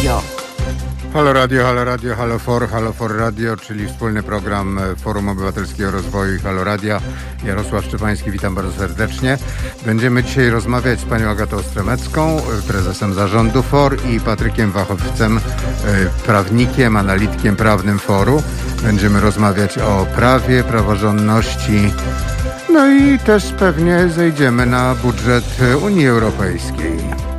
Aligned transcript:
Radio. 0.00 0.22
Halo 1.12 1.32
Radio, 1.32 1.64
Halo 1.64 1.84
Radio, 1.84 2.16
Halo 2.16 2.38
For, 2.38 2.68
Halo 2.68 2.92
For 2.92 3.16
Radio, 3.16 3.56
czyli 3.56 3.86
wspólny 3.86 4.22
program 4.22 4.78
e, 4.78 4.96
Forum 4.96 5.28
Obywatelskiego 5.28 5.90
Rozwoju 5.90 6.36
i 6.36 6.38
Halo 6.38 6.64
Radia. 6.64 7.00
Jarosław 7.44 7.84
Szczepański, 7.84 8.30
witam 8.30 8.54
bardzo 8.54 8.72
serdecznie. 8.72 9.38
Będziemy 9.86 10.24
dzisiaj 10.24 10.50
rozmawiać 10.50 11.00
z 11.00 11.04
panią 11.04 11.30
Agatą 11.30 11.62
Stremecką, 11.62 12.38
e, 12.38 12.40
prezesem 12.68 13.14
zarządu 13.14 13.62
FOR 13.62 13.96
i 14.10 14.20
Patrykiem 14.20 14.72
Wachowcem, 14.72 15.38
e, 15.38 15.40
prawnikiem, 16.26 16.96
analitykiem 16.96 17.56
prawnym 17.56 17.98
FORu. 17.98 18.42
Będziemy 18.82 19.20
rozmawiać 19.20 19.78
o 19.78 20.06
prawie, 20.16 20.64
praworządności, 20.64 21.92
no 22.72 22.90
i 22.90 23.18
też 23.18 23.52
pewnie 23.52 24.08
zejdziemy 24.08 24.66
na 24.66 24.94
budżet 24.94 25.44
Unii 25.82 26.06
Europejskiej. 26.06 27.29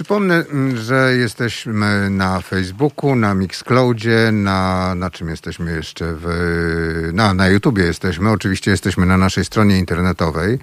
Przypomnę, 0.00 0.34
mm, 0.34 0.76
że 0.76 1.16
jesteśmy 1.16 2.10
na 2.10 2.40
Facebooku, 2.40 3.14
na 3.14 3.34
Mixcloudzie, 3.34 4.30
na, 4.32 4.94
na 4.94 5.10
czym 5.10 5.28
jesteśmy 5.28 5.72
jeszcze? 5.72 6.14
W, 6.20 7.10
na, 7.12 7.34
na 7.34 7.48
YouTubie 7.48 7.84
jesteśmy. 7.84 8.30
Oczywiście 8.30 8.70
jesteśmy 8.70 9.06
na 9.06 9.16
naszej 9.16 9.44
stronie 9.44 9.78
internetowej, 9.78 10.58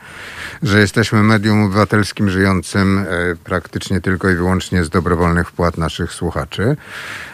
że 0.64 0.80
jesteśmy 0.80 1.24
medium 1.24 1.64
obywatelskim 1.64 2.30
żyjącym 2.30 2.98
e, 2.98 3.06
praktycznie 3.44 4.02
tylko 4.02 4.30
i 4.30 4.36
wyłącznie 4.36 4.84
z 4.84 4.90
dobrowolnych 4.90 5.50
wpłat 5.50 5.78
naszych 5.78 6.14
słuchaczy, 6.14 6.78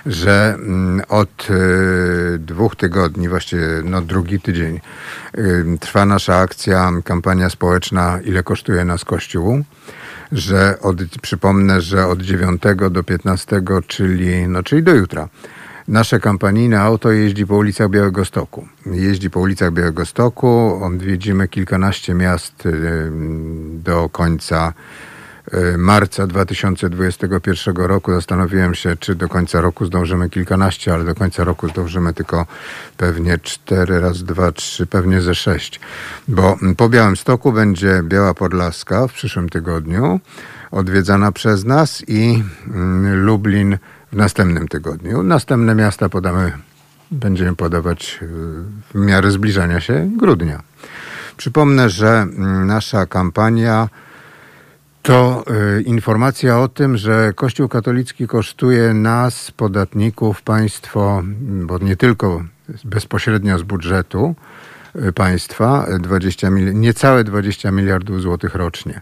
że 0.05 0.54
mm, 0.54 1.01
od 1.09 1.48
e, 1.49 2.38
dwóch 2.38 2.76
tygodni, 2.76 3.29
właściwie 3.29 3.67
no 3.84 4.01
drugi 4.01 4.40
tydzień, 4.40 4.79
e, 5.34 5.41
trwa 5.79 6.05
nasza 6.05 6.38
akcja, 6.38 6.91
kampania 7.04 7.49
społeczna 7.49 8.20
Ile 8.26 8.43
kosztuje 8.43 8.85
nas 8.85 9.05
Kościół? 9.05 9.63
Że 10.34 10.79
od, 10.81 10.98
przypomnę, 11.21 11.81
że 11.81 12.07
od 12.07 12.21
9 12.21 12.62
do 12.91 13.03
15, 13.03 13.62
czyli, 13.87 14.48
no, 14.48 14.63
czyli 14.63 14.84
do 14.84 14.95
jutra, 14.95 15.29
nasze 15.87 16.20
kampanijne 16.20 16.81
auto 16.81 17.12
jeździ 17.12 17.48
po 17.48 17.55
ulicach 17.55 17.89
Białego 17.89 18.26
Stoku. 18.26 18.67
Jeździ 18.85 19.29
po 19.29 19.39
ulicach 19.39 19.73
Białego 19.73 20.05
Stoku, 20.05 20.79
odwiedzimy 20.84 21.48
kilkanaście 21.48 22.13
miast 22.13 22.67
do 23.84 24.09
końca 24.09 24.73
Y, 24.73 25.13
marca 25.77 26.27
2021 26.27 27.76
roku. 27.76 28.13
Zastanowiłem 28.13 28.76
się, 28.76 28.96
czy 28.96 29.16
do 29.16 29.30
końca 29.30 29.62
roku 29.62 29.85
zdążymy 29.85 30.30
kilkanaście, 30.30 30.94
ale 30.94 31.04
do 31.04 31.16
końca 31.16 31.44
roku 31.44 31.70
zdążymy 31.70 32.13
tylko 32.13 32.46
pewnie 32.98 33.38
cztery, 33.38 34.00
raz, 34.00 34.24
dwa, 34.24 34.52
trzy, 34.52 34.85
pewnie 34.85 35.22
ze 35.22 35.35
sześć. 35.35 35.80
Bo 36.27 36.58
po 36.77 36.90
Białym 36.90 37.18
Stoku 37.18 37.52
będzie 37.52 38.02
Biała 38.04 38.34
Podlaska 38.34 39.08
w 39.08 39.13
przyszłym 39.13 39.50
tygodniu, 39.50 40.20
odwiedzana 40.72 41.32
przez 41.32 41.66
nas 41.66 42.04
i 42.07 42.44
mm, 42.68 43.26
Lublin 43.26 43.78
w 44.12 44.16
następnym 44.16 44.68
tygodniu. 44.68 45.24
Następne 45.24 45.76
miasta 45.76 46.10
podamy, 46.10 46.52
będziemy 47.12 47.55
podawać 47.55 48.20
y, 48.22 48.28
w 48.94 48.96
miarę 48.96 49.32
zbliżania 49.32 49.80
się 49.80 50.12
grudnia. 50.18 50.62
Przypomnę, 51.38 51.90
że 51.90 52.10
mm, 52.10 52.68
nasza 52.68 53.05
kampania 53.05 53.90
to 55.04 55.43
y, 55.77 55.82
informacja 55.82 56.59
o 56.59 56.68
tym, 56.68 56.98
że 56.98 57.34
Kościół 57.35 57.68
katolicki 57.68 58.27
kosztuje 58.27 58.93
nas, 58.93 59.51
podatników, 59.51 60.41
państwo, 60.41 61.23
bo 61.41 61.77
nie 61.77 61.95
tylko 61.95 62.43
bezpośrednio 62.84 63.60
z 63.60 63.63
budżetu 63.63 64.35
y, 64.95 65.13
państwa, 65.13 65.88
20 66.00 66.50
mil, 66.50 66.79
niecałe 66.79 67.23
20 67.23 67.72
miliardów 67.72 68.22
złotych 68.22 68.56
rocznie. 68.56 69.01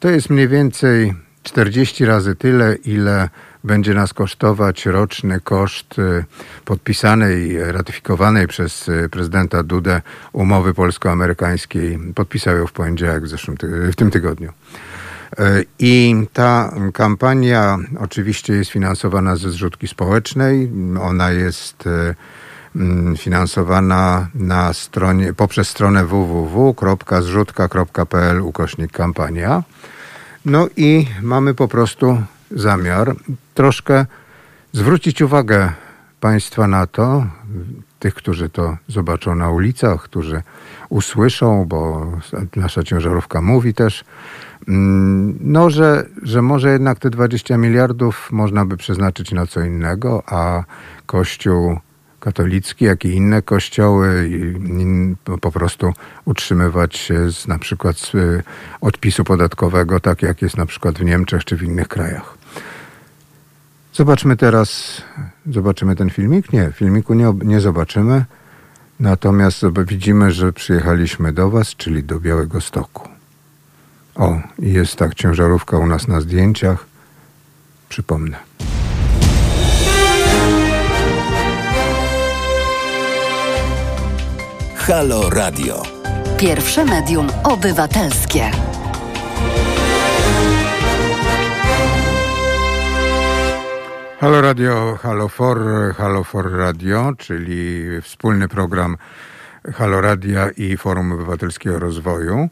To 0.00 0.10
jest 0.10 0.30
mniej 0.30 0.48
więcej 0.48 1.14
40 1.42 2.04
razy 2.04 2.36
tyle, 2.36 2.74
ile 2.74 3.28
będzie 3.64 3.94
nas 3.94 4.14
kosztować 4.14 4.86
roczny 4.86 5.40
koszt 5.40 5.98
y, 5.98 6.24
podpisanej, 6.64 7.72
ratyfikowanej 7.72 8.46
przez 8.46 8.90
prezydenta 9.10 9.62
Dudę 9.62 10.02
umowy 10.32 10.74
polsko-amerykańskiej. 10.74 11.98
Podpisał 12.14 12.56
ją 12.56 12.66
w 12.66 12.72
poniedziałek 12.72 13.24
w, 13.24 13.28
zeszłym, 13.28 13.56
w 13.92 13.96
tym 13.96 14.10
tygodniu. 14.10 14.52
E, 15.38 15.62
I 15.78 16.14
ta 16.32 16.74
kampania 16.92 17.78
oczywiście 17.98 18.52
jest 18.52 18.70
finansowana 18.70 19.36
ze 19.36 19.50
zrzutki 19.50 19.88
społecznej. 19.88 20.70
Ona 21.00 21.30
jest 21.30 21.86
e, 21.86 22.14
mm, 22.76 23.16
finansowana 23.16 24.28
na 24.34 24.72
stronie, 24.72 25.34
poprzez 25.34 25.68
stronę 25.68 26.04
www.zrzutka.pl 26.04 28.40
ukośnik 28.40 28.92
kampania. 28.92 29.62
No 30.44 30.68
i 30.76 31.06
mamy 31.22 31.54
po 31.54 31.68
prostu 31.68 32.22
zamiar 32.50 33.14
troszkę 33.54 34.06
zwrócić 34.72 35.22
uwagę 35.22 35.72
Państwa 36.20 36.66
na 36.66 36.86
to, 36.86 37.26
tych, 37.98 38.14
którzy 38.14 38.48
to 38.48 38.76
zobaczą 38.88 39.34
na 39.34 39.50
ulicach, 39.50 40.02
którzy 40.02 40.42
usłyszą, 40.88 41.64
bo 41.64 42.12
nasza 42.56 42.82
ciężarówka 42.82 43.40
mówi 43.40 43.74
też, 43.74 44.04
no, 44.66 45.70
że, 45.70 46.06
że 46.22 46.42
może 46.42 46.72
jednak 46.72 46.98
te 46.98 47.10
20 47.10 47.56
miliardów 47.56 48.28
można 48.32 48.64
by 48.64 48.76
przeznaczyć 48.76 49.32
na 49.32 49.46
co 49.46 49.60
innego, 49.60 50.22
a 50.26 50.64
Kościół 51.06 51.78
katolicki, 52.20 52.84
jak 52.84 53.04
i 53.04 53.08
inne 53.08 53.42
kościoły 53.42 54.30
po 55.40 55.52
prostu 55.52 55.92
utrzymywać 56.24 56.96
się 56.96 57.32
z, 57.32 57.48
na 57.48 57.58
przykład 57.58 57.98
z 57.98 58.14
y, 58.14 58.42
odpisu 58.80 59.24
podatkowego, 59.24 60.00
tak 60.00 60.22
jak 60.22 60.42
jest 60.42 60.56
na 60.56 60.66
przykład 60.66 60.98
w 60.98 61.04
Niemczech 61.04 61.44
czy 61.44 61.56
w 61.56 61.62
innych 61.62 61.88
krajach. 61.88 62.38
Zobaczmy 63.92 64.36
teraz, 64.36 65.02
zobaczymy 65.46 65.96
ten 65.96 66.10
filmik? 66.10 66.52
Nie, 66.52 66.72
filmiku 66.72 67.14
nie, 67.14 67.34
nie 67.44 67.60
zobaczymy. 67.60 68.24
Natomiast 69.00 69.62
widzimy, 69.86 70.30
że 70.30 70.52
przyjechaliśmy 70.52 71.32
do 71.32 71.50
Was, 71.50 71.76
czyli 71.76 72.04
do 72.04 72.20
Białego 72.20 72.60
Stoku. 72.60 73.19
O, 74.20 74.40
jest 74.58 74.96
tak 74.96 75.14
ciężarówka 75.14 75.78
u 75.78 75.86
nas 75.86 76.08
na 76.08 76.20
zdjęciach. 76.20 76.86
Przypomnę. 77.88 78.36
Halo 84.76 85.30
Radio. 85.30 85.82
Pierwsze 86.38 86.84
medium 86.84 87.26
obywatelskie. 87.44 88.50
Halo 94.20 94.40
Radio, 94.40 94.98
Halo 95.02 95.28
For, 95.28 95.58
Halo 95.96 96.24
For 96.24 96.52
Radio, 96.52 97.12
czyli 97.18 97.84
wspólny 98.02 98.48
program 98.48 98.96
Halo 99.74 100.00
Radia 100.00 100.50
i 100.56 100.76
Forum 100.76 101.12
Obywatelskiego 101.12 101.78
Rozwoju. 101.78 102.48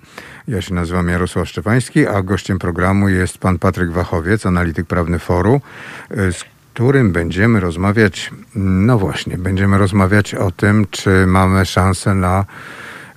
Ja 0.48 0.62
się 0.62 0.74
nazywam 0.74 1.08
Jarosław 1.08 1.48
Szczepański, 1.48 2.06
a 2.06 2.22
gościem 2.22 2.58
programu 2.58 3.08
jest 3.08 3.38
pan 3.38 3.58
Patryk 3.58 3.90
Wachowiec, 3.90 4.46
analityk 4.46 4.86
prawny 4.86 5.18
Foru, 5.18 5.60
y, 6.10 6.32
z 6.32 6.44
którym 6.74 7.12
będziemy 7.12 7.60
rozmawiać, 7.60 8.30
no 8.54 8.98
właśnie, 8.98 9.38
będziemy 9.38 9.78
rozmawiać 9.78 10.34
o 10.34 10.50
tym, 10.50 10.86
czy 10.90 11.26
mamy 11.26 11.66
szansę 11.66 12.14
na 12.14 12.44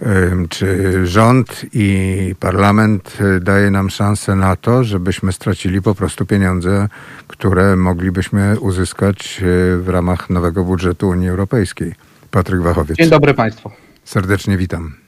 y, 0.01 0.05
czy 0.49 1.07
rząd 1.07 1.65
i 1.73 2.35
parlament 2.39 3.17
y, 3.21 3.39
daje 3.39 3.71
nam 3.71 3.89
szansę 3.89 4.35
na 4.35 4.55
to, 4.55 4.83
żebyśmy 4.83 5.33
stracili 5.33 5.81
po 5.81 5.95
prostu 5.95 6.25
pieniądze, 6.25 6.87
które 7.27 7.75
moglibyśmy 7.75 8.59
uzyskać 8.59 9.41
w 9.77 9.89
ramach 9.89 10.29
nowego 10.29 10.63
budżetu 10.63 11.09
Unii 11.09 11.29
Europejskiej. 11.29 11.93
Patryk 12.31 12.61
Wachowiec. 12.61 12.97
Dzień 12.97 13.09
dobry 13.09 13.33
Państwu. 13.33 13.71
Serdecznie 14.03 14.57
witam. 14.57 15.01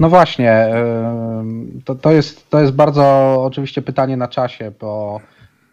No 0.00 0.08
właśnie, 0.08 0.68
to, 1.84 1.94
to, 1.94 2.12
jest, 2.12 2.50
to 2.50 2.60
jest 2.60 2.72
bardzo 2.72 3.04
oczywiście 3.44 3.82
pytanie 3.82 4.16
na 4.16 4.28
czasie, 4.28 4.72
bo 4.80 5.20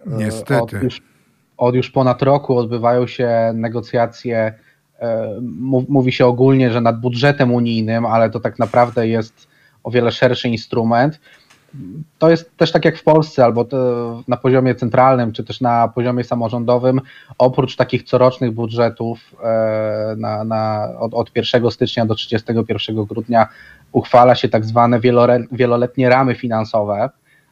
e, 0.08 0.18
Niestety. 0.18 0.78
Od 0.78 0.84
już, 0.84 1.02
od 1.58 1.76
już 1.76 1.90
ponad 1.90 2.22
roku 2.22 2.58
odbywają 2.58 3.08
się 3.08 3.52
negocjacje. 3.54 4.54
E, 5.00 5.40
mówi 5.90 6.12
się 6.12 6.26
ogólnie, 6.26 6.72
że 6.72 6.82
nad 6.82 7.02
budżetem 7.02 7.54
unijnym, 7.54 8.06
ale 8.06 8.30
to 8.30 8.40
tak 8.40 8.60
naprawdę 8.60 9.08
jest 9.08 9.48
o 9.84 9.92
wiele 9.92 10.12
szerszy 10.12 10.50
instrument 10.50 11.20
to 12.20 12.30
jest 12.30 12.58
też 12.58 12.72
tak 12.72 12.86
jak 12.86 12.98
w 12.98 13.04
Polsce, 13.04 13.46
albo 13.46 13.66
na 14.28 14.38
poziomie 14.38 14.76
centralnym, 14.76 15.32
czy 15.32 15.44
też 15.44 15.62
na 15.62 15.88
poziomie 15.88 16.24
samorządowym, 16.24 17.02
oprócz 17.38 17.76
takich 17.76 18.04
corocznych 18.04 18.52
budżetów 18.52 19.36
e, 19.44 20.16
na, 20.18 20.44
na, 20.44 20.90
od, 21.00 21.14
od 21.14 21.32
1 21.36 21.72
stycznia 21.72 22.06
do 22.06 22.16
31 22.16 23.06
grudnia 23.06 23.48
uchwala 23.92 24.36
się 24.36 24.50
tak 24.50 24.66
zwane 24.66 25.00
wieloletnie 25.52 26.10
ramy 26.10 26.36
finansowe, 26.36 27.10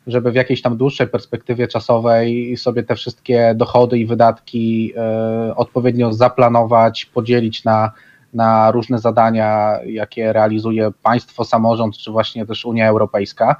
żeby 0.07 0.31
w 0.31 0.35
jakiejś 0.35 0.61
tam 0.61 0.77
dłuższej 0.77 1.07
perspektywie 1.07 1.67
czasowej 1.67 2.57
sobie 2.57 2.83
te 2.83 2.95
wszystkie 2.95 3.53
dochody 3.55 3.99
i 3.99 4.05
wydatki 4.05 4.93
e, 4.97 5.55
odpowiednio 5.55 6.13
zaplanować, 6.13 7.05
podzielić 7.05 7.63
na 7.63 7.91
na 8.33 8.71
różne 8.71 8.99
zadania, 8.99 9.79
jakie 9.85 10.33
realizuje 10.33 10.91
państwo, 11.03 11.45
samorząd, 11.45 11.97
czy 11.97 12.11
właśnie 12.11 12.45
też 12.45 12.65
Unia 12.65 12.89
Europejska. 12.89 13.55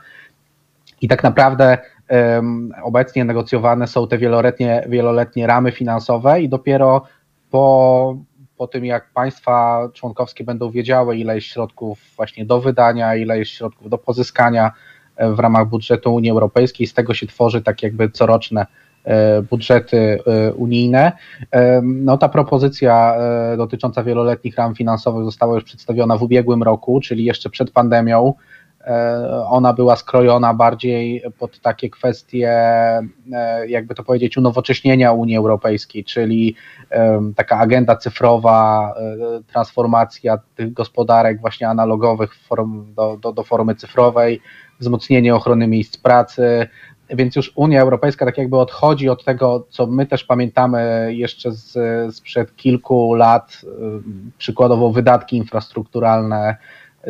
I 1.01 1.07
tak 1.07 1.24
naprawdę 1.24 1.78
obecnie 2.84 3.25
negocjowane 3.25 3.88
są 3.88 4.07
te 4.07 4.18
wieloletnie, 4.18 4.84
wieloletnie 4.90 5.48
ramy 5.48 5.72
finansowe 5.72 6.42
i 6.42 6.50
dopiero 6.50 7.04
po, 7.50 8.18
po 8.57 8.68
tym, 8.68 8.86
jak 8.86 9.10
państwa 9.13 9.90
członkowskie 9.94 10.44
będą 10.44 10.72
wiedziały, 10.72 11.18
ile 11.18 11.36
jest 11.36 11.48
środków 11.48 12.00
właśnie 12.16 12.46
do 12.46 12.62
wydania, 12.62 13.16
ile 13.16 13.40
jest 13.40 13.51
środków 13.51 13.90
do 13.90 13.98
pozyskania 13.98 14.72
e, 15.16 15.31
w 15.31 15.40
ramach 15.40 15.68
budżetu 15.68 16.16
Unii 16.16 16.31
Europejskiej, 16.31 16.88
z 16.88 16.94
tego 16.94 17.13
się 17.13 17.28
tworzy 17.28 17.62
tak 17.62 17.84
jakby 17.84 18.10
coroczne 18.10 18.66
e, 19.04 19.42
budżety 19.42 19.98
e, 19.98 20.54
unijne. 20.54 21.12
No 21.84 22.18
ta 22.18 22.30
propozycja 22.30 23.16
dotycząca 23.57 24.04
wieloletnich 24.04 24.56
ram 24.57 24.75
finansowych 24.75 25.25
została 25.25 25.56
już 25.56 25.63
przedstawiona 25.63 26.18
w 26.18 26.24
ubiegłym 26.24 26.63
roku, 26.63 27.00
czyli 27.00 27.24
jeszcze 27.24 27.50
przed 27.50 27.72
pandemią. 27.72 28.34
E, 28.88 29.46
ona 29.50 29.74
była 29.74 29.96
skrojona 29.96 30.54
bardziej 30.54 31.24
pod 31.40 31.60
takie 31.60 31.90
kwestie, 31.90 32.50
e, 33.34 33.68
jakby 33.68 33.96
to 33.96 34.04
powiedzieć, 34.04 34.38
unowocześnienia 34.38 35.12
Unii 35.12 35.38
Europejskiej, 35.38 36.04
czyli 36.04 36.56
taka 37.36 37.58
agenda 37.58 37.96
cyfrowa, 37.96 38.94
e, 38.98 39.44
transformacja 39.44 40.38
tych 40.56 40.74
gospodarek 40.74 41.42
właśnie 41.42 41.70
analogowych 41.70 42.36
do, 42.96 43.18
do, 43.18 43.34
do 43.34 43.44
formy 43.44 43.76
cyfrowej, 43.76 44.42
wzmocnienie 44.80 45.36
ochrony 45.36 45.68
miejsc 45.68 45.98
pracy, 45.98 46.68
więc 47.10 47.36
już 47.36 47.52
Unia 47.56 47.81
Europejska 47.81 48.26
tak 48.26 48.38
jakby 48.38 48.58
odchodzi 48.58 49.10
od 49.10 49.24
tego, 49.24 49.66
co 49.70 49.88
my 49.88 50.06
też 50.06 50.24
pamiętamy 50.24 51.10
jeszcze 51.14 51.52
z, 51.52 51.76
sprzed 52.16 52.56
kilku 52.56 53.14
lat, 53.14 53.62
przykładowo 54.38 54.92
wydatki 54.92 55.38
infrastrukturalne, 55.38 56.58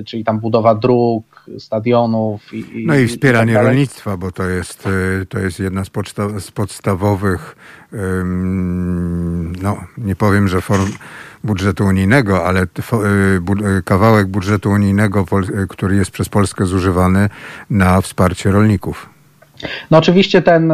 czyli 0.05 0.23
tam 0.23 0.39
budowa 0.39 0.75
dróg, 0.75 1.45
stadionów. 1.59 2.53
I, 2.53 2.83
no 2.87 2.95
i 2.95 3.07
wspieranie 3.07 3.51
i 3.51 3.55
tak 3.55 3.63
rolnictwa, 3.63 4.17
bo 4.17 4.31
to 4.31 4.47
jest, 4.47 4.87
y, 4.87 5.25
to 5.25 5.39
jest 5.39 5.59
jedna 5.59 5.85
z, 5.85 5.89
podsta- 5.89 6.39
z 6.39 6.51
podstawowych, 6.51 7.55
no 9.61 9.77
nie 9.97 10.15
powiem, 10.15 10.47
że 10.47 10.61
form 10.61 10.91
budżetu 11.43 11.85
unijnego, 11.85 12.45
ale 12.45 12.63
y, 12.63 12.67
kawałek 13.85 14.27
budżetu 14.27 14.69
unijnego, 14.69 15.25
który 15.69 15.95
jest 15.95 16.11
przez 16.11 16.29
Polskę 16.29 16.65
zużywany 16.65 17.29
na 17.69 18.01
wsparcie 18.01 18.51
rolników. 18.51 19.09
No 19.91 19.97
oczywiście 19.97 20.41
ten, 20.41 20.73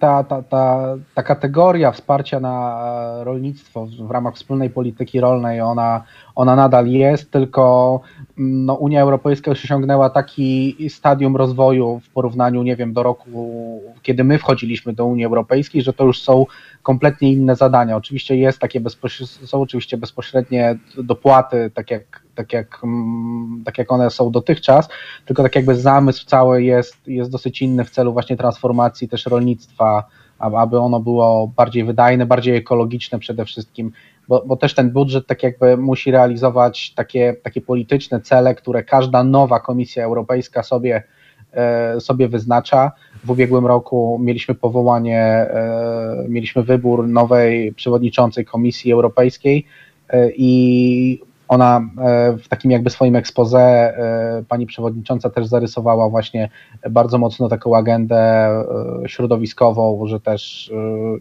ta, 0.00 0.24
ta, 0.24 0.42
ta, 0.42 0.96
ta 1.14 1.22
kategoria 1.22 1.92
wsparcia 1.92 2.40
na 2.40 3.24
rolnictwo 3.24 3.86
w 4.00 4.10
ramach 4.10 4.34
wspólnej 4.34 4.70
polityki 4.70 5.20
rolnej, 5.20 5.60
ona, 5.60 6.02
ona 6.34 6.56
nadal 6.56 6.86
jest, 6.86 7.30
tylko 7.30 8.00
no, 8.36 8.74
Unia 8.74 9.00
Europejska 9.00 9.50
już 9.50 9.64
osiągnęła 9.64 10.10
taki 10.10 10.76
stadium 10.88 11.36
rozwoju 11.36 12.00
w 12.04 12.08
porównaniu, 12.08 12.62
nie 12.62 12.76
wiem, 12.76 12.92
do 12.92 13.02
roku, 13.02 13.82
kiedy 14.02 14.24
my 14.24 14.38
wchodziliśmy 14.38 14.92
do 14.92 15.06
Unii 15.06 15.24
Europejskiej, 15.24 15.82
że 15.82 15.92
to 15.92 16.04
już 16.04 16.22
są 16.22 16.46
kompletnie 16.86 17.32
inne 17.32 17.56
zadania. 17.56 17.96
Oczywiście 17.96 18.36
jest 18.36 18.58
takie 18.58 18.80
są 19.44 19.60
oczywiście 19.60 19.96
bezpośrednie 19.96 20.78
dopłaty, 20.98 21.70
tak 21.74 21.90
jak, 21.90 22.22
tak, 22.34 22.52
jak, 22.52 22.80
mm, 22.84 23.62
tak 23.64 23.78
jak 23.78 23.92
one 23.92 24.10
są 24.10 24.30
dotychczas, 24.30 24.88
tylko 25.24 25.42
tak 25.42 25.56
jakby 25.56 25.74
zamysł 25.74 26.26
cały 26.26 26.62
jest, 26.62 27.08
jest 27.08 27.30
dosyć 27.30 27.62
inny 27.62 27.84
w 27.84 27.90
celu 27.90 28.12
właśnie 28.12 28.36
transformacji 28.36 29.08
też 29.08 29.26
rolnictwa, 29.26 30.04
aby 30.38 30.78
ono 30.78 31.00
było 31.00 31.52
bardziej 31.56 31.84
wydajne, 31.84 32.26
bardziej 32.26 32.56
ekologiczne 32.56 33.18
przede 33.18 33.44
wszystkim 33.44 33.92
bo, 34.28 34.42
bo 34.46 34.56
też 34.56 34.74
ten 34.74 34.90
budżet 34.90 35.26
tak 35.26 35.42
jakby 35.42 35.76
musi 35.76 36.10
realizować 36.10 36.94
takie, 36.94 37.36
takie 37.42 37.60
polityczne 37.60 38.20
cele, 38.20 38.54
które 38.54 38.84
każda 38.84 39.24
nowa 39.24 39.60
Komisja 39.60 40.04
Europejska 40.04 40.62
sobie, 40.62 41.02
sobie 42.00 42.28
wyznacza. 42.28 42.92
W 43.24 43.30
ubiegłym 43.30 43.66
roku 43.66 44.18
mieliśmy 44.22 44.54
powołanie, 44.54 45.20
e, 45.20 46.24
mieliśmy 46.28 46.62
wybór 46.62 47.08
nowej 47.08 47.72
przewodniczącej 47.72 48.44
Komisji 48.44 48.92
Europejskiej 48.92 49.66
e, 50.08 50.30
i 50.36 51.20
ona 51.48 51.80
w 52.44 52.48
takim 52.48 52.70
jakby 52.70 52.90
swoim 52.90 53.16
expose 53.16 53.94
pani 54.48 54.66
przewodnicząca 54.66 55.30
też 55.30 55.46
zarysowała 55.46 56.08
właśnie 56.08 56.48
bardzo 56.90 57.18
mocno 57.18 57.48
taką 57.48 57.76
agendę 57.76 58.50
środowiskową, 59.06 60.06
że 60.06 60.20
też 60.20 60.72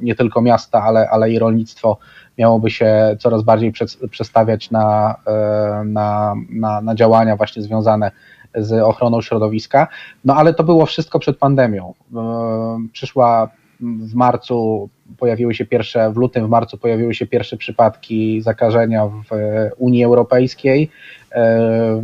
nie 0.02 0.16
tylko 0.16 0.42
miasta, 0.42 0.84
ale, 0.84 1.10
ale 1.10 1.32
i 1.32 1.40
rolnictwo 1.40 1.98
miałoby 2.38 2.70
się 2.70 3.18
coraz 3.20 3.44
bardziej 3.44 3.74
przestawiać 4.12 4.72
na, 4.72 5.16
e, 5.28 5.84
na, 5.86 6.36
na, 6.50 6.82
na 6.82 6.96
działania 6.96 7.36
właśnie 7.36 7.62
związane 7.62 8.12
z 8.12 8.35
ochroną 8.84 9.22
środowiska. 9.22 9.88
No 10.26 10.36
ale 10.36 10.54
to 10.54 10.64
było 10.64 10.86
wszystko 10.86 11.20
przed 11.20 11.38
pandemią. 11.38 11.94
E, 12.16 12.88
przyszła 12.94 13.50
w 13.80 14.14
marcu, 14.14 14.90
pojawiły 15.18 15.54
się 15.54 15.66
pierwsze, 15.66 16.12
w 16.12 16.18
lutym, 16.18 16.48
w 16.48 16.50
marcu 16.50 16.78
pojawiły 16.78 17.14
się 17.14 17.28
pierwsze 17.28 17.58
przypadki 17.58 18.42
zakażenia 18.42 19.06
w 19.06 19.30
Unii 19.78 20.04
Europejskiej. 20.04 20.90
E, 21.32 22.02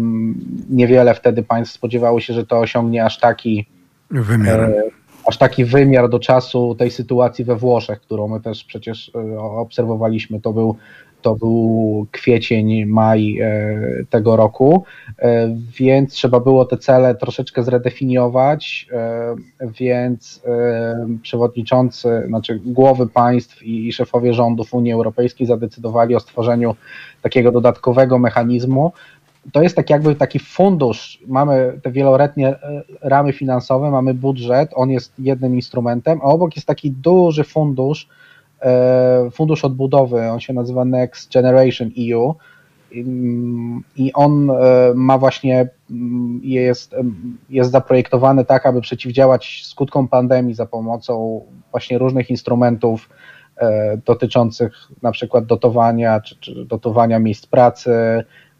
niewiele 0.69 1.13
wtedy 1.13 1.43
państw 1.43 1.75
spodziewało 1.75 2.19
się, 2.19 2.33
że 2.33 2.45
to 2.45 2.59
osiągnie 2.59 3.05
aż 3.05 3.19
taki 3.19 3.65
wymiar 4.11 4.71
aż 5.25 5.37
taki 5.37 5.65
wymiar 5.65 6.09
do 6.09 6.19
czasu 6.19 6.75
tej 6.75 6.91
sytuacji 6.91 7.45
we 7.45 7.55
Włoszech, 7.55 8.01
którą 8.01 8.27
my 8.27 8.41
też 8.41 8.63
przecież 8.63 9.11
e, 9.15 9.39
obserwowaliśmy. 9.39 10.41
To 10.41 10.53
był, 10.53 10.75
to 11.21 11.35
był 11.35 12.07
kwiecień, 12.11 12.85
maj 12.85 13.39
e, 13.39 13.79
tego 14.09 14.35
roku, 14.35 14.83
e, 15.19 15.55
więc 15.77 16.13
trzeba 16.13 16.39
było 16.39 16.65
te 16.65 16.77
cele 16.77 17.15
troszeczkę 17.15 17.63
zredefiniować, 17.63 18.87
więc 19.79 20.41
przewodniczący, 21.21 22.23
znaczy 22.27 22.59
głowy 22.65 23.07
państw 23.07 23.63
i 23.63 23.93
szefowie 23.93 24.33
rządów 24.33 24.73
Unii 24.73 24.91
Europejskiej 24.91 25.47
zadecydowali 25.47 26.15
o 26.15 26.19
stworzeniu 26.19 26.75
takiego 27.21 27.51
dodatkowego 27.51 28.19
mechanizmu, 28.19 28.91
to 29.51 29.61
jest 29.61 29.75
tak 29.75 29.89
jakby 29.89 30.15
taki 30.15 30.39
fundusz, 30.39 31.19
mamy 31.27 31.79
te 31.83 31.91
wieloletnie 31.91 32.47
e, 32.47 32.83
ramy 33.01 33.33
finansowe, 33.33 33.91
mamy 33.91 34.13
budżet, 34.13 34.71
on 34.75 34.89
jest 34.89 35.13
jednym 35.19 35.55
instrumentem, 35.55 36.19
a 36.21 36.25
obok 36.25 36.55
jest 36.55 36.67
taki 36.67 36.91
duży 36.91 37.43
fundusz, 37.43 38.07
e, 38.07 38.30
fundusz 39.31 39.65
odbudowy, 39.65 40.29
on 40.29 40.39
się 40.39 40.53
nazywa 40.53 40.85
Next 40.85 41.33
Generation 41.33 41.91
EU 42.11 42.35
i 43.95 44.13
on 44.13 44.49
e, 44.49 44.53
ma 44.95 45.17
właśnie, 45.17 45.69
mm, 45.91 46.39
jest, 46.43 46.95
jest 47.49 47.71
zaprojektowany 47.71 48.45
tak, 48.45 48.65
aby 48.65 48.81
przeciwdziałać 48.81 49.61
skutkom 49.65 50.07
pandemii 50.07 50.53
za 50.53 50.65
pomocą 50.65 51.41
właśnie 51.71 51.97
różnych 51.97 52.29
instrumentów 52.29 53.09
dotyczących 54.05 54.73
na 55.01 55.11
przykład 55.11 55.45
dotowania, 55.45 56.21
czy, 56.21 56.35
czy 56.39 56.65
dotowania 56.65 57.19
miejsc 57.19 57.45
pracy, 57.45 57.91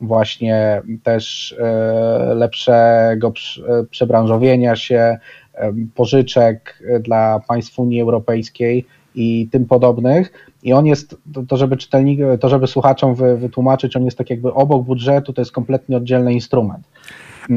właśnie 0.01 0.81
też 1.03 1.55
e, 1.60 2.34
lepszego 2.36 3.34
e, 3.67 3.84
przebranżowienia 3.84 4.75
się, 4.75 5.17
e, 5.53 5.74
pożyczek 5.96 6.84
dla 7.00 7.41
państw 7.48 7.79
Unii 7.79 8.01
Europejskiej 8.01 8.86
i 9.15 9.48
tym 9.51 9.65
podobnych. 9.65 10.32
I 10.63 10.74
on 10.74 10.86
jest, 10.86 11.15
to 11.48 11.58
żeby 11.58 11.77
czytelnik, 11.77 12.20
to 12.39 12.50
żeby 12.50 12.68
słuchaczom 12.68 13.15
wytłumaczyć, 13.15 13.96
on 13.96 14.06
jest 14.06 14.18
tak 14.18 14.30
jakby 14.30 14.53
obok 14.53 14.86
budżetu, 14.86 15.34
to 15.34 15.41
jest 15.41 15.51
kompletnie 15.51 15.98
oddzielny 15.98 16.34
instrument. 16.34 16.88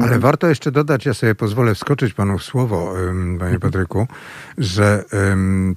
Ale 0.01 0.19
warto 0.19 0.47
jeszcze 0.47 0.71
dodać, 0.71 1.05
ja 1.05 1.13
sobie 1.13 1.35
pozwolę 1.35 1.75
wskoczyć 1.75 2.13
panu 2.13 2.37
w 2.37 2.43
słowo, 2.43 2.93
panie 3.39 3.59
Patryku, 3.59 4.07
że 4.57 5.03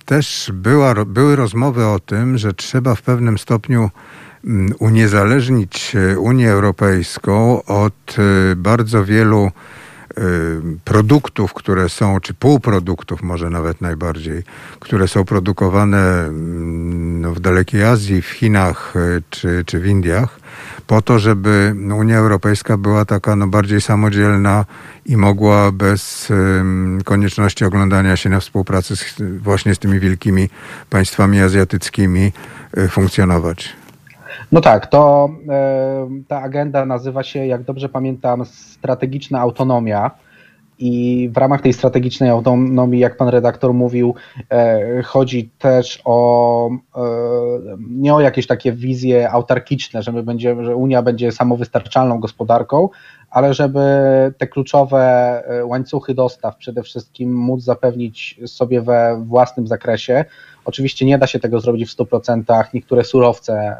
też 0.05 0.51
była, 0.55 1.05
były 1.05 1.37
rozmowy 1.37 1.87
o 1.87 1.99
tym, 2.01 2.39
że 2.39 2.53
trzeba 2.53 2.95
w 2.95 3.03
pewnym 3.03 3.39
stopniu 3.39 3.91
Mm, 4.45 4.73
uniezależnić 4.79 5.97
Unię 6.19 6.51
Europejską 6.51 7.65
od 7.65 8.17
y, 8.19 8.57
bardzo 8.57 9.05
wielu 9.05 9.51
produktów, 10.85 11.55
które 11.55 11.89
są, 11.89 12.21
czy 12.21 12.35
półproduktów 12.35 13.23
może 13.23 13.51
nawet 13.51 13.81
najbardziej, 13.81 14.43
które 14.81 15.09
są 15.09 15.25
produkowane 15.25 16.27
mm, 16.27 17.21
no, 17.21 17.35
w 17.35 17.41
dalekiej 17.41 17.85
Azji, 17.85 18.23
w 18.23 18.31
Chinach 18.31 18.97
y, 18.97 19.23
czy, 19.31 19.65
czy 19.67 19.81
w 19.81 19.87
Indiach, 19.87 20.41
po 20.87 21.03
to, 21.03 21.19
żeby 21.19 21.75
Unia 21.97 22.19
Europejska 22.19 22.77
była 22.77 23.05
taka 23.05 23.37
no, 23.37 23.47
bardziej 23.47 23.81
samodzielna 23.81 24.65
i 25.07 25.17
mogła 25.17 25.73
bez 25.73 26.33
konieczności 27.05 27.65
oglądania 27.65 28.17
się 28.17 28.29
na 28.29 28.41
współpracy 28.41 28.97
z, 28.97 29.15
właśnie 29.39 29.75
z 29.75 29.79
tymi 29.79 30.01
wielkimi 30.01 30.51
państwami 30.91 31.41
azjatyckimi 31.41 32.33
y, 32.79 32.89
funkcjonować. 32.89 33.78
No 34.53 34.61
tak, 34.61 34.87
to 34.87 35.29
ta 36.29 36.43
agenda 36.43 36.87
nazywa 36.87 37.23
się, 37.23 37.47
jak 37.47 37.63
dobrze 37.63 37.89
pamiętam, 37.89 38.45
strategiczna 38.45 39.41
autonomia. 39.41 40.11
I 40.81 41.31
w 41.33 41.37
ramach 41.37 41.61
tej 41.61 41.73
strategicznej 41.73 42.31
autonomii, 42.31 43.01
jak 43.01 43.17
pan 43.17 43.29
redaktor 43.29 43.75
mówił, 43.75 44.15
e, 44.51 45.03
chodzi 45.03 45.51
też 45.59 46.03
o 46.05 46.71
e, 46.97 47.01
nie 47.91 48.15
o 48.15 48.21
jakieś 48.21 48.47
takie 48.47 48.73
wizje 48.73 49.31
autarkiczne, 49.31 50.03
że, 50.03 50.13
my 50.13 50.25
że 50.61 50.77
Unia 50.77 51.03
będzie 51.03 51.33
samowystarczalną 51.33 52.21
gospodarką, 52.21 52.89
ale 53.31 53.55
żeby 53.55 53.81
te 54.39 54.47
kluczowe 54.47 55.03
e, 55.47 55.65
łańcuchy 55.65 56.15
dostaw 56.15 56.57
przede 56.57 56.83
wszystkim 56.83 57.35
móc 57.35 57.63
zapewnić 57.63 58.41
sobie 58.47 58.83
we 58.83 59.23
własnym 59.27 59.67
zakresie. 59.67 60.25
Oczywiście 60.69 61.07
nie 61.07 61.19
da 61.19 61.27
się 61.27 61.39
tego 61.39 61.61
zrobić 61.61 61.91
w 61.91 61.97
100%. 61.97 62.65
Niektóre 62.75 63.05
surowce 63.05 63.77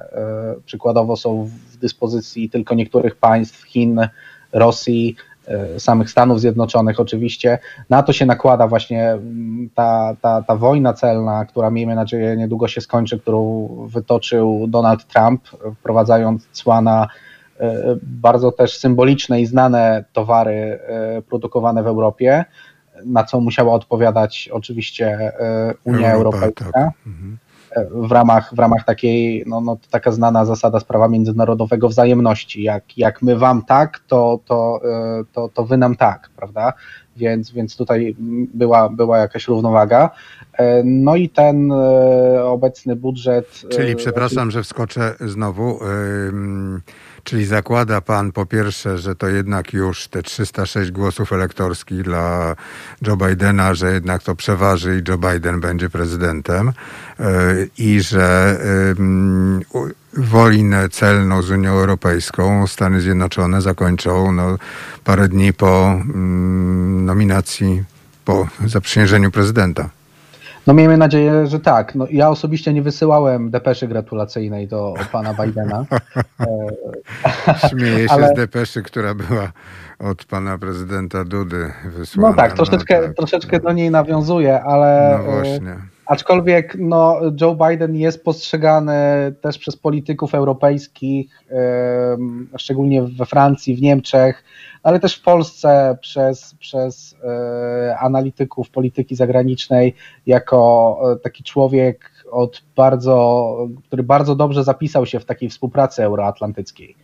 przykładowo 0.65 1.17
są 1.17 1.45
w 1.45 1.77
dyspozycji 1.77 2.51
tylko 2.51 2.75
niektórych 2.75 3.17
państw, 3.17 3.63
Chin, 3.63 4.09
Rosji, 4.53 5.17
E, 5.49 5.81
samych 5.81 6.11
Stanów 6.11 6.41
Zjednoczonych 6.41 7.01
oczywiście. 7.01 7.59
Na 7.91 8.03
to 8.03 8.13
się 8.13 8.27
nakłada 8.27 8.69
właśnie 8.69 9.11
mm, 9.11 9.71
ta, 9.75 10.17
ta, 10.21 10.43
ta 10.43 10.57
wojna 10.57 10.93
celna, 10.93 11.45
która 11.45 11.71
miejmy 11.71 11.95
nadzieję 11.95 12.37
niedługo 12.37 12.69
się 12.69 12.81
skończy, 12.81 13.19
którą 13.19 13.69
wytoczył 13.87 14.67
Donald 14.69 15.07
Trump, 15.07 15.49
wprowadzając 15.81 16.47
cła 16.53 16.81
na 16.81 17.09
e, 17.61 17.97
bardzo 18.03 18.53
też 18.53 18.79
symboliczne 18.79 19.41
i 19.41 19.47
znane 19.47 20.05
towary 20.13 20.81
e, 20.89 21.23
produkowane 21.23 21.83
w 21.83 21.87
Europie, 21.87 22.45
na 23.05 23.25
co 23.25 23.41
musiała 23.41 23.75
odpowiadać 23.75 24.49
oczywiście 24.53 25.33
Unia 25.85 26.13
Europa, 26.13 26.37
Europejska. 26.37 26.73
Tak. 26.73 26.93
Mhm 27.07 27.39
w 27.91 28.13
ramach, 28.13 28.55
w 28.55 28.59
ramach 28.59 28.85
takiej, 28.85 29.45
no, 29.47 29.61
no, 29.61 29.77
taka 29.91 30.13
znana 30.13 30.45
zasada 30.45 30.81
sprawa 30.81 31.09
międzynarodowego 31.09 31.89
wzajemności. 31.89 32.63
Jak, 32.63 32.99
jak 32.99 33.23
my 33.23 33.37
wam 33.37 33.65
tak, 33.65 33.99
to, 33.99 34.41
to, 34.45 34.81
e, 34.85 35.25
to, 35.33 35.49
to 35.49 35.65
wy 35.65 35.77
nam 35.77 35.97
tak, 35.97 36.31
prawda? 36.37 36.73
Więc, 37.19 37.51
więc 37.51 37.77
tutaj 37.77 38.17
była, 38.55 38.89
była 38.89 39.19
jakaś 39.19 39.49
równowaga. 39.49 40.11
E, 40.53 40.83
no 40.85 41.17
i 41.17 41.29
ten 41.29 41.73
e, 41.73 42.45
obecny 42.45 42.97
budżet. 42.97 43.63
Czyli 43.69 43.97
przepraszam, 43.97 44.51
że 44.51 44.63
wskoczę 44.63 45.15
znowu. 45.21 45.79
Czyli 47.25 47.45
zakłada 47.45 48.01
pan 48.01 48.33
po 48.33 48.47
pierwsze, 48.47 48.99
że 48.99 49.17
to 49.17 49.29
jednak 49.29 49.73
już 49.73 50.09
te 50.09 50.23
306 50.23 50.91
głosów 50.91 51.33
elektorskich 51.33 52.03
dla 52.03 52.57
Joe 53.07 53.17
Bidena, 53.17 53.75
że 53.75 53.93
jednak 53.93 54.23
to 54.23 54.35
przeważy 54.35 54.99
i 54.99 55.11
Joe 55.11 55.19
Biden 55.19 55.61
będzie 55.61 55.91
prezydentem 55.91 56.73
e, 57.21 57.25
i 57.79 58.01
że 58.01 58.59
wojnę 60.19 60.89
celną 60.89 61.43
z 61.43 61.51
Unią 61.51 61.71
Europejską 61.71 62.67
Stany 62.67 63.01
Zjednoczone 63.01 63.63
zakończą 63.63 64.33
no, 64.33 64.57
parę 65.05 65.29
dni 65.29 65.53
po 65.53 66.01
nominacji, 67.05 67.85
po 68.25 68.47
zaprzysiężeniu 68.67 69.31
prezydenta. 69.31 69.91
No 70.67 70.75
miejmy 70.75 70.97
nadzieję, 70.97 71.47
że 71.47 71.61
tak. 71.61 71.95
No, 71.95 72.07
ja 72.11 72.31
osobiście 72.31 72.73
nie 72.73 72.83
wysyłałem 72.83 73.51
depeszy 73.51 73.89
gratulacyjnej 73.89 74.69
do 74.69 74.95
pana 75.13 75.35
Bidena. 75.35 75.85
Śmieję 77.71 78.09
się 78.09 78.13
ale... 78.15 78.29
z 78.29 78.35
depeszy, 78.35 78.83
która 78.83 79.15
była 79.15 79.53
od 79.99 80.25
pana 80.25 80.59
prezydenta 80.59 81.25
Dudy 81.25 81.73
wysłana. 81.85 82.29
No 82.29 82.37
tak, 82.37 82.53
troszeczkę, 82.53 83.01
no, 83.01 83.07
tak. 83.07 83.17
troszeczkę 83.17 83.61
do 83.61 83.73
niej 83.73 83.91
nawiązuje, 83.91 84.63
ale... 84.63 85.19
No 85.19 85.33
właśnie. 85.33 85.77
Aczkolwiek 86.09 86.77
no, 86.79 87.21
Joe 87.41 87.55
Biden 87.69 87.97
jest 87.97 88.25
postrzegany 88.25 88.95
też 89.41 89.59
przez 89.59 89.77
polityków 89.77 90.35
europejskich, 90.35 91.45
szczególnie 92.59 93.03
we 93.03 93.27
Francji, 93.27 93.77
w 93.77 93.83
Niemczech, 93.83 94.45
ale 94.83 95.01
też 95.01 95.17
w 95.17 95.23
Polsce 95.23 95.99
przez, 96.01 96.55
przez 96.55 97.17
e, 97.25 97.99
analityków 97.99 98.71
polityki 98.71 99.17
zagranicznej 99.17 99.95
jako 100.27 100.99
e, 101.13 101.17
taki 101.17 101.43
człowiek 101.43 102.11
od 102.31 102.63
bardzo, 102.77 103.57
który 103.87 104.03
bardzo 104.03 104.35
dobrze 104.35 104.65
zapisał 104.65 105.07
się 105.07 105.21
w 105.21 105.25
takiej 105.25 105.49
współpracy 105.49 106.05
euroatlantyckiej. 106.05 106.97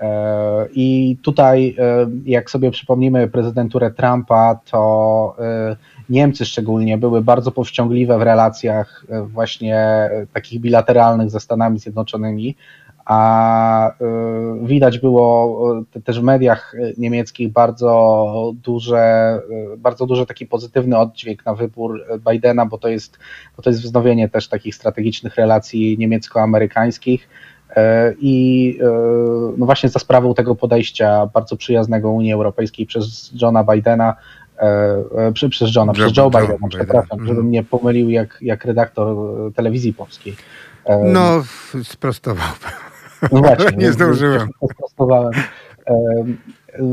E, 0.00 0.68
I 0.74 1.16
tutaj, 1.22 1.76
jak 2.24 2.50
sobie 2.50 2.70
przypomnimy 2.70 3.28
prezydenturę 3.28 3.90
Trumpa, 3.90 4.60
to 4.70 5.36
Niemcy 6.12 6.44
szczególnie 6.44 6.98
były 6.98 7.22
bardzo 7.22 7.52
powściągliwe 7.52 8.18
w 8.18 8.22
relacjach 8.22 9.04
właśnie 9.26 10.10
takich 10.32 10.60
bilateralnych 10.60 11.30
ze 11.30 11.40
Stanami 11.40 11.78
Zjednoczonymi, 11.78 12.56
a 13.04 13.90
y, 13.90 13.94
widać 14.66 14.98
było 14.98 15.84
też 16.04 16.20
w 16.20 16.22
mediach 16.22 16.76
niemieckich 16.98 17.52
bardzo 17.52 18.52
duże, 18.64 19.38
bardzo 19.78 20.06
duży 20.06 20.26
taki 20.26 20.46
pozytywny 20.46 20.98
oddźwięk 20.98 21.46
na 21.46 21.54
wybór 21.54 22.04
Bidena, 22.30 22.66
bo 22.66 22.78
to 22.78 22.88
jest, 22.88 23.18
bo 23.56 23.62
to 23.62 23.70
jest 23.70 23.82
wznowienie 23.82 24.28
też 24.28 24.48
takich 24.48 24.74
strategicznych 24.74 25.34
relacji 25.34 25.96
niemiecko-amerykańskich 25.98 27.28
i 28.20 28.78
no 29.56 29.66
właśnie 29.66 29.88
za 29.88 29.98
sprawą 29.98 30.34
tego 30.34 30.54
podejścia 30.54 31.26
bardzo 31.26 31.56
przyjaznego 31.56 32.10
Unii 32.10 32.32
Europejskiej 32.32 32.86
przez 32.86 33.32
Johna 33.42 33.64
Bidena 33.64 34.16
przez 35.50 35.76
Johna, 35.76 35.92
przez 35.92 36.16
Joe 36.16 36.30
Bidena, 36.30 36.46
Biden. 36.46 36.68
przepraszam, 36.68 37.18
żebym 37.18 37.30
mhm. 37.30 37.50
nie 37.50 37.64
pomylił 37.64 38.10
jak, 38.10 38.38
jak 38.40 38.64
redaktor 38.64 39.16
telewizji 39.52 39.94
polskiej. 39.94 40.36
No, 41.04 41.44
sprostowałbym. 41.84 42.70
No 43.32 43.40
właśnie, 43.40 43.76
nie 43.86 43.92
zdążyłem. 43.92 44.48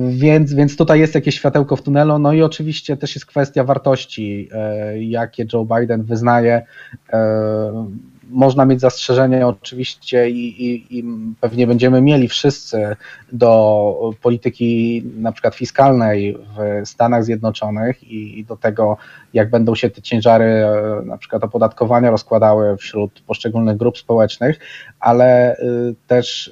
Więc, 0.09 0.53
więc 0.53 0.77
tutaj 0.77 0.99
jest 0.99 1.15
jakieś 1.15 1.35
światełko 1.35 1.75
w 1.75 1.81
tunelu. 1.81 2.19
No 2.19 2.33
i 2.33 2.41
oczywiście 2.41 2.97
też 2.97 3.15
jest 3.15 3.25
kwestia 3.25 3.63
wartości, 3.63 4.49
e, 4.51 5.03
jakie 5.03 5.45
Joe 5.53 5.65
Biden 5.65 6.03
wyznaje 6.03 6.65
można 8.29 8.65
mieć 8.65 8.79
zastrzeżenia 8.79 9.47
oczywiście 9.47 10.29
i, 10.29 10.65
i, 10.65 10.99
i, 10.99 11.03
pewnie 11.41 11.67
będziemy 11.67 12.01
mieli 12.01 12.27
wszyscy 12.27 12.95
do 13.31 14.13
polityki 14.21 15.03
na 15.17 15.31
przykład 15.31 15.55
fiskalnej 15.55 16.37
w 16.57 16.87
Stanach 16.89 17.23
Zjednoczonych 17.23 18.03
i, 18.03 18.39
i 18.39 18.45
do 18.45 18.57
tego, 18.57 18.97
jak 19.33 19.49
będą 19.49 19.75
się 19.75 19.89
te 19.89 20.01
ciężary 20.01 20.45
e, 20.45 21.01
na 21.05 21.17
przykład 21.17 21.43
opodatkowania 21.43 22.11
rozkładały 22.11 22.77
wśród 22.77 23.21
poszczególnych 23.21 23.77
grup 23.77 23.97
społecznych, 23.97 24.59
ale 24.99 25.57
y, 25.57 25.95
też 26.07 26.47
y, 26.47 26.51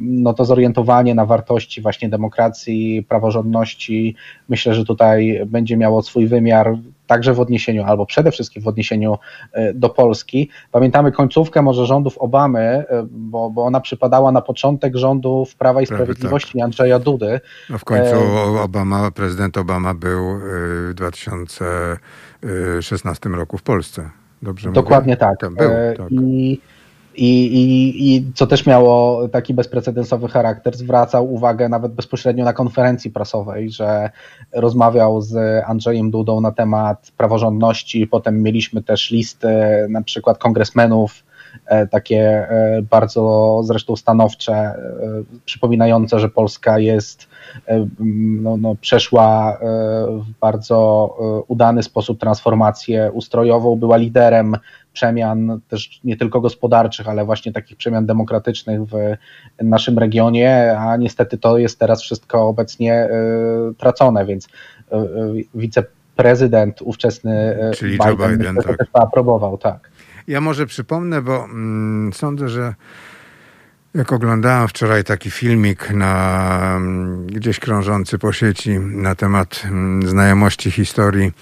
no 0.00 0.34
to 0.34 0.44
zorientowanie 0.44 1.14
na 1.14 1.26
wartości 1.26 1.80
właśnie 1.80 2.08
demokracji, 2.08 3.06
praworządności, 3.08 4.16
myślę, 4.48 4.74
że 4.74 4.84
tutaj 4.84 5.40
będzie 5.46 5.76
miało 5.76 6.02
swój 6.02 6.26
wymiar 6.26 6.76
także 7.14 7.34
w 7.34 7.40
odniesieniu, 7.40 7.84
albo 7.84 8.06
przede 8.06 8.30
wszystkim 8.30 8.62
w 8.62 8.68
odniesieniu 8.68 9.18
e, 9.52 9.74
do 9.74 9.88
Polski. 9.88 10.50
Pamiętamy 10.72 11.12
końcówkę 11.12 11.62
może 11.62 11.86
rządów 11.86 12.18
Obamy, 12.18 12.60
e, 12.60 13.06
bo, 13.10 13.50
bo 13.50 13.64
ona 13.64 13.80
przypadała 13.80 14.32
na 14.32 14.40
początek 14.40 14.96
rządów 14.96 15.56
Prawa 15.56 15.82
i 15.82 15.86
Sprawiedliwości 15.86 16.52
tak. 16.52 16.62
Andrzeja 16.62 16.98
Dudy. 16.98 17.40
No 17.70 17.78
w 17.78 17.84
końcu 17.84 18.14
e, 18.14 18.62
Obama, 18.62 19.10
prezydent 19.10 19.56
Obama 19.56 19.94
był 19.94 20.40
w 20.90 20.94
2016 20.94 23.28
roku 23.28 23.58
w 23.58 23.62
Polsce. 23.62 24.10
Dobrze 24.42 24.72
Dokładnie 24.72 25.12
mówię? 25.12 25.36
tak. 25.40 25.40
Był, 25.40 25.70
tak. 25.96 26.12
I 26.12 26.60
i, 27.16 27.44
i, 27.44 28.16
I 28.16 28.32
co 28.34 28.46
też 28.46 28.66
miało 28.66 29.28
taki 29.28 29.54
bezprecedensowy 29.54 30.28
charakter, 30.28 30.76
zwracał 30.76 31.32
uwagę 31.34 31.68
nawet 31.68 31.92
bezpośrednio 31.92 32.44
na 32.44 32.52
konferencji 32.52 33.10
prasowej, 33.10 33.70
że 33.70 34.10
rozmawiał 34.52 35.20
z 35.20 35.64
Andrzejem 35.66 36.10
Dudą 36.10 36.40
na 36.40 36.52
temat 36.52 37.12
praworządności. 37.16 38.06
Potem 38.06 38.42
mieliśmy 38.42 38.82
też 38.82 39.10
listy 39.10 39.48
na 39.88 40.02
przykład 40.02 40.38
kongresmenów, 40.38 41.24
e, 41.66 41.86
takie 41.86 42.20
e, 42.20 42.82
bardzo 42.82 43.60
zresztą 43.64 43.96
stanowcze, 43.96 44.54
e, 44.54 44.76
przypominające, 45.44 46.20
że 46.20 46.28
Polska 46.28 46.78
jest, 46.78 47.28
no, 48.42 48.56
no, 48.56 48.74
przeszła 48.80 49.58
w 50.08 50.30
bardzo 50.40 51.16
udany 51.48 51.82
sposób 51.82 52.20
transformację 52.20 53.10
ustrojową, 53.12 53.76
była 53.76 53.96
liderem 53.96 54.56
przemian 54.94 55.60
też 55.68 56.00
nie 56.04 56.16
tylko 56.16 56.40
gospodarczych, 56.40 57.08
ale 57.08 57.24
właśnie 57.24 57.52
takich 57.52 57.76
przemian 57.76 58.06
demokratycznych 58.06 58.80
w 58.80 58.94
naszym 59.62 59.98
regionie, 59.98 60.78
a 60.78 60.96
niestety 60.96 61.38
to 61.38 61.58
jest 61.58 61.78
teraz 61.78 62.02
wszystko 62.02 62.48
obecnie 62.48 62.92
e, 62.94 63.10
tracone, 63.78 64.26
więc 64.26 64.48
e, 64.92 64.96
e, 64.96 65.06
wiceprezydent 65.54 66.82
ówczesny 66.82 67.58
Czyli 67.76 67.92
Biden, 67.92 68.08
Joe 68.08 68.28
Biden 68.28 68.56
tak. 68.56 68.76
też 68.76 68.88
to 68.92 69.02
aprobował, 69.02 69.58
tak. 69.58 69.90
Ja 70.28 70.40
może 70.40 70.66
przypomnę, 70.66 71.22
bo 71.22 71.44
mm, 71.44 72.12
sądzę, 72.12 72.48
że 72.48 72.74
jak 73.94 74.12
oglądałem 74.12 74.68
wczoraj 74.68 75.04
taki 75.04 75.30
filmik 75.30 75.90
na, 75.90 76.74
mm, 76.76 77.26
gdzieś 77.26 77.60
krążący 77.60 78.18
po 78.18 78.32
sieci 78.32 78.78
na 78.78 79.14
temat 79.14 79.62
mm, 79.64 80.08
znajomości 80.08 80.70
historii 80.70 81.32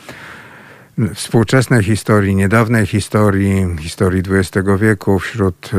współczesnej 1.15 1.85
historii, 1.85 2.37
niedawnej 2.37 2.87
historii, 2.87 3.67
historii 3.81 4.23
XX 4.31 4.69
wieku 4.81 5.19
wśród 5.19 5.71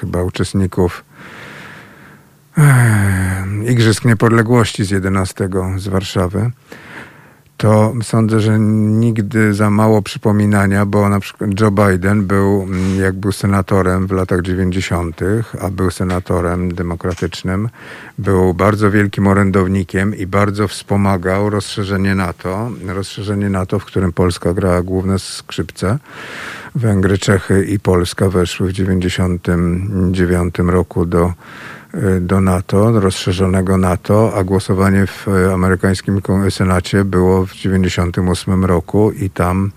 chyba 0.00 0.22
uczestników 0.22 1.04
Igrzysk 3.66 4.04
Niepodległości 4.04 4.84
z 4.84 4.90
11 4.90 5.48
z 5.76 5.88
Warszawy 5.88 6.50
to 7.56 7.92
sądzę, 8.02 8.40
że 8.40 8.58
nigdy 8.58 9.54
za 9.54 9.70
mało 9.70 10.02
przypominania, 10.02 10.86
bo 10.86 11.08
na 11.08 11.20
przykład 11.20 11.60
Joe 11.60 11.70
Biden 11.70 12.26
był, 12.26 12.62
mm, 12.62 13.00
jak 13.00 13.14
był 13.14 13.32
senatorem 13.32 14.06
w 14.06 14.12
latach 14.12 14.42
90., 14.42 15.44
a 15.60 15.70
był 15.70 15.90
senatorem 15.90 16.74
demokratycznym, 16.74 17.68
był 18.18 18.54
bardzo 18.54 18.90
wielkim 18.90 19.26
orędownikiem 19.26 20.16
i 20.16 20.26
bardzo 20.26 20.68
wspomagał 20.68 21.50
rozszerzenie 21.50 22.14
NATO, 22.14 22.70
rozszerzenie 22.86 23.48
NATO, 23.48 23.78
w 23.78 23.84
którym 23.84 24.12
Polska 24.12 24.54
grała 24.54 24.82
główne 24.82 25.18
skrzypce. 25.18 25.98
Węgry, 26.74 27.18
Czechy 27.18 27.64
i 27.64 27.80
Polska 27.80 28.28
weszły 28.28 28.68
w 28.68 28.72
99 28.72 30.54
roku 30.58 31.06
do 31.06 31.32
do 32.20 32.40
NATO, 32.40 33.00
rozszerzonego 33.00 33.76
NATO, 33.76 34.32
a 34.36 34.44
głosowanie 34.44 35.06
w 35.06 35.26
amerykańskim 35.54 36.20
Senacie 36.50 37.04
było 37.04 37.46
w 37.46 37.50
1998 37.50 38.64
roku 38.64 39.12
i 39.12 39.30
tam 39.30 39.72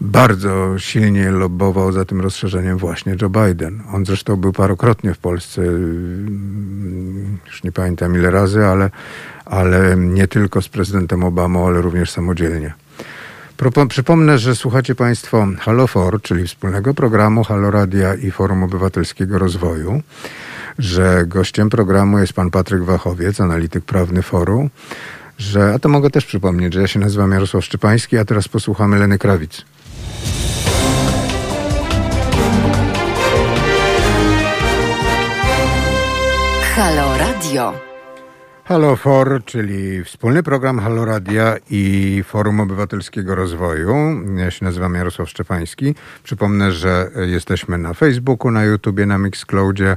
bardzo 0.00 0.78
silnie 0.78 1.30
lobbował 1.30 1.92
za 1.92 2.04
tym 2.04 2.20
rozszerzeniem 2.20 2.78
właśnie 2.78 3.16
Joe 3.22 3.30
Biden. 3.30 3.82
On 3.92 4.06
zresztą 4.06 4.36
był 4.36 4.52
parokrotnie 4.52 5.14
w 5.14 5.18
Polsce, 5.18 5.62
y, 5.62 5.66
już 7.46 7.62
nie 7.64 7.72
pamiętam 7.72 8.14
ile 8.14 8.30
razy, 8.30 8.66
ale, 8.66 8.90
ale 9.44 9.96
nie 9.96 10.28
tylko 10.28 10.62
z 10.62 10.68
prezydentem 10.68 11.24
Obamą, 11.24 11.66
ale 11.66 11.80
również 11.80 12.10
samodzielnie. 12.10 12.74
Przypomnę, 13.88 14.38
że 14.38 14.56
słuchacie 14.56 14.94
Państwo 14.94 15.46
Halo 15.60 15.86
For, 15.86 16.22
czyli 16.22 16.46
wspólnego 16.46 16.94
programu 16.94 17.44
Halo 17.44 17.70
Radia 17.70 18.14
i 18.14 18.30
Forum 18.30 18.62
Obywatelskiego 18.62 19.38
Rozwoju 19.38 20.02
że 20.78 21.24
gościem 21.26 21.70
programu 21.70 22.18
jest 22.18 22.32
pan 22.32 22.50
Patryk 22.50 22.82
Wachowiec, 22.82 23.40
analityk 23.40 23.84
prawny 23.84 24.22
forum, 24.22 24.70
że, 25.38 25.74
a 25.74 25.78
to 25.78 25.88
mogę 25.88 26.10
też 26.10 26.26
przypomnieć, 26.26 26.74
że 26.74 26.80
ja 26.80 26.86
się 26.86 27.00
nazywam 27.00 27.32
Jarosław 27.32 27.64
Szczepański, 27.64 28.18
a 28.18 28.24
teraz 28.24 28.48
posłuchamy 28.48 28.98
Leny 28.98 29.18
Krawic. 29.18 29.64
Halo 36.76 37.18
Radio. 37.18 37.93
Halo 38.66 38.96
For, 38.96 39.44
czyli 39.44 40.04
wspólny 40.04 40.42
program 40.42 40.78
Halo 40.78 41.04
Radia 41.04 41.56
i 41.70 42.22
Forum 42.26 42.60
Obywatelskiego 42.60 43.34
Rozwoju. 43.34 43.94
Ja 44.36 44.50
się 44.50 44.64
nazywam 44.64 44.94
Jarosław 44.94 45.30
Szczepański. 45.30 45.94
Przypomnę, 46.22 46.72
że 46.72 47.10
jesteśmy 47.26 47.78
na 47.78 47.94
Facebooku, 47.94 48.50
na 48.50 48.64
YouTubie, 48.64 49.06
na 49.06 49.18
Mixcloudzie. 49.18 49.96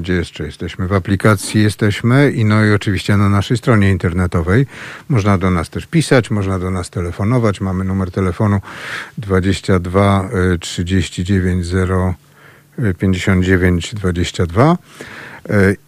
Gdzie 0.00 0.12
jeszcze 0.12 0.44
jesteśmy? 0.44 0.88
W 0.88 0.92
aplikacji 0.92 1.62
jesteśmy 1.62 2.30
i 2.30 2.44
no 2.44 2.64
i 2.64 2.72
oczywiście 2.72 3.16
na 3.16 3.28
naszej 3.28 3.56
stronie 3.56 3.90
internetowej. 3.90 4.66
Można 5.08 5.38
do 5.38 5.50
nas 5.50 5.70
też 5.70 5.86
pisać, 5.86 6.30
można 6.30 6.58
do 6.58 6.70
nas 6.70 6.90
telefonować. 6.90 7.60
Mamy 7.60 7.84
numer 7.84 8.10
telefonu 8.10 8.60
22 9.18 10.28
39 10.60 11.66
0 11.66 12.14
59 12.98 13.94
22. 13.94 14.76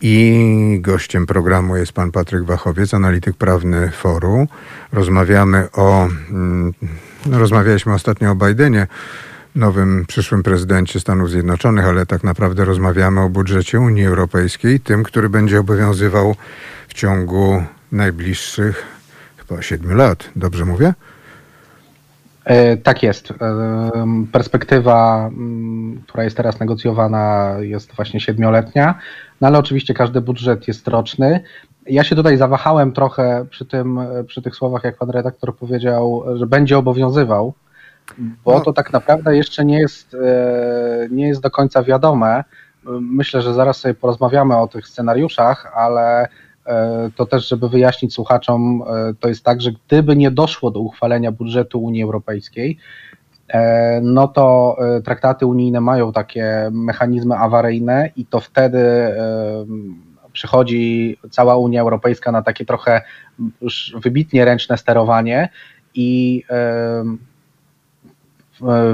I 0.01 0.79
gościem 0.81 1.27
programu 1.27 1.77
jest 1.77 1.93
pan 1.93 2.11
Patryk 2.11 2.45
Wachowiec, 2.45 2.95
analityk 2.95 3.37
prawny 3.37 3.91
Foru. 3.91 4.47
Rozmawiamy 4.93 5.69
o, 5.73 6.09
mm, 6.31 6.75
no 7.27 7.39
rozmawialiśmy 7.39 7.95
ostatnio 7.95 8.31
o 8.31 8.35
Bidenie, 8.35 8.87
nowym 9.55 10.05
przyszłym 10.09 10.43
prezydencie 10.43 11.01
Stanów 11.01 11.31
Zjednoczonych, 11.31 11.85
ale 11.85 12.07
tak 12.07 12.25
naprawdę 12.25 12.65
rozmawiamy 12.65 13.21
o 13.21 13.29
budżecie 13.29 13.81
Unii 13.81 14.07
Europejskiej, 14.07 14.81
tym, 14.81 15.03
który 15.03 15.29
będzie 15.29 15.61
obowiązywał 15.61 16.37
w 16.89 16.95
ciągu 16.95 17.65
najbliższych 17.93 18.87
chyba 19.37 19.63
siedmiu 19.63 19.97
lat. 19.97 20.31
Dobrze 20.37 20.65
mówię? 20.65 20.95
E, 22.49 22.77
tak 22.77 23.03
jest. 23.03 23.31
E, 23.31 23.35
perspektywa, 24.33 25.31
która 26.07 26.25
jest 26.25 26.37
teraz 26.37 26.61
negocjowana, 26.61 27.55
jest 27.61 27.93
właśnie 27.97 28.21
siedmioletnia, 28.21 28.99
no 29.41 29.49
ale 29.49 29.59
oczywiście 29.59 29.95
każdy 29.95 30.21
budżet 30.21 30.69
jest 30.69 30.89
roczny. 30.89 31.41
Ja 31.87 32.05
się 32.05 32.17
tutaj 32.17 32.37
zawahałem 32.37 32.93
trochę 32.93 33.47
przy, 33.51 33.67
tym, 33.67 34.01
przy 34.27 34.43
tych 34.43 34.57
słowach, 34.57 34.85
jak 34.85 34.97
pan 34.97 35.11
redaktor 35.11 35.57
powiedział, 35.57 36.25
że 36.35 36.47
będzie 36.47 36.79
obowiązywał, 36.79 37.55
bo 38.45 38.55
no. 38.55 38.61
to 38.61 38.73
tak 38.73 38.93
naprawdę 38.93 39.37
jeszcze 39.37 39.65
nie 39.65 39.79
jest, 39.79 40.15
e, 40.15 41.09
nie 41.11 41.29
jest 41.29 41.41
do 41.41 41.51
końca 41.51 41.83
wiadome. 41.83 42.45
Myślę, 43.01 43.43
że 43.43 43.55
zaraz 43.55 43.77
sobie 43.77 43.95
porozmawiamy 43.95 44.57
o 44.57 44.69
tych 44.69 44.89
scenariuszach, 44.89 45.73
ale 45.77 46.29
E, 46.29 46.29
to 47.17 47.27
też, 47.27 47.49
żeby 47.49 47.69
wyjaśnić 47.69 48.15
słuchaczom, 48.15 48.83
e, 48.83 49.15
to 49.21 49.29
jest 49.29 49.45
tak, 49.45 49.61
że 49.61 49.71
gdyby 49.73 50.17
nie 50.17 50.31
doszło 50.31 50.71
do 50.71 50.81
uchwalenia 50.81 51.33
budżetu 51.33 51.83
Unii 51.83 52.03
Europejskiej, 52.03 52.79
e, 53.49 54.01
no 54.03 54.29
to 54.29 54.77
traktaty 55.05 55.47
unijne 55.47 55.81
mają 55.81 56.13
takie 56.13 56.69
mechanizmy 56.73 57.35
awaryjne 57.35 58.11
i 58.17 58.27
to 58.27 58.41
wtedy 58.41 58.79
przychodzi 60.33 61.17
cała 61.31 61.57
Unia 61.57 61.81
Europejska 61.81 62.33
na 62.33 62.43
takie 62.43 62.65
trochę 62.65 63.03
już 63.61 63.97
wybitnie 64.03 64.45
ręczne 64.45 64.79
sterowanie 64.79 65.49
i 65.95 66.43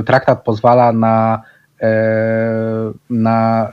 traktat 0.06 0.44
pozwala 0.44 0.92
na 0.92 1.42
na 3.10 3.72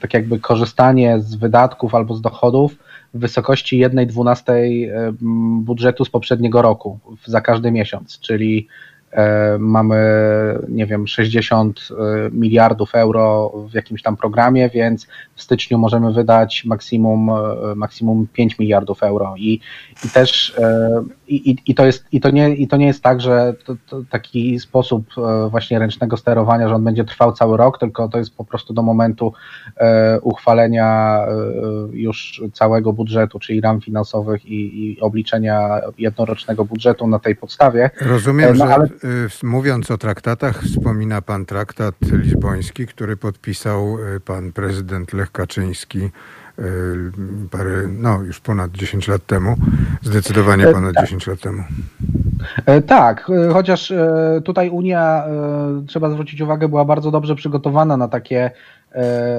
tak 0.00 0.14
jakby 0.14 0.40
korzystanie 0.40 1.20
z 1.20 1.34
wydatków 1.34 1.94
albo 1.94 2.14
z 2.14 2.20
dochodów 2.20 2.76
w 3.14 3.18
wysokości 3.18 3.84
1,12 3.84 4.52
budżetu 5.60 6.04
z 6.04 6.10
poprzedniego 6.10 6.62
roku 6.62 6.98
za 7.24 7.40
każdy 7.40 7.70
miesiąc, 7.70 8.20
czyli 8.20 8.68
E, 9.16 9.58
mamy, 9.58 9.98
nie 10.68 10.86
wiem, 10.86 11.06
60 11.06 11.80
e, 11.90 11.94
miliardów 12.30 12.94
euro 12.94 13.52
w 13.70 13.74
jakimś 13.74 14.02
tam 14.02 14.16
programie, 14.16 14.68
więc 14.68 15.06
w 15.34 15.42
styczniu 15.42 15.78
możemy 15.78 16.12
wydać 16.12 16.64
maksimum, 16.64 17.30
e, 17.30 17.74
maksimum 17.74 18.26
5 18.32 18.58
miliardów 18.58 19.02
euro. 19.02 19.34
I, 19.36 19.60
i 20.04 20.08
też 20.08 20.56
i, 21.28 21.56
i, 21.66 21.74
to 21.74 21.86
jest, 21.86 22.04
i, 22.12 22.20
to 22.20 22.30
nie, 22.30 22.54
i 22.54 22.68
to 22.68 22.76
nie 22.76 22.86
jest 22.86 23.02
tak, 23.02 23.20
że 23.20 23.54
to, 23.64 23.76
to 23.86 24.02
taki 24.10 24.60
sposób 24.60 25.06
właśnie 25.50 25.78
ręcznego 25.78 26.16
sterowania, 26.16 26.68
że 26.68 26.74
on 26.74 26.84
będzie 26.84 27.04
trwał 27.04 27.32
cały 27.32 27.56
rok, 27.56 27.78
tylko 27.78 28.08
to 28.08 28.18
jest 28.18 28.36
po 28.36 28.44
prostu 28.44 28.74
do 28.74 28.82
momentu 28.82 29.32
uchwalenia 30.22 31.20
już 31.92 32.42
całego 32.52 32.92
budżetu, 32.92 33.38
czyli 33.38 33.60
ram 33.60 33.80
finansowych 33.80 34.46
i, 34.46 34.82
i 34.82 35.00
obliczenia 35.00 35.80
jednorocznego 35.98 36.64
budżetu 36.64 37.06
na 37.06 37.18
tej 37.18 37.36
podstawie. 37.36 37.90
Rozumiem, 38.00 38.56
no, 38.56 38.64
ale... 38.64 38.86
że 39.02 39.28
mówiąc 39.42 39.90
o 39.90 39.98
traktatach, 39.98 40.62
wspomina 40.62 41.22
pan 41.22 41.46
traktat 41.46 41.94
lizboński, 42.12 42.86
który 42.86 43.16
podpisał 43.16 43.96
pan 44.24 44.52
prezydent 44.52 45.12
Lech 45.12 45.32
Kaczyński 45.32 46.10
parę, 47.50 47.88
no 47.88 48.22
już 48.22 48.40
ponad 48.40 48.70
10 48.70 49.08
lat 49.08 49.26
temu, 49.26 49.56
zdecydowanie 50.02 50.68
e, 50.68 50.72
ponad 50.72 50.94
tak. 50.94 51.04
10 51.04 51.26
lat 51.26 51.40
temu. 51.40 51.62
E, 52.66 52.82
tak, 52.82 53.30
e, 53.30 53.52
chociaż 53.52 53.92
tutaj 54.44 54.70
Unia, 54.70 55.24
trzeba 55.86 56.10
zwrócić 56.10 56.40
uwagę, 56.40 56.68
była 56.68 56.84
bardzo 56.84 57.10
dobrze 57.10 57.34
przygotowana 57.34 57.96
na 57.96 58.08
takie 58.08 58.50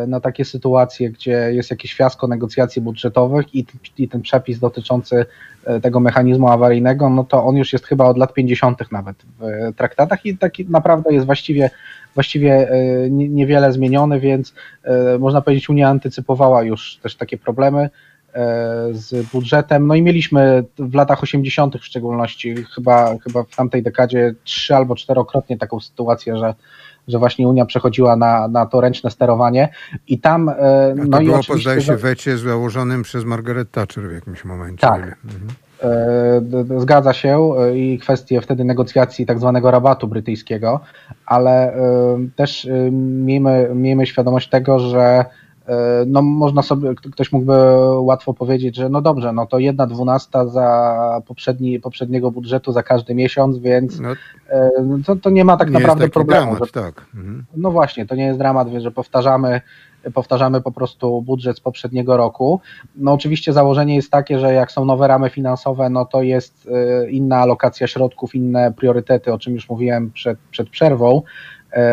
na 0.08 0.20
takie 0.20 0.46
sytuacje, 0.46 1.10
gdzie 1.10 1.32
jest 1.32 1.72
jakieś 1.72 1.94
fiasko 1.94 2.28
negocjacji 2.28 2.82
budżetowych 2.82 3.56
i, 3.56 3.66
i 3.98 4.10
ten 4.10 4.22
przepis 4.22 4.60
dotyczący 4.60 5.26
tego 5.82 6.00
mechanizmu 6.00 6.48
awaryjnego, 6.48 7.10
no 7.10 7.24
to 7.24 7.46
on 7.46 7.56
już 7.56 7.74
jest 7.74 7.86
chyba 7.86 8.06
od 8.06 8.18
lat 8.18 8.34
50. 8.34 8.92
nawet 8.92 9.16
w 9.40 9.76
traktatach 9.76 10.26
i 10.26 10.38
taki 10.38 10.66
naprawdę 10.66 11.14
jest 11.14 11.26
właściwie, 11.26 11.70
właściwie 12.18 12.70
e, 12.70 13.10
niewiele 13.10 13.72
zmieniony, 13.72 14.20
więc 14.20 14.54
można 15.20 15.42
powiedzieć 15.42 15.70
Unia 15.70 15.90
antycypowała 15.90 16.64
już 16.64 16.98
też 17.04 17.16
takie 17.16 17.38
problemy 17.38 17.90
z 18.92 19.26
budżetem. 19.32 19.88
No 19.88 19.96
i 19.96 20.02
mieliśmy 20.02 20.64
w 20.80 20.94
latach 20.94 21.24
80. 21.24 21.78
w 21.78 21.86
szczególności, 21.86 22.56
chyba, 22.76 23.18
chyba 23.24 23.44
w 23.44 23.56
tamtej 23.56 23.84
dekadzie 23.84 24.34
trzy 24.44 24.76
albo 24.76 24.96
czterokrotnie 24.96 25.58
taką 25.58 25.80
sytuację, 25.80 26.38
że 26.38 26.54
że 27.08 27.20
właśnie 27.20 27.48
Unia 27.48 27.66
przechodziła 27.66 28.16
na, 28.16 28.48
na 28.48 28.66
to 28.66 28.82
ręczne 28.82 29.12
sterowanie 29.12 29.70
i 30.08 30.20
tam... 30.20 30.50
E, 30.50 30.94
no 30.96 31.18
to 31.18 31.24
i 31.24 31.26
było, 31.26 31.42
zdaje 31.62 31.82
się, 31.82 31.96
wecie 31.96 32.38
założonym 32.38 33.04
przez 33.04 33.26
Margaret 33.26 33.72
Thatcher 33.72 34.10
w 34.10 34.14
jakimś 34.14 34.46
momencie. 34.46 34.88
Tak. 34.88 35.18
Mhm. 35.26 35.48
E, 35.84 36.42
zgadza 36.78 37.14
się 37.14 37.54
e, 37.58 37.78
i 37.78 38.00
kwestie 38.00 38.42
wtedy 38.42 38.64
negocjacji 38.64 39.26
tak 39.26 39.40
zwanego 39.40 39.72
rabatu 39.72 40.08
brytyjskiego, 40.08 40.80
ale 41.26 41.74
też 42.36 42.68
miejmy, 42.92 43.70
miejmy 43.74 44.06
świadomość 44.06 44.50
tego, 44.50 44.80
że 44.80 45.26
E, 45.68 46.06
no 46.08 46.22
można 46.22 46.62
sobie, 46.62 46.96
ktoś 46.96 47.32
mógłby 47.32 47.54
łatwo 48.00 48.34
powiedzieć, 48.34 48.76
że 48.76 48.90
no 48.90 49.02
dobrze, 49.02 49.34
no 49.34 49.46
to 49.46 49.60
jedna 49.60 49.88
dwunasta 49.88 50.48
za 50.48 51.22
poprzedni, 51.28 51.80
poprzedniego 51.80 52.32
budżetu 52.32 52.72
za 52.72 52.84
każdy 52.84 53.16
miesiąc, 53.16 53.58
więc 53.58 54.00
no, 54.00 54.10
e, 54.50 54.72
to, 55.06 55.16
to 55.16 55.30
nie 55.30 55.46
ma 55.46 55.58
tak 55.58 55.70
naprawdę 55.70 56.10
problemu. 56.10 56.52
Dramat, 56.52 56.68
że, 56.68 56.82
tak. 56.82 57.06
Mhm. 57.16 57.46
No 57.56 57.72
właśnie, 57.72 58.06
to 58.06 58.16
nie 58.16 58.26
jest 58.26 58.40
dramat, 58.40 58.68
że 58.78 58.92
powtarzamy 58.92 59.62
powtarzamy 60.14 60.62
po 60.62 60.72
prostu 60.72 61.22
budżet 61.22 61.58
z 61.58 61.60
poprzedniego 61.60 62.18
roku. 62.18 62.62
No 62.96 63.14
oczywiście 63.14 63.54
założenie 63.54 63.96
jest 63.96 64.12
takie, 64.12 64.40
że 64.40 64.54
jak 64.54 64.72
są 64.72 64.86
nowe 64.86 65.08
ramy 65.08 65.30
finansowe, 65.30 65.90
no 65.90 66.06
to 66.06 66.22
jest 66.22 66.70
inna 67.10 67.38
alokacja 67.38 67.88
środków, 67.88 68.36
inne 68.36 68.74
priorytety, 68.74 69.34
o 69.34 69.40
czym 69.40 69.54
już 69.54 69.70
mówiłem 69.70 70.12
przed, 70.12 70.38
przed 70.52 70.70
przerwą. 70.70 71.22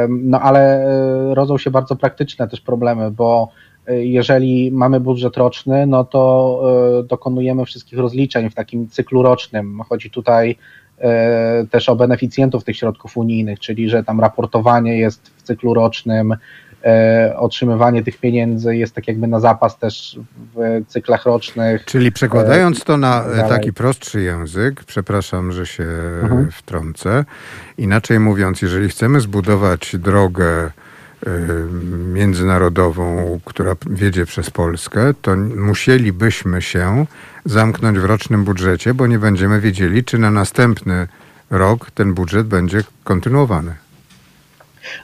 No 0.08 0.40
ale 0.40 0.86
rodzą 1.34 1.58
się 1.58 1.70
bardzo 1.70 1.96
praktyczne 1.96 2.48
też 2.48 2.60
problemy, 2.60 3.10
bo 3.10 3.48
jeżeli 3.88 4.72
mamy 4.72 5.00
budżet 5.00 5.36
roczny, 5.36 5.86
no 5.86 6.04
to 6.04 6.62
dokonujemy 7.08 7.64
wszystkich 7.64 7.98
rozliczeń 7.98 8.50
w 8.50 8.54
takim 8.54 8.88
cyklu 8.88 9.22
rocznym. 9.22 9.80
Chodzi 9.88 10.10
tutaj 10.10 10.56
też 11.70 11.88
o 11.88 11.96
beneficjentów 11.96 12.64
tych 12.64 12.76
środków 12.76 13.16
unijnych, 13.16 13.60
czyli 13.60 13.90
że 13.90 14.04
tam 14.04 14.20
raportowanie 14.20 14.98
jest 14.98 15.28
w 15.28 15.42
cyklu 15.42 15.74
rocznym, 15.74 16.34
otrzymywanie 17.36 18.04
tych 18.04 18.18
pieniędzy 18.18 18.76
jest 18.76 18.94
tak 18.94 19.08
jakby 19.08 19.26
na 19.26 19.40
zapas 19.40 19.78
też 19.78 20.18
w 20.54 20.82
cyklach 20.88 21.24
rocznych. 21.24 21.84
Czyli 21.84 22.12
przekładając 22.12 22.84
to 22.84 22.96
na 22.96 23.24
tak 23.36 23.48
taki 23.48 23.72
prostszy 23.72 24.22
język, 24.22 24.84
przepraszam, 24.84 25.52
że 25.52 25.66
się 25.66 25.84
mhm. 26.22 26.50
wtrącę, 26.52 27.24
inaczej 27.78 28.20
mówiąc, 28.20 28.62
jeżeli 28.62 28.88
chcemy 28.88 29.20
zbudować 29.20 29.96
drogę 29.98 30.70
międzynarodową, 32.12 33.40
która 33.44 33.76
wiedzie 33.90 34.26
przez 34.26 34.50
Polskę, 34.50 35.14
to 35.22 35.36
musielibyśmy 35.56 36.62
się 36.62 37.06
zamknąć 37.44 37.98
w 37.98 38.04
rocznym 38.04 38.44
budżecie, 38.44 38.94
bo 38.94 39.06
nie 39.06 39.18
będziemy 39.18 39.60
wiedzieli, 39.60 40.04
czy 40.04 40.18
na 40.18 40.30
następny 40.30 41.08
rok 41.50 41.90
ten 41.90 42.14
budżet 42.14 42.46
będzie 42.46 42.80
kontynuowany. 43.04 43.74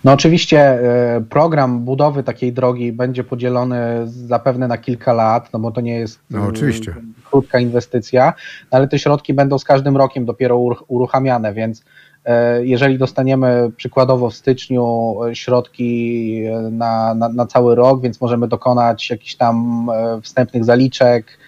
No 0.05 0.13
oczywiście 0.13 0.61
e, 0.61 1.21
program 1.31 1.81
budowy 1.81 2.23
takiej 2.23 2.53
drogi 2.53 2.93
będzie 2.93 3.25
podzielony 3.25 3.79
zapewne 4.07 4.69
na 4.69 4.79
kilka 4.79 5.13
lat, 5.13 5.53
no 5.53 5.59
bo 5.59 5.71
to 5.71 5.81
nie 5.81 5.99
jest 5.99 6.21
no, 6.31 6.47
oczywiście. 6.47 6.95
krótka 7.31 7.59
inwestycja, 7.59 8.35
ale 8.71 8.89
te 8.89 8.99
środki 8.99 9.35
będą 9.35 9.59
z 9.59 9.65
każdym 9.65 9.97
rokiem 9.97 10.25
dopiero 10.25 10.59
uruchamiane, 10.89 11.53
więc 11.55 11.85
E, 12.25 12.67
jeżeli 12.67 12.99
dostaniemy 12.99 13.71
przykładowo 13.77 14.31
w 14.31 14.35
styczniu 14.35 15.15
e, 15.25 15.35
środki 15.35 16.43
e, 16.45 16.61
na, 16.61 17.15
na, 17.15 17.29
na 17.29 17.47
cały 17.47 17.75
rok, 17.75 18.03
więc 18.03 18.21
możemy 18.21 18.49
dokonać 18.49 19.11
jakichś 19.11 19.35
tam 19.35 19.87
wstępnych 20.23 20.65
zaliczek 20.65 21.39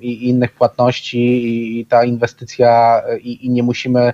i 0.00 0.28
innych 0.28 0.52
płatności 0.52 1.80
i 1.80 1.86
ta 1.86 2.04
inwestycja 2.04 3.02
i, 3.20 3.46
i 3.46 3.50
nie 3.50 3.62
musimy 3.62 4.12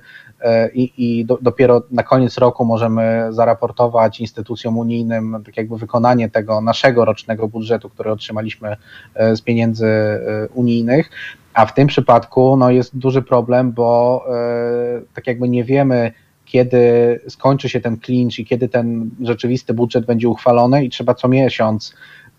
i, 0.75 0.93
i 0.97 1.25
do, 1.25 1.39
dopiero 1.43 1.83
na 1.91 2.03
koniec 2.03 2.39
roku 2.39 2.65
możemy 2.65 3.27
zaraportować 3.31 4.21
instytucjom 4.21 4.79
unijnym 4.79 5.43
tak 5.47 5.57
jakby 5.57 5.79
wykonanie 5.79 6.31
tego 6.31 6.61
naszego 6.61 7.05
rocznego 7.05 7.49
budżetu, 7.49 7.91
który 7.91 8.11
otrzymaliśmy 8.11 8.77
z 9.35 9.41
pieniędzy 9.41 9.87
unijnych. 10.55 11.11
A 11.55 11.67
w 11.67 11.75
tym 11.75 11.89
przypadku 11.89 12.57
no, 12.57 12.71
jest 12.71 12.99
duży 12.99 13.23
problem, 13.23 13.73
bo 13.73 14.25
e, 14.29 15.03
tak 15.15 15.27
jakby 15.27 15.49
nie 15.49 15.65
wiemy, 15.65 16.13
kiedy 16.45 17.21
skończy 17.29 17.69
się 17.69 17.81
ten 17.81 17.97
clinch 18.01 18.39
i 18.39 18.45
kiedy 18.45 18.69
ten 18.69 19.11
rzeczywisty 19.21 19.75
budżet 19.75 20.07
będzie 20.07 20.29
uchwalony 20.29 20.85
i 20.85 20.91
trzeba 20.91 21.15
co 21.15 21.29
miesiąc 21.29 21.95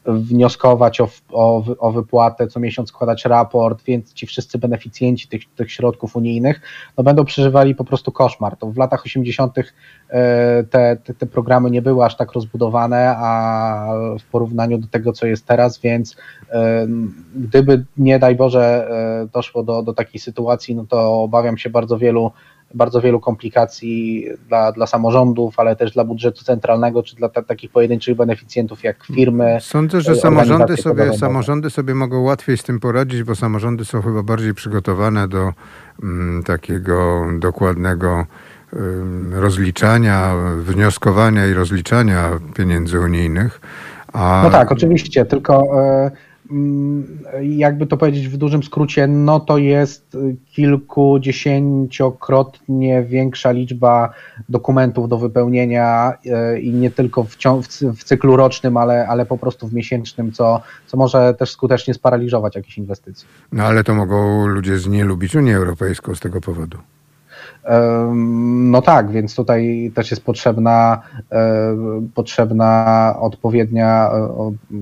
wnioskować 0.06 1.02
o, 1.02 1.10
o, 1.32 1.63
o, 1.80 1.91
wypłatę, 1.91 2.48
co 2.48 2.60
miesiąc 2.60 2.89
składać 2.89 3.26
raport, 3.26 3.84
więc 3.84 4.13
ci 4.13 4.26
wszyscy 4.26 4.58
beneficjenci 4.58 5.28
tych, 5.28 5.41
tych 5.56 5.72
środków 5.72 6.15
unijnych 6.15 6.62
no 6.98 7.04
będą 7.04 7.26
przeżywali 7.26 7.76
po 7.76 7.86
prostu 7.86 8.12
koszmar. 8.12 8.58
To 8.58 8.68
w 8.68 8.78
latach 8.78 9.06
80. 9.06 9.58
E, 9.58 10.63
te, 10.63 10.98
te, 11.04 11.13
te 11.13 11.26
programy 11.26 11.72
nie 11.72 11.82
były 11.82 12.06
aż 12.06 12.18
tak 12.18 12.32
rozbudowane, 12.32 13.15
a 13.18 13.88
w 14.20 14.24
porównaniu 14.24 14.78
do 14.78 14.88
tego, 14.88 15.13
co 15.13 15.26
jest 15.26 15.46
teraz, 15.46 15.80
więc 15.80 16.15
e, 16.50 16.88
gdyby 17.36 17.86
nie 17.98 18.20
daj 18.20 18.36
Boże 18.36 18.88
e, 18.89 19.28
doszło 19.34 19.63
do, 19.63 19.84
do 19.84 19.94
takiej 19.94 20.22
sytuacji, 20.22 20.76
no 20.76 20.86
to 20.89 21.22
obawiam 21.22 21.58
się 21.58 21.70
bardzo 21.70 21.98
wielu 21.98 22.32
bardzo 22.75 23.01
wielu 23.01 23.19
komplikacji 23.19 24.25
dla, 24.47 24.71
dla 24.71 24.88
samorządów, 24.88 25.59
ale 25.59 25.75
też 25.75 25.91
dla 25.91 26.03
budżetu 26.03 26.43
centralnego, 26.43 27.03
czy 27.03 27.15
dla 27.15 27.29
takich 27.29 27.71
pojedynczych 27.71 28.15
beneficjentów 28.15 28.83
jak 28.83 29.05
firmy. 29.05 29.57
Sądzę, 29.61 30.01
że 30.01 30.15
samorządy 30.15 30.77
sobie, 30.77 31.17
samorządy 31.17 31.69
sobie 31.69 31.95
mogą 31.95 32.21
łatwiej 32.21 32.57
z 32.57 32.63
tym 32.63 32.79
poradzić, 32.79 33.23
bo 33.23 33.35
samorządy 33.35 33.85
są 33.85 34.01
chyba 34.01 34.23
bardziej 34.23 34.53
przygotowane 34.53 35.27
do 35.27 35.53
mm, 36.03 36.43
takiego 36.43 37.25
dokładnego 37.39 38.25
rozliczania, 39.31 40.35
wnioskowania 40.57 41.47
i 41.47 41.53
rozliczania 41.53 42.29
pieniędzy 42.55 42.99
unijnych. 42.99 43.61
A... 44.13 44.41
No 44.43 44.49
tak, 44.49 44.71
oczywiście, 44.71 45.25
tylko 45.25 45.81
e, 45.81 46.11
Mm, 46.11 46.24
jakby 47.41 47.88
to 47.88 47.97
powiedzieć 47.97 48.27
w 48.27 48.38
dużym 48.38 48.63
skrócie, 48.63 49.08
no 49.08 49.39
to 49.39 49.58
jest 49.58 50.17
kilkudziesięciokrotnie 50.45 53.03
większa 53.03 53.51
liczba 53.51 54.13
dokumentów 54.49 55.10
do 55.10 55.17
wypełnienia 55.17 56.13
e, 56.25 56.60
i 56.60 56.71
nie 56.71 56.91
tylko 56.91 57.23
w, 57.23 57.38
w 57.95 58.03
cyklu 58.03 58.36
rocznym, 58.36 58.77
ale, 58.77 59.08
ale 59.08 59.25
po 59.25 59.38
prostu 59.38 59.67
w 59.67 59.73
miesięcznym, 59.73 60.31
co, 60.31 60.62
co 60.88 60.97
może 60.97 61.34
też 61.34 61.51
skutecznie 61.51 61.93
sparaliżować 61.93 62.55
jakieś 62.55 62.77
inwestycje. 62.77 63.27
No 63.51 63.63
ale 63.63 63.84
to 63.84 63.95
mogą 63.95 64.47
ludzie 64.47 64.77
z 64.77 64.88
nie 64.88 65.05
Unię 65.36 65.55
Europejską 65.55 66.15
z 66.15 66.19
tego 66.19 66.41
powodu. 66.41 66.77
No 68.56 68.82
tak, 68.82 69.12
więc 69.12 69.36
tutaj 69.36 69.91
też 69.95 70.12
jest 70.12 70.23
potrzebna, 70.23 71.01
potrzebna 72.13 73.15
odpowiednia, 73.19 74.10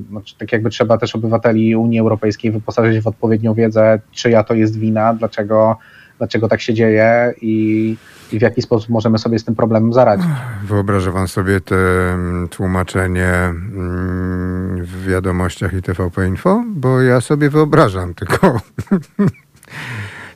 znaczy 0.10 0.38
tak 0.38 0.52
jakby 0.52 0.69
trzeba 0.69 0.98
też 0.98 1.15
obywateli 1.15 1.76
Unii 1.76 2.00
Europejskiej 2.00 2.52
wyposażyć 2.52 3.04
w 3.04 3.08
odpowiednią 3.08 3.54
wiedzę, 3.54 4.00
czyja 4.12 4.43
to 4.43 4.54
jest 4.54 4.80
wina, 4.80 5.13
dlaczego, 5.13 5.78
dlaczego 6.17 6.48
tak 6.48 6.62
się 6.62 6.74
dzieje 6.74 7.34
i, 7.41 7.96
i 8.32 8.39
w 8.39 8.41
jaki 8.41 8.62
sposób 8.62 8.89
możemy 8.89 9.17
sobie 9.17 9.39
z 9.39 9.46
tym 9.46 9.56
problemem 9.56 9.93
zaradzić. 9.93 10.28
Wyobraża 10.63 11.12
pan 11.12 11.28
sobie 11.28 11.62
te 11.62 11.76
mm, 12.13 12.48
tłumaczenie 12.48 13.30
mm, 13.34 14.84
w 14.86 15.08
wiadomościach 15.08 15.74
i 15.74 15.82
TVP 15.82 16.28
Info? 16.28 16.63
Bo 16.67 17.02
ja 17.02 17.22
sobie 17.22 17.50
wyobrażam, 17.50 18.13
tylko 18.13 18.38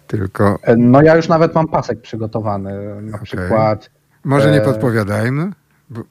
Tylko... 0.08 0.60
E, 0.64 0.76
no 0.76 1.02
ja 1.02 1.16
już 1.16 1.28
nawet 1.28 1.56
mam 1.56 1.68
pasek 1.68 2.02
przygotowany, 2.02 3.02
na 3.02 3.10
okay. 3.10 3.26
przykład. 3.26 3.90
Może 4.24 4.52
nie 4.52 4.62
e, 4.62 4.66
podpowiadajmy? 4.66 5.52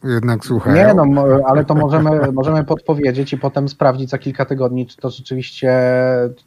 jednak 0.05 0.45
słuchają. 0.45 0.77
Nie, 0.77 0.95
no, 0.95 1.25
ale 1.47 1.65
to 1.65 1.75
możemy, 1.75 2.33
możemy 2.33 2.65
podpowiedzieć 2.65 3.33
i 3.33 3.39
potem 3.39 3.69
sprawdzić 3.69 4.11
za 4.11 4.19
kilka 4.19 4.45
tygodni, 4.45 4.87
czy 4.87 4.97
to 4.97 5.11
rzeczywiście, 5.11 5.71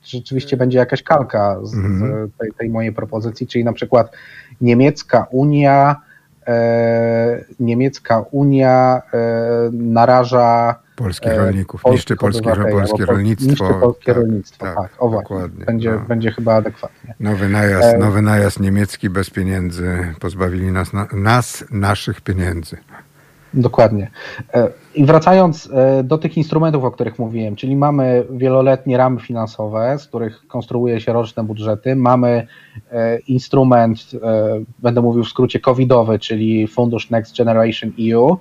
czy 0.01 0.17
rzeczywiście 0.17 0.57
będzie 0.57 0.77
jakaś 0.77 1.03
kalka 1.03 1.59
z, 1.63 1.73
mm. 1.73 2.31
tej, 2.38 2.51
tej, 2.57 2.69
mojej 2.69 2.93
propozycji, 2.93 3.47
czyli 3.47 3.63
na 3.63 3.73
przykład 3.73 4.12
niemiecka 4.62 5.27
Unia, 5.31 5.95
niemiecka 7.60 8.25
Unia 8.32 9.02
e, 9.13 9.19
naraża 9.73 10.75
polskich 10.95 11.32
e, 11.32 11.38
rolników, 11.38 11.82
niszczy 11.91 12.15
polskie, 12.15 12.56
polskie 12.71 13.06
rolnictwo. 13.06 13.49
Niszczy 13.49 13.80
polskie 13.82 14.13
tak, 14.13 14.15
rolnictwo, 14.15 14.65
tak, 14.65 14.75
tak 14.75 14.91
o. 14.99 15.23
Będzie, 15.65 15.91
no. 15.91 15.99
będzie 15.99 16.32
chyba 16.32 16.56
adekwatnie. 16.56 17.15
Nowy 17.19 17.49
najazd, 17.49 17.95
e... 17.95 17.97
nowy 17.97 18.21
najazd 18.21 18.60
niemiecki 18.60 19.10
bez 19.10 19.30
pieniędzy, 19.30 20.13
pozbawili 20.19 20.71
nas, 20.71 20.89
nas 21.13 21.65
naszych 21.71 22.21
pieniędzy. 22.21 22.78
Dokładnie. 23.54 24.12
E, 24.95 24.99
I 24.99 25.06
wracając 25.06 25.69
e, 25.73 26.04
do 26.04 26.17
tych 26.17 26.38
instrumentów, 26.38 26.84
o 26.84 26.91
których 26.91 27.19
mówiłem, 27.19 27.56
czyli 27.56 27.75
mamy 27.75 28.25
wieloletnie 28.30 28.97
ramy 28.97 29.19
finansowe, 29.19 29.99
z 29.99 30.08
których 30.08 30.47
konstruuje 30.47 31.02
się 31.02 31.13
roczne 31.13 31.43
budżety, 31.43 31.95
mamy 31.95 32.47
e, 32.91 33.19
instrument, 33.19 33.99
będę 34.80 35.02
mówił 35.02 35.23
w 35.23 35.30
skrócie 35.30 35.60
covidowy, 35.60 36.19
czyli 36.19 36.67
Fundusz 36.67 37.10
Next 37.10 37.38
Generation 37.38 37.91
EU, 38.12 38.38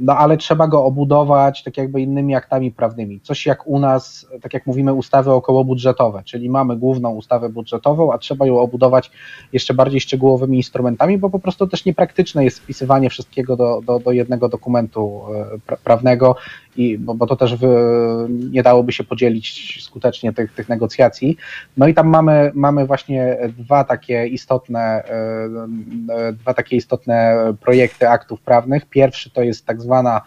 no 0.00 0.16
ale 0.16 0.36
trzeba 0.36 0.66
go 0.66 0.84
obudować 0.84 1.62
tak 1.62 1.76
jakby 1.76 2.00
innymi 2.00 2.34
aktami 2.34 2.72
prawnymi. 2.72 3.20
Coś 3.20 3.46
jak 3.46 3.66
u 3.66 3.78
nas, 3.78 4.26
tak 4.42 4.54
jak 4.54 4.66
mówimy, 4.66 4.92
ustawy 4.92 5.30
okołobudżetowe, 5.30 6.22
czyli 6.24 6.50
mamy 6.50 6.76
główną 6.76 7.10
ustawę 7.10 7.48
budżetową, 7.48 8.12
a 8.12 8.18
trzeba 8.18 8.46
ją 8.46 8.58
obudować 8.58 9.10
jeszcze 9.52 9.74
bardziej 9.74 10.00
szczegółowymi 10.00 10.56
instrumentami, 10.56 11.18
bo 11.18 11.30
po 11.30 11.38
prostu 11.38 11.66
też 11.66 11.84
niepraktyczne 11.84 12.44
jest 12.44 12.58
wpisywanie 12.58 13.10
wszystkiego 13.10 13.56
do, 13.56 13.80
do, 13.86 13.98
do 13.98 14.12
jednego 14.12 14.48
dokumentu 14.48 15.23
e, 15.34 15.76
prawnego, 15.84 16.36
i, 16.76 16.98
bo, 16.98 17.14
bo 17.14 17.26
to 17.26 17.36
też 17.36 17.56
nie 18.28 18.62
dałoby 18.62 18.92
się 18.92 19.04
podzielić 19.04 19.78
skutecznie 19.84 20.32
tych, 20.32 20.52
tych 20.52 20.68
negocjacji. 20.68 21.36
No 21.76 21.88
i 21.88 21.94
tam 21.94 22.08
mamy, 22.08 22.50
mamy 22.54 22.86
właśnie 22.86 23.38
dwa 23.58 23.84
takie 23.84 24.26
istotne, 24.26 24.80
e, 24.80 25.08
e, 26.14 26.32
dwa 26.32 26.54
takie 26.54 26.76
istotne 26.76 27.36
projekty 27.60 28.08
aktów 28.08 28.40
prawnych. 28.40 28.86
Pierwszy 28.86 29.30
to 29.30 29.42
jest 29.42 29.66
tak 29.66 29.82
zwana 29.82 30.20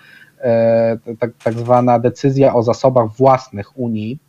tak, 1.20 1.32
tak 1.44 1.54
zwana 1.54 2.00
decyzja 2.00 2.54
o 2.54 2.64
zasobach 2.64 3.10
własnych 3.12 3.80
Unii, 3.80 4.20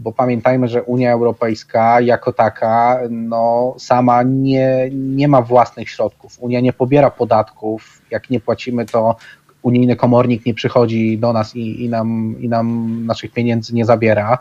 bo 0.00 0.12
pamiętajmy, 0.12 0.68
że 0.68 0.82
Unia 0.82 1.12
Europejska 1.12 2.00
jako 2.00 2.32
taka 2.32 3.00
no, 3.10 3.74
sama 3.78 4.22
nie, 4.22 4.90
nie 4.92 5.28
ma 5.28 5.42
własnych 5.42 5.90
środków. 5.90 6.36
Unia 6.40 6.60
nie 6.60 6.72
pobiera 6.72 7.10
podatków, 7.10 8.02
jak 8.10 8.30
nie 8.30 8.40
płacimy, 8.40 8.86
to 8.86 9.16
unijny 9.62 9.96
komornik 9.96 10.46
nie 10.46 10.54
przychodzi 10.54 11.18
do 11.18 11.32
nas 11.32 11.56
i, 11.56 11.84
i, 11.84 11.88
nam, 11.88 12.34
i 12.40 12.48
nam 12.48 13.06
naszych 13.06 13.32
pieniędzy 13.32 13.74
nie 13.74 13.84
zabiera, 13.84 14.38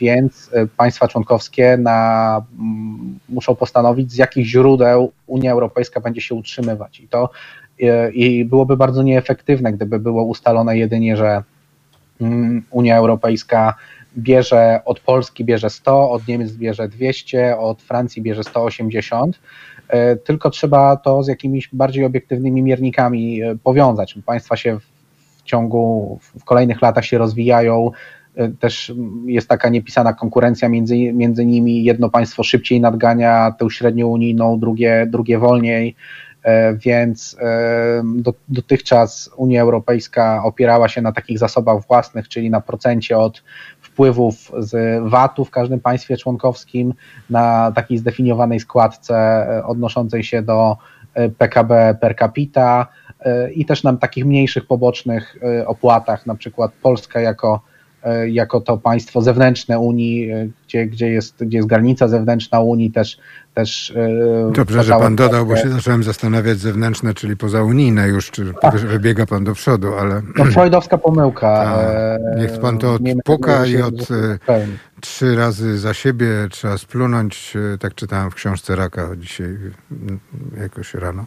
więc 0.00 0.50
państwa 0.76 1.08
członkowskie 1.08 1.76
na, 1.76 2.42
muszą 3.28 3.54
postanowić, 3.54 4.12
z 4.12 4.16
jakich 4.16 4.46
źródeł 4.46 5.12
Unia 5.26 5.52
Europejska 5.52 6.00
będzie 6.00 6.20
się 6.20 6.34
utrzymywać. 6.34 7.00
I 7.00 7.08
to 7.08 7.30
i 8.12 8.44
byłoby 8.44 8.76
bardzo 8.76 9.02
nieefektywne, 9.02 9.72
gdyby 9.72 9.98
było 9.98 10.24
ustalone 10.24 10.78
jedynie, 10.78 11.16
że 11.16 11.42
mm, 12.20 12.62
Unia 12.70 12.96
Europejska 12.96 13.74
bierze 14.18 14.80
od 14.84 15.00
Polski 15.00 15.44
bierze 15.44 15.70
100, 15.70 16.10
od 16.10 16.28
Niemiec 16.28 16.52
bierze 16.52 16.88
200, 16.88 17.58
od 17.58 17.82
Francji 17.82 18.22
bierze 18.22 18.44
180, 18.44 19.36
e, 19.36 19.73
tylko 20.24 20.50
trzeba 20.50 20.96
to 20.96 21.22
z 21.22 21.28
jakimiś 21.28 21.68
bardziej 21.72 22.04
obiektywnymi 22.04 22.62
miernikami 22.62 23.42
e, 23.42 23.56
powiązać. 23.62 24.18
Państwa 24.26 24.56
się 24.56 24.78
w 25.36 25.42
ciągu, 25.42 26.18
w 26.40 26.44
kolejnych 26.44 26.82
latach 26.82 27.04
się 27.04 27.18
rozwijają, 27.18 27.90
e, 28.36 28.48
też 28.48 28.92
jest 29.26 29.48
taka 29.48 29.68
niepisana 29.68 30.12
konkurencja 30.12 30.68
między, 30.68 30.96
między 30.96 31.46
nimi. 31.46 31.84
Jedno 31.84 32.10
państwo 32.10 32.42
szybciej 32.42 32.80
nadgania 32.80 33.54
tę 33.58 33.70
średnią 33.70 34.08
unijną, 34.08 34.58
drugie, 34.60 35.06
drugie 35.10 35.38
wolniej. 35.38 35.96
E, 36.44 36.76
więc 36.76 37.36
e, 37.40 38.02
do, 38.16 38.34
dotychczas 38.48 39.30
Unia 39.36 39.62
Europejska 39.62 40.44
opierała 40.44 40.88
się 40.88 41.02
na 41.02 41.12
takich 41.12 41.38
zasobach 41.38 41.86
własnych, 41.86 42.28
czyli 42.28 42.50
na 42.50 42.60
procencie 42.60 43.18
od 43.18 43.42
wpływów 43.94 44.52
z 44.58 45.02
VAT-u 45.10 45.44
w 45.44 45.50
każdym 45.50 45.80
państwie 45.80 46.16
członkowskim, 46.16 46.94
na 47.30 47.72
takiej 47.74 47.98
zdefiniowanej 47.98 48.60
składce 48.60 49.16
e, 49.16 49.66
odnoszącej 49.66 50.24
się 50.24 50.42
do 50.42 50.76
PKB 51.38 51.96
per 52.00 52.16
capita 52.16 52.86
i 53.54 53.64
też 53.64 53.82
na 53.82 53.96
takich 53.96 54.24
mniejszych 54.24 54.66
pobocznych 54.66 55.36
opłatach, 55.66 56.26
na 56.26 56.34
przykład 56.34 56.72
Polska 56.82 57.20
jako 57.20 57.60
E, 57.73 57.73
jako 58.28 58.60
to 58.60 58.76
państwo 58.78 59.22
zewnętrzne 59.22 59.78
Unii, 59.78 60.30
e, 60.30 60.48
gdzie, 60.66 60.86
gdzie, 60.86 61.10
jest, 61.10 61.44
gdzie 61.44 61.58
jest 61.58 61.68
granica 61.68 62.08
zewnętrzna 62.08 62.60
Unii 62.60 62.90
też. 62.90 63.18
też 63.54 63.92
e, 63.96 64.52
Dobrze, 64.52 64.82
że 64.82 64.92
pan 64.92 65.16
dodał, 65.16 65.46
bo 65.46 65.56
się 65.56 65.68
zacząłem 65.68 66.02
zastanawiać 66.02 66.58
zewnętrzne, 66.58 67.14
czyli 67.14 67.36
pozaunijne 67.36 68.08
już, 68.08 68.30
czy 68.30 68.52
tak. 68.60 68.76
wybiega 68.76 69.26
pan 69.26 69.44
do 69.44 69.54
przodu, 69.54 69.94
ale... 69.94 70.22
To 70.36 70.44
freudowska 70.44 70.98
pomyłka. 70.98 71.48
A, 71.48 72.38
niech 72.38 72.60
pan 72.60 72.78
to 72.78 72.94
odpuka 72.94 73.66
i 73.66 73.82
od 73.82 74.08
trzy 75.00 75.36
razy 75.36 75.78
za 75.78 75.94
siebie 75.94 76.28
trzeba 76.50 76.78
splunąć. 76.78 77.54
Tak 77.80 77.94
czytałem 77.94 78.30
w 78.30 78.34
książce 78.34 78.76
Raka 78.76 79.08
dzisiaj 79.16 79.58
jakoś 80.60 80.94
rano. 80.94 81.26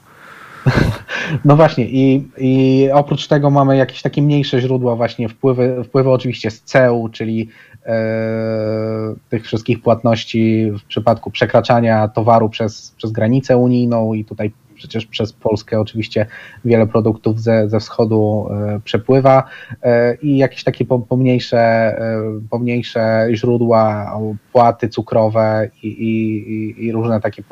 No 1.45 1.55
właśnie 1.55 1.85
i, 1.85 2.27
i 2.37 2.85
oprócz 2.93 3.27
tego 3.27 3.49
mamy 3.49 3.77
jakieś 3.77 4.01
takie 4.01 4.21
mniejsze 4.21 4.61
źródła 4.61 4.95
właśnie 4.95 5.29
wpływy, 5.29 5.83
wpływy 5.83 6.09
oczywiście 6.09 6.51
z 6.51 6.61
CEU, 6.61 7.09
czyli 7.09 7.49
e, 7.85 9.15
tych 9.29 9.45
wszystkich 9.45 9.81
płatności 9.81 10.71
w 10.71 10.83
przypadku 10.83 11.31
przekraczania 11.31 12.07
towaru 12.07 12.49
przez, 12.49 12.93
przez 12.97 13.11
granicę 13.11 13.57
unijną 13.57 14.13
i 14.13 14.25
tutaj 14.25 14.51
przecież 14.77 15.05
przez 15.05 15.33
Polskę 15.33 15.79
oczywiście 15.79 16.25
wiele 16.65 16.87
produktów 16.87 17.41
ze, 17.41 17.69
ze 17.69 17.79
wschodu 17.79 18.47
e, 18.51 18.79
przepływa 18.83 19.43
e, 19.83 20.15
i 20.15 20.37
jakieś 20.37 20.63
takie 20.63 20.85
pomniejsze, 20.85 21.59
e, 21.59 22.21
pomniejsze 22.49 23.27
źródła, 23.33 24.11
płaty 24.53 24.89
cukrowe 24.89 25.69
i, 25.83 25.87
i, 25.87 26.85
i 26.85 26.91
różne 26.91 27.21
takie 27.21 27.43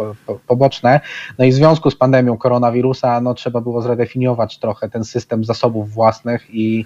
poboczne. 0.47 0.99
No 1.39 1.45
i 1.45 1.51
w 1.51 1.53
związku 1.53 1.91
z 1.91 1.95
pandemią 1.95 2.37
koronawirusa 2.37 3.21
no, 3.21 3.33
trzeba 3.33 3.61
było 3.61 3.81
zredefiniować 3.81 4.59
trochę 4.59 4.89
ten 4.89 5.03
system 5.03 5.43
zasobów 5.43 5.91
własnych 5.91 6.47
i, 6.49 6.85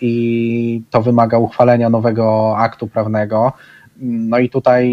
i 0.00 0.82
to 0.90 1.02
wymaga 1.02 1.38
uchwalenia 1.38 1.90
nowego 1.90 2.56
aktu 2.58 2.88
prawnego. 2.88 3.52
No 4.00 4.38
i 4.38 4.50
tutaj 4.50 4.84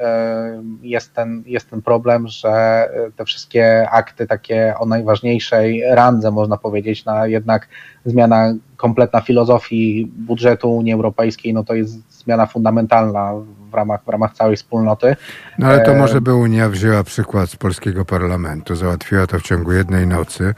e, 0.00 0.62
jest 0.82 1.14
ten, 1.14 1.42
jest 1.46 1.70
ten 1.70 1.82
problem, 1.82 2.28
że 2.28 2.88
te 3.16 3.24
wszystkie 3.24 3.90
akty 3.90 4.26
takie 4.26 4.74
o 4.78 4.86
najważniejszej 4.86 5.82
randze, 5.90 6.30
można 6.30 6.56
powiedzieć, 6.56 7.04
na 7.04 7.26
jednak 7.26 7.68
zmiana 8.04 8.54
kompletna 8.76 9.20
filozofii 9.20 10.12
budżetu 10.16 10.76
Unii 10.76 10.92
Europejskiej, 10.92 11.54
no 11.54 11.64
to 11.64 11.74
jest 11.74 12.22
zmiana 12.24 12.46
fundamentalna 12.46 13.32
w 13.70 13.74
ramach, 13.74 14.04
w 14.04 14.08
ramach 14.08 14.34
całej 14.34 14.56
wspólnoty. 14.56 15.16
No 15.58 15.66
ale 15.66 15.80
to 15.80 15.92
e, 15.92 15.98
może 15.98 16.20
by 16.20 16.34
Unia 16.34 16.68
wzięła 16.68 17.04
przykład 17.04 17.50
z 17.50 17.56
polskiego 17.56 18.04
parlamentu, 18.04 18.76
załatwiła 18.76 19.26
to 19.26 19.38
w 19.38 19.42
ciągu 19.42 19.72
jednej 19.72 20.06
nocy, 20.06 20.54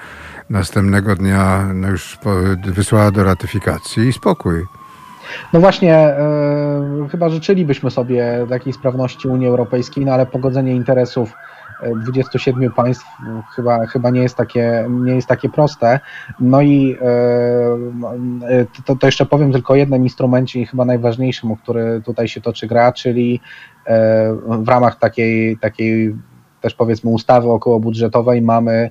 następnego 0.50 1.16
dnia 1.16 1.70
no 1.74 1.88
już 1.88 2.18
wysłała 2.66 3.10
do 3.10 3.24
ratyfikacji 3.24 4.08
i 4.08 4.12
spokój. 4.12 4.77
No 5.52 5.60
właśnie, 5.60 5.94
e, 5.94 7.08
chyba 7.10 7.28
życzylibyśmy 7.28 7.90
sobie 7.90 8.46
takiej 8.48 8.72
sprawności 8.72 9.28
Unii 9.28 9.48
Europejskiej, 9.48 10.04
no 10.04 10.12
ale 10.12 10.26
pogodzenie 10.26 10.72
interesów 10.72 11.32
27 12.02 12.64
e, 12.64 12.70
państw 12.70 13.06
chyba, 13.56 13.86
chyba 13.86 14.10
nie, 14.10 14.22
jest 14.22 14.36
takie, 14.36 14.86
nie 14.90 15.14
jest 15.14 15.28
takie 15.28 15.48
proste. 15.48 16.00
No 16.40 16.62
i 16.62 16.96
e, 17.00 18.66
to, 18.84 18.96
to 18.96 19.06
jeszcze 19.06 19.26
powiem 19.26 19.52
tylko 19.52 19.72
o 19.72 19.76
jednym 19.76 20.02
instrumencie, 20.02 20.66
chyba 20.66 20.84
najważniejszym, 20.84 21.52
o 21.52 21.56
który 21.56 22.02
tutaj 22.04 22.28
się 22.28 22.40
toczy 22.40 22.66
gra, 22.66 22.92
czyli 22.92 23.40
w 24.46 24.68
ramach 24.68 24.98
takiej, 24.98 25.58
takiej 25.58 26.14
też 26.60 26.74
powiedzmy 26.74 27.10
ustawy 27.10 27.50
okołobudżetowej 27.50 28.42
mamy 28.42 28.90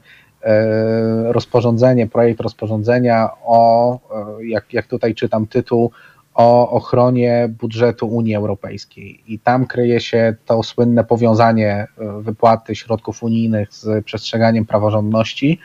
rozporządzenie, 1.26 2.08
projekt 2.08 2.42
rozporządzenia 2.42 3.30
o, 3.46 4.00
jak, 4.42 4.74
jak 4.74 4.88
tutaj 4.88 5.16
czytam 5.16 5.48
tytuł, 5.48 5.92
o 6.38 6.70
ochronie 6.70 7.50
budżetu 7.60 8.08
Unii 8.08 8.36
Europejskiej. 8.36 9.24
I 9.28 9.40
tam 9.40 9.66
kryje 9.66 10.00
się 10.00 10.36
to 10.46 10.64
słynne 10.64 11.04
powiązanie 11.04 11.88
e, 11.98 12.22
wypłaty 12.22 12.76
środków 12.76 13.24
unijnych 13.24 13.74
z 13.74 14.06
przestrzeganiem 14.06 14.66
praworządności. 14.66 15.60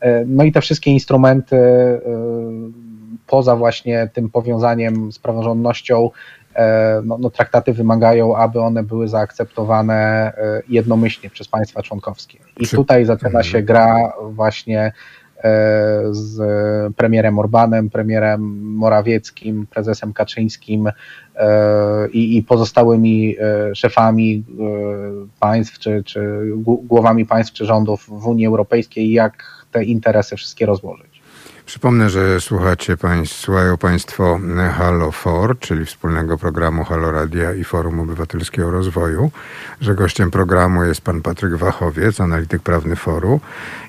E, 0.00 0.24
no 0.26 0.44
i 0.44 0.52
te 0.52 0.60
wszystkie 0.60 0.90
instrumenty 0.90 1.56
e, 1.56 2.00
poza 3.26 3.56
właśnie 3.56 4.10
tym 4.12 4.30
powiązaniem 4.30 5.12
z 5.12 5.18
praworządnością, 5.18 6.10
no, 7.04 7.18
no, 7.18 7.30
traktaty 7.30 7.72
wymagają, 7.72 8.36
aby 8.36 8.60
one 8.60 8.82
były 8.82 9.08
zaakceptowane 9.08 10.32
jednomyślnie 10.68 11.30
przez 11.30 11.48
państwa 11.48 11.82
członkowskie. 11.82 12.38
I 12.60 12.66
tutaj 12.66 13.04
zaczyna 13.04 13.42
się 13.42 13.62
gra 13.62 14.12
właśnie 14.30 14.92
z 16.10 16.38
premierem 16.94 17.38
Orbanem, 17.38 17.90
premierem 17.90 18.40
Morawieckim, 18.74 19.66
prezesem 19.66 20.12
Kaczyńskim 20.12 20.90
e, 21.36 22.08
i, 22.08 22.36
i 22.36 22.42
pozostałymi 22.42 23.36
e, 23.38 23.74
szefami 23.74 24.44
państw, 25.40 25.78
czy, 25.78 26.02
czy 26.04 26.42
głowami 26.82 27.26
państw, 27.26 27.52
czy 27.52 27.64
rządów 27.64 28.06
w 28.08 28.26
Unii 28.26 28.46
Europejskiej, 28.46 29.12
jak 29.12 29.64
te 29.72 29.84
interesy 29.84 30.36
wszystkie 30.36 30.66
rozłożyć. 30.66 31.13
Przypomnę, 31.66 32.10
że 32.10 32.40
słuchacie 32.40 32.96
państw, 32.96 33.36
słuchają 33.36 33.76
Państwo 33.76 34.40
Halo 34.78 35.12
For, 35.12 35.58
czyli 35.58 35.86
wspólnego 35.86 36.38
programu 36.38 36.84
Halo 36.84 37.10
Radia 37.10 37.52
i 37.52 37.64
Forum 37.64 38.00
Obywatelskiego 38.00 38.70
Rozwoju, 38.70 39.30
że 39.80 39.94
gościem 39.94 40.30
programu 40.30 40.84
jest 40.84 41.00
pan 41.00 41.22
Patryk 41.22 41.54
Wachowiec, 41.54 42.20
analityk 42.20 42.62
prawny 42.62 42.96
Foru 42.96 43.40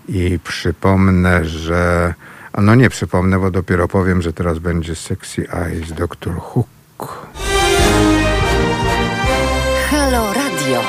i 0.08 0.40
przypomnę, 0.44 1.46
że 1.46 2.14
a 2.54 2.62
no 2.62 2.76
nie 2.76 2.90
przypomnę, 2.90 3.40
bo 3.40 3.52
dopiero 3.52 3.88
powiem, 3.88 4.22
że 4.22 4.34
teraz 4.34 4.60
będzie 4.60 4.96
Sexy 4.96 5.48
Eyes 5.52 5.92
Dr. 5.92 6.34
Hook. 6.40 7.28
Halo 9.90 10.34
Radio. 10.34 10.82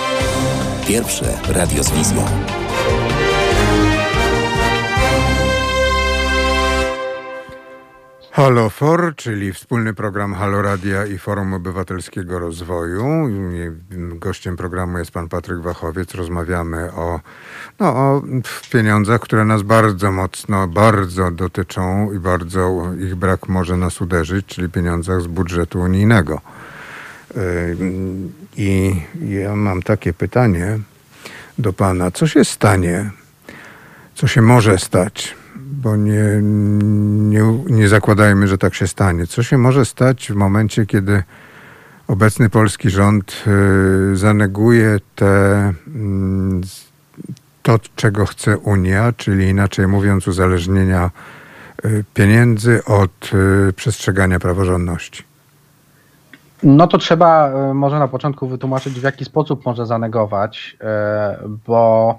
Pierwsze 0.89 1.39
radio 1.49 1.85
z 1.85 1.91
wizją. 1.91 2.25
Halo 8.37 8.71
For, 8.71 9.15
czyli 9.17 9.53
wspólny 9.53 9.95
program 9.95 10.35
Halo 10.35 10.63
Radia 10.63 11.07
i 11.07 11.19
Forum 11.19 11.55
Obywatelskiego 11.55 12.39
Rozwoju. 12.39 13.29
Gościem 13.91 14.57
programu 14.57 14.99
jest 14.99 15.11
pan 15.11 15.29
Patryk 15.29 15.61
Wachowiec. 15.61 16.15
Rozmawiamy 16.15 16.93
o, 16.93 17.21
no, 17.81 17.87
o 17.89 18.23
pieniądzach, 18.73 19.21
które 19.21 19.45
nas 19.45 19.63
bardzo 19.63 20.13
mocno, 20.13 20.69
bardzo 20.69 21.31
dotyczą 21.31 22.13
i 22.13 22.19
bardzo 22.19 22.85
ich 22.99 23.15
brak 23.15 23.49
może 23.49 23.77
nas 23.77 24.01
uderzyć, 24.01 24.47
czyli 24.47 24.69
pieniądzach 24.69 25.21
z 25.21 25.27
budżetu 25.27 25.81
unijnego. 25.81 26.41
Yy, 27.37 27.77
I 28.57 29.03
ja 29.29 29.57
mam 29.57 29.83
takie 29.83 30.13
pytanie 30.13 30.79
do 31.59 31.73
pana. 31.73 32.11
Co 32.11 32.27
się 32.27 32.45
stanie, 32.45 33.11
co 34.15 34.27
się 34.27 34.43
może 34.43 34.79
stać, 34.79 35.35
bo 35.73 35.97
nie, 35.97 36.25
nie, 36.43 37.43
nie 37.67 37.89
zakładajmy, 37.89 38.49
że 38.49 38.59
tak 38.59 38.75
się 38.75 38.87
stanie. 38.87 39.27
Co 39.27 39.43
się 39.43 39.59
może 39.59 39.85
stać 39.85 40.33
w 40.33 40.35
momencie, 40.35 40.87
kiedy 40.87 41.23
obecny 42.09 42.51
polski 42.51 42.91
rząd 42.91 43.45
y, 44.13 44.17
zaneguje 44.17 44.99
te, 45.15 45.27
mm, 45.87 46.61
to, 47.63 47.79
czego 47.97 48.27
chce 48.27 48.59
Unia, 48.59 49.13
czyli 49.17 49.49
inaczej 49.49 49.87
mówiąc, 49.87 50.29
uzależnienia 50.29 51.11
pieniędzy 52.15 52.85
od 52.85 53.31
przestrzegania 53.77 54.39
praworządności? 54.41 55.23
No 56.63 56.87
to 56.87 56.99
trzeba 56.99 57.51
może 57.75 57.99
na 57.99 58.09
początku 58.09 58.49
wytłumaczyć, 58.49 59.01
w 59.01 59.03
jaki 59.03 59.25
sposób 59.25 59.67
może 59.67 59.87
zanegować, 59.87 60.77
bo 61.67 62.19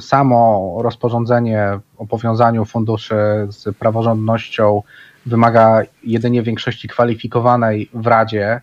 samo 0.00 0.74
rozporządzenie 0.82 1.78
o 1.96 2.06
powiązaniu 2.06 2.64
funduszy 2.64 3.16
z 3.48 3.76
praworządnością 3.78 4.82
wymaga 5.26 5.82
jedynie 6.02 6.42
większości 6.42 6.88
kwalifikowanej 6.88 7.90
w 7.94 8.06
Radzie. 8.06 8.60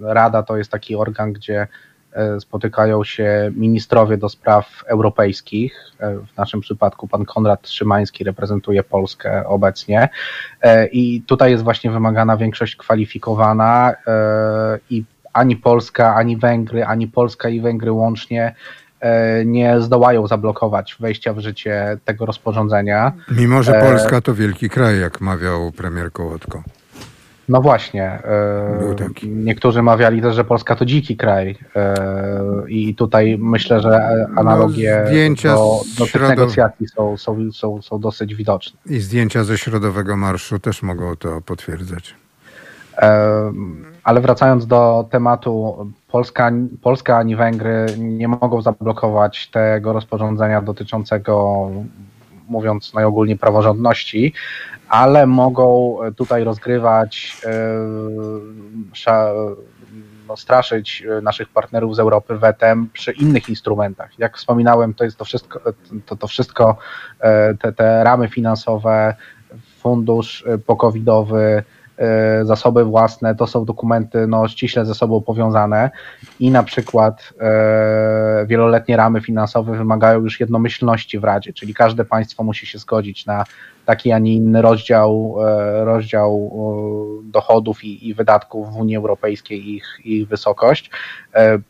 Rada 0.00 0.42
to 0.42 0.56
jest 0.56 0.70
taki 0.70 0.96
organ, 0.96 1.32
gdzie 1.32 1.66
e, 2.12 2.40
spotykają 2.40 3.04
się 3.04 3.52
ministrowie 3.56 4.16
do 4.16 4.28
spraw 4.28 4.84
europejskich. 4.86 5.92
E, 6.00 6.14
w 6.16 6.36
naszym 6.36 6.60
przypadku 6.60 7.08
pan 7.08 7.24
Konrad 7.24 7.68
Szymański 7.68 8.24
reprezentuje 8.24 8.82
Polskę 8.82 9.46
obecnie. 9.46 10.08
E, 10.62 10.86
I 10.86 11.22
tutaj 11.22 11.50
jest 11.50 11.64
właśnie 11.64 11.90
wymagana 11.90 12.36
większość 12.36 12.76
kwalifikowana 12.76 13.94
i 14.90 15.04
ani 15.32 15.56
Polska, 15.56 16.14
ani 16.14 16.36
Węgry, 16.36 16.84
ani 16.84 17.08
Polska 17.08 17.48
i 17.48 17.60
Węgry 17.60 17.92
łącznie 17.92 18.54
E, 18.54 18.54
nie 19.44 19.80
zdołają 19.80 20.26
zablokować 20.26 20.96
wejścia 21.00 21.32
w 21.34 21.38
życie 21.38 21.98
tego 22.04 22.26
rozporządzenia. 22.26 23.12
Mimo, 23.30 23.62
że 23.62 23.78
e, 23.78 23.90
Polska 23.90 24.20
to 24.20 24.34
wielki 24.34 24.70
kraj, 24.70 25.00
jak 25.00 25.20
mawiał 25.20 25.72
premier 25.72 26.12
Kołotko. 26.12 26.62
No 27.48 27.62
właśnie. 27.62 28.04
E, 28.04 29.08
niektórzy 29.22 29.82
mawiali 29.82 30.22
też, 30.22 30.34
że 30.34 30.44
Polska 30.44 30.76
to 30.76 30.84
dziki 30.84 31.16
kraj. 31.16 31.58
I 32.68 32.94
tutaj 32.94 33.38
myślę, 33.40 33.80
że 33.80 34.26
analogie 34.36 35.04
no, 35.44 35.54
do, 35.54 35.80
do 35.98 36.12
tych 36.12 36.28
negocjacji 36.28 36.88
są, 36.88 37.16
są, 37.16 37.52
są, 37.52 37.82
są 37.82 38.00
dosyć 38.00 38.34
widoczne. 38.34 38.80
I 38.86 39.00
zdjęcia 39.00 39.44
ze 39.44 39.58
środowego 39.58 40.16
marszu 40.16 40.58
też 40.58 40.82
mogą 40.82 41.16
to 41.16 41.40
potwierdzać. 41.40 42.14
Ale 44.04 44.20
wracając 44.20 44.66
do 44.66 45.08
tematu, 45.10 45.86
Polska, 46.12 46.50
Polska 46.82 47.16
ani 47.18 47.36
Węgry 47.36 47.86
nie 47.98 48.28
mogą 48.28 48.62
zablokować 48.62 49.48
tego 49.50 49.92
rozporządzenia 49.92 50.62
dotyczącego, 50.62 51.68
mówiąc 52.48 52.94
najogólniej, 52.94 53.38
praworządności, 53.38 54.32
ale 54.88 55.26
mogą 55.26 55.96
tutaj 56.16 56.44
rozgrywać, 56.44 57.42
no, 60.28 60.36
straszyć 60.36 61.04
naszych 61.22 61.48
partnerów 61.48 61.96
z 61.96 61.98
Europy 61.98 62.38
wetem 62.38 62.88
przy 62.92 63.12
innych 63.12 63.48
instrumentach. 63.48 64.18
Jak 64.18 64.36
wspominałem, 64.36 64.94
to 64.94 65.04
jest 65.04 65.16
to 65.16 65.24
wszystko, 65.24 65.60
to, 66.06 66.16
to 66.16 66.26
wszystko 66.26 66.76
e, 67.20 67.54
te, 67.54 67.72
te 67.72 68.04
ramy 68.04 68.28
finansowe, 68.28 69.14
fundusz 69.78 70.44
pokowidowy, 70.66 71.62
E, 71.62 71.79
zasoby 72.42 72.84
własne, 72.84 73.34
to 73.34 73.46
są 73.46 73.64
dokumenty 73.64 74.26
no, 74.26 74.48
ściśle 74.48 74.86
ze 74.86 74.94
sobą 74.94 75.20
powiązane 75.20 75.90
i 76.40 76.50
na 76.50 76.62
przykład 76.62 77.32
e, 77.40 78.46
wieloletnie 78.46 78.96
ramy 78.96 79.20
finansowe 79.20 79.76
wymagają 79.76 80.20
już 80.20 80.40
jednomyślności 80.40 81.18
w 81.18 81.24
Radzie, 81.24 81.52
czyli 81.52 81.74
każde 81.74 82.04
państwo 82.04 82.44
musi 82.44 82.66
się 82.66 82.78
zgodzić 82.78 83.26
na 83.26 83.44
taki, 83.86 84.12
a 84.12 84.18
nie 84.18 84.34
inny 84.34 84.62
rozdział, 84.62 85.36
e, 85.40 85.84
rozdział 85.84 86.50
dochodów 87.24 87.84
i, 87.84 88.08
i 88.08 88.14
wydatków 88.14 88.72
w 88.72 88.76
Unii 88.76 88.96
Europejskiej 88.96 89.74
ich, 89.74 89.86
ich 90.04 90.28
wysokość. 90.28 90.90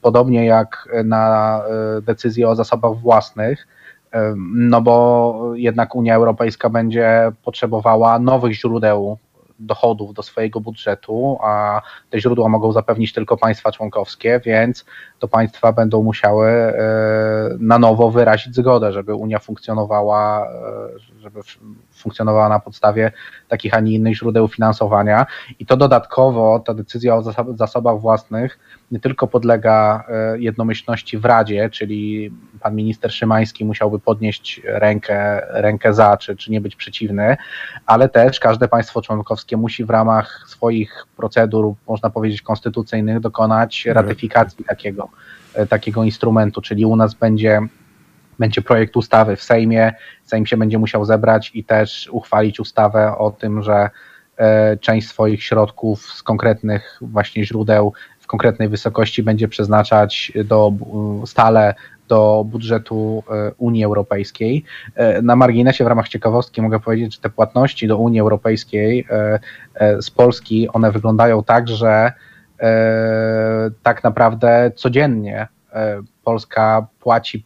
Podobnie 0.02 0.46
jak 0.46 0.88
na 1.04 1.62
decyzje 2.02 2.48
o 2.48 2.54
zasobach 2.54 2.94
własnych, 2.94 3.68
no 4.54 4.80
bo 4.80 5.52
jednak 5.54 5.94
Unia 5.94 6.14
Europejska 6.14 6.70
będzie 6.70 7.32
potrzebowała 7.44 8.18
nowych 8.18 8.52
źródeł 8.52 9.18
dochodów 9.60 10.14
do 10.14 10.22
swojego 10.22 10.60
budżetu, 10.60 11.38
a 11.42 11.82
te 12.10 12.20
źródła 12.20 12.48
mogą 12.48 12.72
zapewnić 12.72 13.12
tylko 13.12 13.36
państwa 13.36 13.72
członkowskie, 13.72 14.40
więc 14.44 14.84
to 15.18 15.28
państwa 15.28 15.72
będą 15.72 16.02
musiały 16.02 16.48
e, 16.48 16.72
na 17.58 17.78
nowo 17.78 18.10
wyrazić 18.10 18.54
zgodę, 18.54 18.92
żeby 18.92 19.14
Unia 19.14 19.38
funkcjonowała, 19.38 20.46
e, 20.46 21.20
żeby 21.20 21.40
funkcjonowała 21.92 22.48
na 22.48 22.60
podstawie 22.60 23.12
takich, 23.50 23.74
a 23.74 23.80
nie 23.80 23.92
innych 23.92 24.16
źródeł 24.16 24.48
finansowania. 24.48 25.26
I 25.58 25.66
to 25.66 25.76
dodatkowo 25.76 26.60
ta 26.60 26.74
decyzja 26.74 27.16
o 27.16 27.22
zasobach 27.56 28.00
własnych 28.00 28.58
nie 28.90 29.00
tylko 29.00 29.26
podlega 29.26 30.04
e, 30.08 30.38
jednomyślności 30.38 31.18
w 31.18 31.24
Radzie, 31.24 31.70
czyli 31.70 32.30
pan 32.60 32.74
minister 32.74 33.12
Szymański 33.12 33.64
musiałby 33.64 33.98
podnieść 33.98 34.60
rękę, 34.64 35.46
rękę 35.50 35.94
za, 35.94 36.16
czy, 36.16 36.36
czy 36.36 36.50
nie 36.50 36.60
być 36.60 36.76
przeciwny, 36.76 37.36
ale 37.86 38.08
też 38.08 38.40
każde 38.40 38.68
państwo 38.68 39.02
członkowskie 39.02 39.56
musi 39.56 39.84
w 39.84 39.90
ramach 39.90 40.44
swoich 40.48 41.06
procedur, 41.16 41.74
można 41.88 42.10
powiedzieć, 42.10 42.42
konstytucyjnych 42.42 43.20
dokonać 43.20 43.86
ratyfikacji 43.86 44.64
takiego, 44.64 45.08
e, 45.54 45.66
takiego 45.66 46.04
instrumentu, 46.04 46.60
czyli 46.60 46.84
u 46.84 46.96
nas 46.96 47.14
będzie 47.14 47.60
będzie 48.40 48.62
projekt 48.62 48.96
ustawy 48.96 49.36
w 49.36 49.42
Sejmie, 49.42 49.92
Sejm 50.24 50.46
się 50.46 50.56
będzie 50.56 50.78
musiał 50.78 51.04
zebrać 51.04 51.50
i 51.54 51.64
też 51.64 52.08
uchwalić 52.12 52.60
ustawę 52.60 53.18
o 53.18 53.30
tym, 53.30 53.62
że 53.62 53.90
e, 54.36 54.76
część 54.76 55.08
swoich 55.08 55.42
środków 55.42 56.02
z 56.02 56.22
konkretnych 56.22 56.98
właśnie 57.00 57.44
źródeł 57.44 57.92
w 58.20 58.26
konkretnej 58.26 58.68
wysokości 58.68 59.22
będzie 59.22 59.48
przeznaczać 59.48 60.32
do, 60.44 60.72
stale 61.26 61.74
do 62.08 62.44
budżetu 62.46 63.22
e, 63.30 63.52
Unii 63.58 63.84
Europejskiej. 63.84 64.64
E, 64.94 65.22
na 65.22 65.36
marginesie 65.36 65.84
w 65.84 65.86
ramach 65.86 66.08
ciekawostki 66.08 66.62
mogę 66.62 66.80
powiedzieć, 66.80 67.14
że 67.14 67.20
te 67.20 67.30
płatności 67.30 67.88
do 67.88 67.98
Unii 67.98 68.20
Europejskiej 68.20 69.06
z 70.00 70.10
Polski, 70.10 70.68
one 70.68 70.92
wyglądają 70.92 71.44
tak, 71.44 71.68
że 71.68 72.12
tak 73.82 74.04
naprawdę 74.04 74.70
codziennie 74.76 75.48
Polska 76.24 76.86
płaci, 77.00 77.44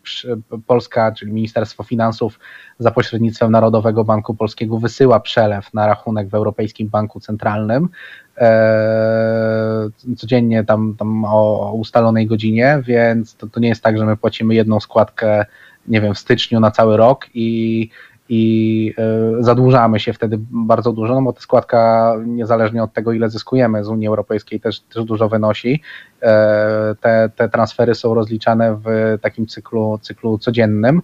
Polska, 0.67 1.13
czyli 1.13 1.33
Ministerstwo 1.33 1.83
Finansów 1.83 2.39
za 2.79 2.91
pośrednictwem 2.91 3.53
Narodowego 3.53 4.05
Banku 4.05 4.35
Polskiego 4.35 4.79
wysyła 4.79 5.21
przelew 5.21 5.75
na 5.75 5.87
rachunek 5.87 6.29
w 6.29 6.35
Europejskim 6.35 6.89
Banku 6.89 7.21
Centralnym 7.21 7.89
eee, 8.37 9.91
codziennie 10.17 10.65
tam, 10.65 10.95
tam 10.99 11.25
o 11.25 11.73
ustalonej 11.75 12.27
godzinie, 12.27 12.83
więc 12.87 13.35
to, 13.37 13.47
to 13.47 13.61
nie 13.61 13.69
jest 13.69 13.83
tak, 13.83 13.99
że 13.99 14.07
my 14.07 14.17
płacimy 14.17 14.55
jedną 14.55 14.81
składkę, 14.81 15.47
nie 15.89 16.01
wiem, 16.01 16.15
w 16.15 16.19
styczniu 16.19 16.61
na 16.61 16.71
cały 16.71 16.97
rok 16.97 17.27
i 17.35 17.91
i 18.29 18.95
e, 18.99 19.43
zadłużamy 19.43 20.01
się 20.01 20.13
wtedy 20.13 20.39
bardzo 20.51 20.93
dużo, 20.93 21.15
no 21.15 21.23
bo 21.23 21.33
ta 21.33 21.41
składka 21.41 22.15
niezależnie 22.27 22.83
od 22.83 22.93
tego, 22.93 23.13
ile 23.13 23.31
zyskujemy 23.31 23.85
z 23.85 23.89
Unii 23.89 24.09
Europejskiej 24.09 24.61
też, 24.61 24.81
też 24.81 25.05
dużo 25.05 25.29
wynosi. 25.29 25.83
E, 26.23 26.95
te, 27.01 27.31
te 27.37 27.49
transfery 27.49 27.95
są 27.95 28.15
rozliczane 28.15 28.77
w 28.85 29.19
takim 29.21 29.47
cyklu, 29.47 29.99
cyklu 30.03 30.39
codziennym, 30.39 31.03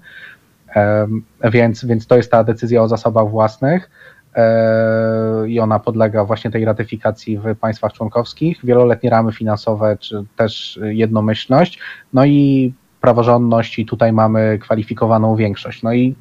e, 0.77 1.07
więc, 1.45 1.85
więc 1.85 2.07
to 2.07 2.17
jest 2.17 2.31
ta 2.31 2.45
decyzja 2.45 2.83
o 2.83 2.89
zasobach 2.89 3.29
własnych 3.29 3.91
i 5.47 5.61
ona 5.61 5.79
podlega 5.79 6.25
właśnie 6.25 6.51
tej 6.51 6.65
ratyfikacji 6.65 7.39
w 7.39 7.57
państwach 7.57 7.93
członkowskich, 7.93 8.61
wieloletnie 8.65 9.11
ramy 9.11 9.33
finansowe, 9.33 9.97
czy 10.01 10.25
też 10.37 10.81
jednomyślność, 10.83 11.81
no 12.13 12.25
i 12.25 12.73
praworządność 13.01 13.79
i 13.79 13.87
tutaj 13.87 14.13
mamy 14.13 14.59
kwalifikowaną 14.59 15.37
większość. 15.37 15.83
No 15.83 15.93
i 15.93 16.15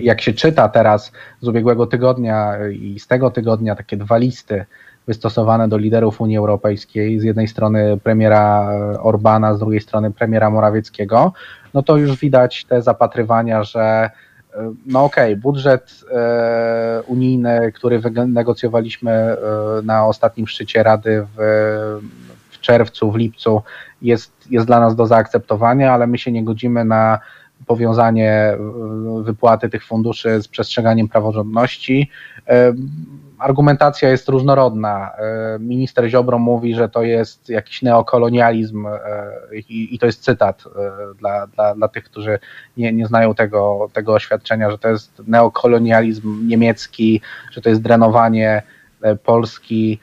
jak 0.00 0.20
się 0.20 0.32
czyta 0.32 0.68
teraz 0.68 1.12
z 1.40 1.48
ubiegłego 1.48 1.86
tygodnia 1.86 2.56
i 2.72 2.98
z 2.98 3.06
tego 3.06 3.30
tygodnia 3.30 3.76
takie 3.76 3.96
dwa 3.96 4.16
listy 4.16 4.64
wystosowane 5.06 5.68
do 5.68 5.76
liderów 5.76 6.20
Unii 6.20 6.36
Europejskiej, 6.36 7.20
z 7.20 7.24
jednej 7.24 7.48
strony 7.48 7.98
premiera 8.02 8.70
Orbana, 9.00 9.54
z 9.54 9.58
drugiej 9.58 9.80
strony 9.80 10.10
premiera 10.10 10.50
Morawieckiego, 10.50 11.32
no 11.74 11.82
to 11.82 11.96
już 11.96 12.20
widać 12.20 12.64
te 12.64 12.82
zapatrywania, 12.82 13.62
że 13.62 14.10
e, 14.54 14.72
no 14.86 15.04
okej, 15.04 15.32
okay, 15.32 15.42
budżet 15.42 16.04
e, 16.12 17.02
unijny, 17.06 17.72
który 17.72 17.98
wynegocjowaliśmy 17.98 19.10
e, 19.12 19.36
na 19.82 20.06
ostatnim 20.06 20.46
szczycie 20.46 20.82
Rady 20.82 21.26
w, 21.36 22.00
w 22.50 22.60
czerwcu, 22.60 23.12
w 23.12 23.16
lipcu, 23.16 23.62
jest, 24.02 24.32
jest 24.50 24.66
dla 24.66 24.80
nas 24.80 24.96
do 24.96 25.06
zaakceptowania, 25.06 25.92
ale 25.92 26.06
my 26.06 26.18
się 26.18 26.32
nie 26.32 26.44
godzimy 26.44 26.84
na 26.84 27.18
powiązanie 27.66 28.32
e, 28.32 28.58
wypłaty 29.22 29.68
tych 29.68 29.84
funduszy 29.84 30.42
z 30.42 30.48
przestrzeganiem 30.48 31.08
praworządności. 31.08 32.10
E, 32.48 32.72
argumentacja 33.38 34.08
jest 34.10 34.28
różnorodna. 34.28 35.10
E, 35.10 35.58
minister 35.60 36.08
Ziobro 36.08 36.38
mówi, 36.38 36.74
że 36.74 36.88
to 36.88 37.02
jest 37.02 37.48
jakiś 37.48 37.82
neokolonializm 37.82 38.86
i, 39.68 39.98
to 39.98 40.06
jest 40.06 40.22
cytat 40.22 40.64
dla, 41.18 41.46
dla, 41.46 41.74
dla 41.74 41.88
tych, 41.88 42.04
którzy 42.04 42.38
nie, 42.76 42.92
nie 42.92 43.06
znają 43.06 43.34
tego, 43.34 43.88
tego 43.92 44.14
oświadczenia, 44.14 44.70
że 44.70 44.78
to 44.78 44.88
jest 44.88 45.22
neokolonializm 45.26 46.48
niemiecki, 46.48 47.20
że 47.50 47.60
to 47.60 47.68
jest 47.68 47.82
drenowanie 47.82 48.62
Polski 49.24 50.00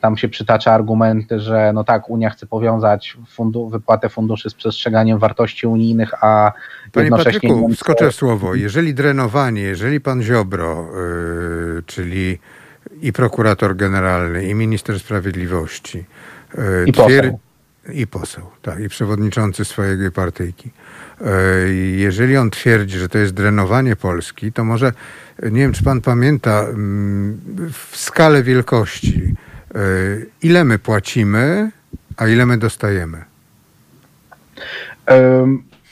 tam 0.00 0.16
się 0.16 0.28
przytacza 0.28 0.72
argumenty, 0.72 1.40
że 1.40 1.72
no 1.74 1.84
tak, 1.84 2.10
Unia 2.10 2.30
chce 2.30 2.46
powiązać 2.46 3.16
fundu, 3.28 3.68
wypłatę 3.68 4.08
funduszy 4.08 4.50
z 4.50 4.54
przestrzeganiem 4.54 5.18
wartości 5.18 5.66
unijnych, 5.66 6.24
a 6.24 6.52
Panie 6.92 7.04
jednocześnie... 7.04 7.32
Patryku, 7.32 7.60
Niemcy... 7.60 7.76
wskoczę 7.76 8.10
w 8.10 8.14
słowo. 8.14 8.54
Jeżeli 8.54 8.94
drenowanie, 8.94 9.62
jeżeli 9.62 10.00
pan 10.00 10.22
Ziobro, 10.22 10.86
yy, 11.74 11.82
czyli 11.86 12.38
i 13.02 13.12
prokurator 13.12 13.76
generalny, 13.76 14.48
i 14.48 14.54
minister 14.54 15.00
sprawiedliwości, 15.00 16.04
yy, 16.54 16.64
I 16.86 16.92
poseł. 16.92 17.38
I 17.92 18.06
poseł, 18.06 18.44
tak, 18.62 18.80
i 18.80 18.88
przewodniczący 18.88 19.64
swojej 19.64 20.10
partyjki. 20.10 20.70
Jeżeli 21.96 22.36
on 22.36 22.50
twierdzi, 22.50 22.98
że 22.98 23.08
to 23.08 23.18
jest 23.18 23.34
drenowanie 23.34 23.96
Polski, 23.96 24.52
to 24.52 24.64
może, 24.64 24.92
nie 25.42 25.60
wiem, 25.60 25.72
czy 25.72 25.84
pan 25.84 26.00
pamięta, 26.00 26.60
mm, 26.60 27.40
w 27.72 27.96
skalę 27.96 28.42
wielkości, 28.42 29.34
ile 30.42 30.64
my 30.64 30.78
płacimy, 30.78 31.70
a 32.16 32.26
ile 32.28 32.46
my 32.46 32.58
dostajemy? 32.58 33.24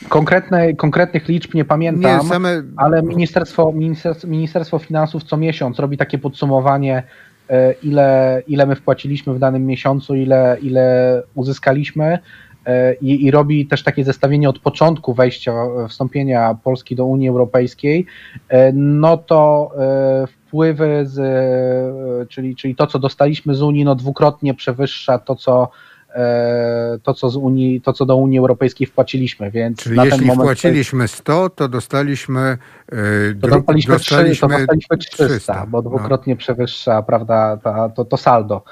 Konkretne, 0.09 0.74
konkretnych 0.74 1.29
liczb 1.29 1.55
nie 1.55 1.64
pamiętam, 1.64 2.12
Nie, 2.22 2.29
same- 2.29 2.62
ale 2.77 3.03
ministerstwo, 3.03 3.72
ministerstwo, 3.72 4.29
ministerstwo 4.29 4.79
Finansów 4.79 5.24
co 5.24 5.37
miesiąc 5.37 5.79
robi 5.79 5.97
takie 5.97 6.18
podsumowanie, 6.18 7.03
e, 7.51 7.72
ile, 7.72 8.43
ile 8.49 8.66
my 8.66 8.77
wpłaciliśmy 8.77 9.35
w 9.35 9.39
danym 9.39 9.66
miesiącu, 9.66 10.14
ile, 10.14 10.57
ile 10.62 11.22
uzyskaliśmy 11.35 12.18
e, 12.66 12.95
i, 12.95 13.24
i 13.24 13.31
robi 13.31 13.66
też 13.66 13.83
takie 13.83 14.05
zestawienie 14.05 14.49
od 14.49 14.59
początku 14.59 15.14
wejścia, 15.14 15.53
wstąpienia 15.89 16.57
Polski 16.64 16.97
do 16.97 17.07
Unii 17.07 17.29
Europejskiej, 17.29 18.07
e, 18.49 18.72
no 18.72 19.16
to 19.16 19.70
e, 19.79 20.27
wpływy, 20.57 21.07
z, 21.07 21.18
e, 21.18 22.26
czyli, 22.26 22.57
czyli 22.57 22.76
to, 22.76 22.86
co 22.86 22.98
dostaliśmy 22.98 23.54
z 23.54 23.62
Unii, 23.62 23.84
no 23.84 23.94
dwukrotnie 23.94 24.54
przewyższa 24.54 25.18
to, 25.18 25.36
co 25.36 25.68
e, 26.14 26.98
to, 27.02 27.14
co 27.14 27.30
z 27.30 27.36
Unii, 27.36 27.80
to, 27.80 27.92
co 27.92 28.07
do 28.07 28.16
Unii 28.16 28.38
Europejskiej 28.38 28.86
wpłaciliśmy, 28.86 29.50
więc 29.50 29.78
Czyli 29.78 30.00
jeśli 30.04 30.30
wpłaciliśmy 30.30 31.09
100, 31.09 31.50
to 31.50 31.68
dostaliśmy, 31.68 32.40
e, 32.40 32.96
to 33.40 33.48
dru- 33.48 33.50
dostaliśmy, 33.50 33.98
3, 33.98 34.16
to 34.40 34.48
dostaliśmy 34.48 34.96
300, 34.98 35.26
300, 35.26 35.66
bo 35.66 35.82
no. 35.82 35.88
dwukrotnie 35.88 36.36
przewyższa 36.36 37.02
prawda, 37.02 37.57
ta, 37.57 37.88
to, 37.88 38.04
to 38.04 38.16
saldo 38.16 38.64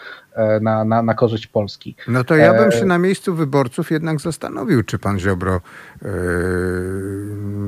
na, 0.61 0.85
na, 0.85 1.03
na 1.03 1.15
korzyść 1.15 1.47
Polski. 1.47 1.97
No 2.09 2.25
to 2.25 2.37
ja 2.37 2.55
bym 2.55 2.69
E, 2.69 2.73
się 2.73 2.85
na 2.85 2.99
miejscu 2.99 3.35
wyborców 3.35 3.91
jednak 3.91 4.21
zastanowił, 4.21 4.83
czy 4.83 4.99
pan 4.99 5.19
Ziobro 5.19 5.61
e, 6.03 6.09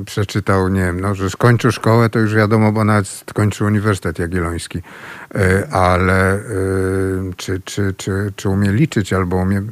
przeczytał, 0.07 0.69
nie 0.69 0.81
wiem, 0.81 1.01
no, 1.01 1.15
że 1.15 1.31
skończył 1.31 1.73
szkołę, 1.73 2.11
to 2.11 2.19
już 2.19 2.35
wiadomo, 2.35 2.73
bo 2.73 2.85
nawet 2.85 3.09
skończył 3.09 3.67
Uniwersytet 3.67 4.19
Jagielloński, 4.19 4.83
e, 5.35 5.69
ale 5.71 6.35
e, 6.35 6.41
czy, 7.37 7.61
czy, 7.65 7.95
czy, 7.97 8.33
czy 8.37 8.49
umie 8.49 8.73
liczyć 8.73 9.13
albo 9.13 9.37
umie... 9.37 9.63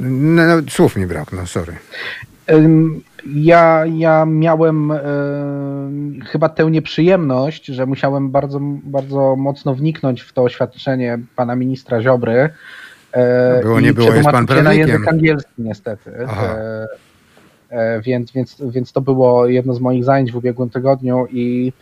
No, 0.00 0.42
no, 0.46 0.62
słów 0.70 0.96
mi 0.96 1.06
brak, 1.06 1.32
no 1.32 1.46
sorry. 1.46 1.72
Ja, 3.26 3.84
ja 3.86 4.26
miałem 4.26 4.90
e, 4.90 5.00
chyba 6.26 6.48
tę 6.48 6.70
nieprzyjemność, 6.70 7.66
że 7.66 7.86
musiałem 7.86 8.30
bardzo, 8.30 8.58
bardzo 8.84 9.36
mocno 9.36 9.74
wniknąć 9.74 10.20
w 10.20 10.32
to 10.32 10.42
oświadczenie 10.42 11.18
pana 11.36 11.56
ministra 11.56 12.02
Ziobry. 12.02 12.48
E, 13.12 13.60
Było, 13.62 13.80
nie 13.80 13.92
było, 13.92 14.14
jest 14.14 14.24
pan 14.24 14.34
je 14.34 14.40
na 14.40 14.46
prawnikiem. 14.46 14.88
język 14.88 15.08
angielski 15.08 15.52
niestety. 15.58 16.10
E, 16.10 16.86
e, 17.70 18.00
więc, 18.00 18.32
więc, 18.32 18.62
więc 18.70 18.92
to 18.92 19.00
było 19.00 19.46
jedno 19.46 19.74
z 19.74 19.80
moich 19.80 20.04
zajęć 20.04 20.32
w 20.32 20.36
ubiegłym 20.36 20.70
tygodniu 20.70 21.26
i 21.30 21.72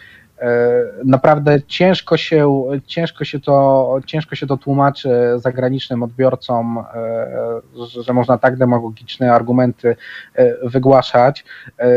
naprawdę 1.04 1.62
ciężko 1.62 2.16
się, 2.16 2.64
ciężko 2.86 3.24
się 3.24 3.40
to, 3.40 3.98
ciężko 4.06 4.36
się 4.36 4.46
to 4.46 4.56
tłumaczy 4.56 5.10
zagranicznym 5.36 6.02
odbiorcom, 6.02 6.78
e, 6.78 8.02
że, 8.02 8.12
można 8.12 8.38
tak 8.38 8.56
demagogiczne 8.56 9.32
argumenty 9.32 9.96
e, 10.34 10.68
wygłaszać. 10.68 11.44
E, 11.78 11.88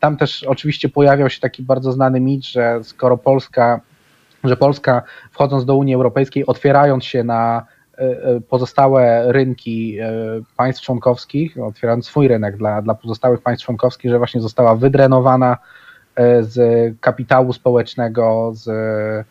Tam 0.00 0.16
też 0.16 0.42
oczywiście 0.44 0.88
pojawiał 0.88 1.30
się 1.30 1.40
taki 1.40 1.62
bardzo 1.62 1.92
znany 1.92 2.20
mit, 2.20 2.44
że 2.44 2.84
skoro 2.84 3.16
Polska, 3.16 3.80
że 4.44 4.56
Polska 4.56 5.02
wchodząc 5.30 5.64
do 5.64 5.76
Unii 5.76 5.94
Europejskiej, 5.94 6.46
otwierając 6.46 7.04
się 7.04 7.24
na 7.24 7.66
e, 7.98 8.00
e, 8.00 8.40
pozostałe 8.40 9.32
rynki 9.32 9.98
e, 10.00 10.12
państw 10.56 10.82
członkowskich, 10.82 11.58
otwierając 11.58 12.06
swój 12.06 12.28
rynek 12.28 12.56
dla, 12.56 12.82
dla 12.82 12.94
pozostałych 12.94 13.42
państw 13.42 13.66
członkowskich, 13.66 14.10
że 14.10 14.18
właśnie 14.18 14.40
została 14.40 14.74
wydrenowana 14.74 15.52
e, 15.52 15.81
z 16.40 16.56
kapitału 17.00 17.52
społecznego, 17.52 18.52
z, 18.54 18.68
e, 18.68 19.24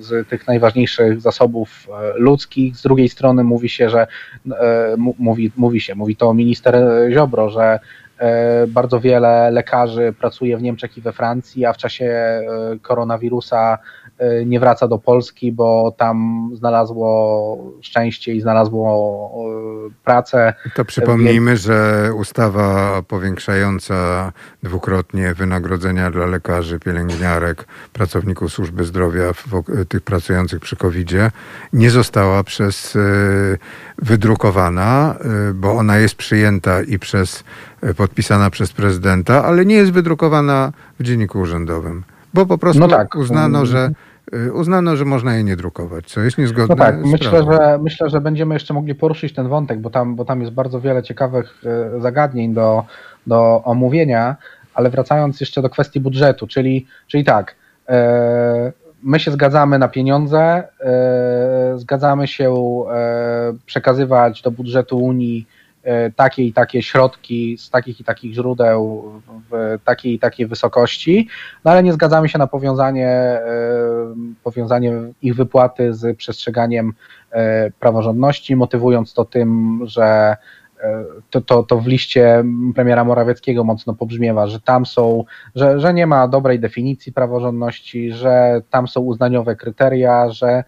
z 0.00 0.28
tych 0.28 0.46
najważniejszych 0.46 1.20
zasobów 1.20 1.88
e, 1.88 2.18
ludzkich. 2.18 2.76
Z 2.76 2.82
drugiej 2.82 3.08
strony 3.08 3.44
mówi 3.44 3.68
się, 3.68 3.90
że 3.90 4.06
e, 4.50 4.94
mówi, 5.18 5.52
mówi 5.56 5.80
się, 5.80 5.94
mówi 5.94 6.16
to 6.16 6.34
minister 6.34 6.76
Ziobro, 7.12 7.50
że 7.50 7.80
e, 8.18 8.66
bardzo 8.66 9.00
wiele 9.00 9.50
lekarzy 9.50 10.14
pracuje 10.18 10.56
w 10.56 10.62
Niemczech 10.62 10.98
i 10.98 11.00
we 11.00 11.12
Francji, 11.12 11.64
a 11.64 11.72
w 11.72 11.76
czasie 11.76 12.04
e, 12.04 12.42
koronawirusa 12.82 13.78
e, 13.78 14.01
nie 14.46 14.60
wraca 14.60 14.88
do 14.88 14.98
Polski, 14.98 15.52
bo 15.52 15.94
tam 15.96 16.50
znalazło 16.54 17.58
szczęście 17.80 18.34
i 18.34 18.40
znalazło 18.40 19.30
e, 19.88 19.90
pracę. 20.04 20.54
To 20.74 20.84
przypomnijmy, 20.84 21.56
że 21.56 22.10
ustawa 22.16 23.02
powiększająca 23.02 24.32
dwukrotnie 24.62 25.34
wynagrodzenia 25.34 26.10
dla 26.10 26.26
lekarzy, 26.26 26.78
pielęgniarek, 26.78 27.64
pracowników 27.92 28.52
służby 28.52 28.84
zdrowia, 28.84 29.32
tych 29.88 30.00
pracujących 30.02 30.60
przy 30.60 30.76
COVID-zie, 30.76 31.30
nie 31.72 31.90
została 31.90 32.44
przez 32.44 32.96
e, 32.96 33.00
wydrukowana, 33.98 35.14
e, 35.50 35.54
bo 35.54 35.72
ona 35.72 35.98
jest 35.98 36.14
przyjęta 36.14 36.82
i 36.82 36.98
przez, 36.98 37.44
e, 37.82 37.94
podpisana 37.94 38.50
przez 38.50 38.72
prezydenta, 38.72 39.44
ale 39.44 39.64
nie 39.66 39.74
jest 39.74 39.92
wydrukowana 39.92 40.72
w 41.00 41.02
dzienniku 41.02 41.40
urzędowym. 41.40 42.04
Bo 42.34 42.46
po 42.46 42.58
prostu 42.58 42.80
No 42.80 42.88
tak. 42.88 43.14
uznano, 43.14 43.66
że 43.66 43.78
e, 43.78 44.11
uznano, 44.54 44.96
że 44.96 45.04
można 45.04 45.34
jej 45.34 45.44
nie 45.44 45.56
drukować, 45.56 46.06
co 46.06 46.20
jest 46.20 46.38
niezgodne 46.38 46.74
No 46.74 46.84
tak, 46.84 47.06
z 47.06 47.12
myślę 47.12 47.44
że, 47.44 47.78
myślę, 47.82 48.10
że 48.10 48.20
będziemy 48.20 48.54
jeszcze 48.54 48.74
mogli 48.74 48.94
poruszyć 48.94 49.34
ten 49.34 49.48
wątek, 49.48 49.80
bo 49.80 49.90
tam, 49.90 50.16
bo 50.16 50.24
tam 50.24 50.40
jest 50.40 50.52
bardzo 50.52 50.80
wiele 50.80 51.02
ciekawych 51.02 51.62
e, 51.96 52.00
zagadnień 52.00 52.54
do, 52.54 52.84
do 53.26 53.62
omówienia, 53.64 54.36
ale 54.74 54.90
wracając 54.90 55.40
jeszcze 55.40 55.62
do 55.62 55.70
kwestii 55.70 56.00
budżetu, 56.00 56.46
czyli, 56.46 56.86
czyli 57.06 57.24
tak, 57.24 57.54
e, 57.88 58.72
my 59.02 59.20
się 59.20 59.30
zgadzamy 59.30 59.78
na 59.78 59.88
pieniądze, 59.88 60.62
zgadzamy 61.76 62.28
się 62.28 62.54
przekazywać 63.66 64.42
do 64.42 64.50
budżetu 64.50 64.98
Unii 64.98 65.46
takie 66.16 66.42
i 66.42 66.52
takie 66.52 66.82
środki 66.82 67.58
z 67.58 67.70
takich 67.70 68.00
i 68.00 68.04
takich 68.04 68.34
źródeł 68.34 69.12
w 69.50 69.78
takiej 69.84 70.14
i 70.14 70.18
takiej 70.18 70.46
wysokości, 70.46 71.28
no 71.64 71.70
ale 71.70 71.82
nie 71.82 71.92
zgadzamy 71.92 72.28
się 72.28 72.38
na 72.38 72.46
powiązanie, 72.46 73.08
e, 73.08 73.42
powiązanie 74.44 74.92
ich 75.22 75.34
wypłaty 75.34 75.94
z 75.94 76.16
przestrzeganiem 76.16 76.92
e, 77.30 77.70
praworządności, 77.70 78.56
motywując 78.56 79.14
to 79.14 79.24
tym, 79.24 79.80
że 79.84 80.36
e, 80.80 81.04
to, 81.30 81.40
to, 81.40 81.62
to 81.62 81.78
w 81.78 81.86
liście 81.86 82.44
premiera 82.74 83.04
Morawieckiego 83.04 83.64
mocno 83.64 83.94
pobrzmiewa, 83.94 84.46
że 84.46 84.60
tam 84.60 84.86
są, 84.86 85.24
że, 85.54 85.80
że 85.80 85.94
nie 85.94 86.06
ma 86.06 86.28
dobrej 86.28 86.60
definicji 86.60 87.12
praworządności, 87.12 88.12
że 88.12 88.60
tam 88.70 88.88
są 88.88 89.00
uznaniowe 89.00 89.56
kryteria, 89.56 90.30
że 90.30 90.64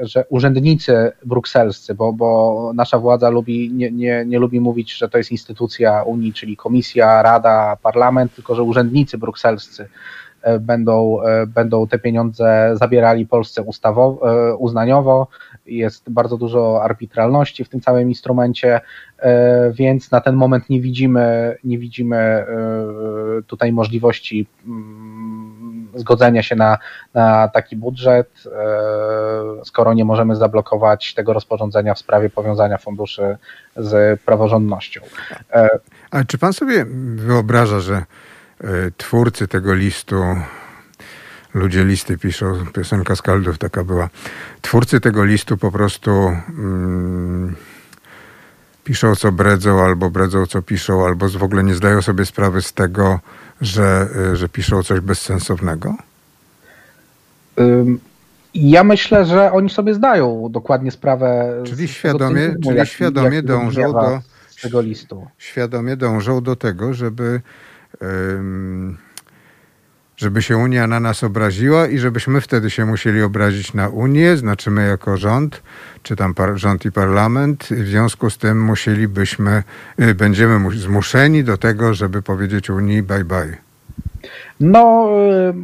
że 0.00 0.24
urzędnicy 0.28 1.12
brukselscy, 1.24 1.94
bo, 1.94 2.12
bo 2.12 2.70
nasza 2.74 2.98
władza 2.98 3.30
lubi, 3.30 3.72
nie, 3.72 3.90
nie, 3.90 4.24
nie 4.26 4.38
lubi 4.38 4.60
mówić, 4.60 4.96
że 4.96 5.08
to 5.08 5.18
jest 5.18 5.32
instytucja 5.32 6.02
Unii, 6.02 6.32
czyli 6.32 6.56
Komisja, 6.56 7.22
Rada, 7.22 7.76
Parlament, 7.82 8.34
tylko 8.34 8.54
że 8.54 8.62
urzędnicy 8.62 9.18
brukselscy 9.18 9.88
e, 10.42 10.58
będą, 10.58 11.22
e, 11.22 11.46
będą 11.46 11.86
te 11.86 11.98
pieniądze 11.98 12.72
zabierali 12.74 13.26
Polsce 13.26 13.62
ustawowo, 13.62 14.50
e, 14.50 14.56
uznaniowo. 14.56 15.26
Jest 15.66 16.10
bardzo 16.10 16.36
dużo 16.36 16.82
arbitralności 16.82 17.64
w 17.64 17.68
tym 17.68 17.80
całym 17.80 18.08
instrumencie, 18.08 18.80
więc 19.72 20.10
na 20.10 20.20
ten 20.20 20.34
moment 20.34 20.70
nie 20.70 20.80
widzimy, 20.80 21.56
nie 21.64 21.78
widzimy 21.78 22.46
tutaj 23.46 23.72
możliwości 23.72 24.46
mm, 24.66 25.31
zgodzenia 25.94 26.42
się 26.42 26.56
na, 26.56 26.78
na 27.14 27.48
taki 27.48 27.76
budżet, 27.76 28.28
e, 28.46 29.64
skoro 29.64 29.94
nie 29.94 30.04
możemy 30.04 30.36
zablokować 30.36 31.14
tego 31.14 31.32
rozporządzenia 31.32 31.94
w 31.94 31.98
sprawie 31.98 32.30
powiązania 32.30 32.78
funduszy 32.78 33.36
z 33.76 34.20
praworządnością. 34.20 35.00
E, 35.52 35.68
A 36.10 36.24
czy 36.24 36.38
pan 36.38 36.52
sobie 36.52 36.86
wyobraża, 37.14 37.80
że 37.80 37.94
e, 37.94 38.04
twórcy 38.96 39.48
tego 39.48 39.74
listu, 39.74 40.22
ludzie 41.54 41.84
listy 41.84 42.18
piszą, 42.18 42.66
piosenka 42.74 43.16
Skaldów 43.16 43.58
taka 43.58 43.84
była, 43.84 44.08
twórcy 44.62 45.00
tego 45.00 45.24
listu 45.24 45.56
po 45.56 45.72
prostu 45.72 46.10
mm, 46.48 47.56
piszą 48.84 49.16
co 49.16 49.32
bredzą, 49.32 49.84
albo 49.84 50.10
bredzą 50.10 50.46
co 50.46 50.62
piszą, 50.62 51.06
albo 51.06 51.28
w 51.28 51.42
ogóle 51.42 51.64
nie 51.64 51.74
zdają 51.74 52.02
sobie 52.02 52.26
sprawy 52.26 52.62
z 52.62 52.72
tego, 52.72 53.20
że, 53.62 54.08
e, 54.32 54.36
że 54.36 54.48
piszą 54.48 54.82
coś 54.82 55.00
bezsensownego? 55.00 55.94
Ja 58.54 58.84
myślę, 58.84 59.24
że 59.24 59.52
oni 59.52 59.70
sobie 59.70 59.94
zdają 59.94 60.48
dokładnie 60.50 60.90
sprawę. 60.90 61.60
Czyli 61.64 61.88
świadomie, 61.88 62.40
cynizmu, 62.40 62.62
czyli 62.62 62.76
jak, 62.76 62.88
świadomie 62.88 63.36
jak 63.36 63.44
dążą 63.44 63.92
do 63.92 64.20
tego 64.62 64.80
listu. 64.80 65.26
Świadomie 65.38 65.96
dążą 65.96 66.40
do 66.40 66.56
tego, 66.56 66.94
żeby 66.94 67.40
żeby 70.16 70.42
się 70.42 70.56
Unia 70.56 70.86
na 70.86 71.00
nas 71.00 71.24
obraziła 71.24 71.86
i 71.86 71.98
żebyśmy 71.98 72.40
wtedy 72.40 72.70
się 72.70 72.86
musieli 72.86 73.22
obrazić 73.22 73.74
na 73.74 73.88
Unię, 73.88 74.36
znaczy 74.36 74.70
my 74.70 74.88
jako 74.88 75.16
rząd, 75.16 75.62
czy 76.02 76.16
tam 76.16 76.34
rząd 76.54 76.84
i 76.84 76.92
parlament. 76.92 77.64
W 77.70 77.86
związku 77.86 78.30
z 78.30 78.38
tym 78.38 78.64
musielibyśmy, 78.64 79.62
y, 80.00 80.14
będziemy 80.14 80.76
zmuszeni 80.76 81.44
do 81.44 81.58
tego, 81.58 81.94
żeby 81.94 82.22
powiedzieć 82.22 82.70
Unii 82.70 83.02
bye 83.02 83.24
bye. 83.24 83.56
No, 84.60 85.08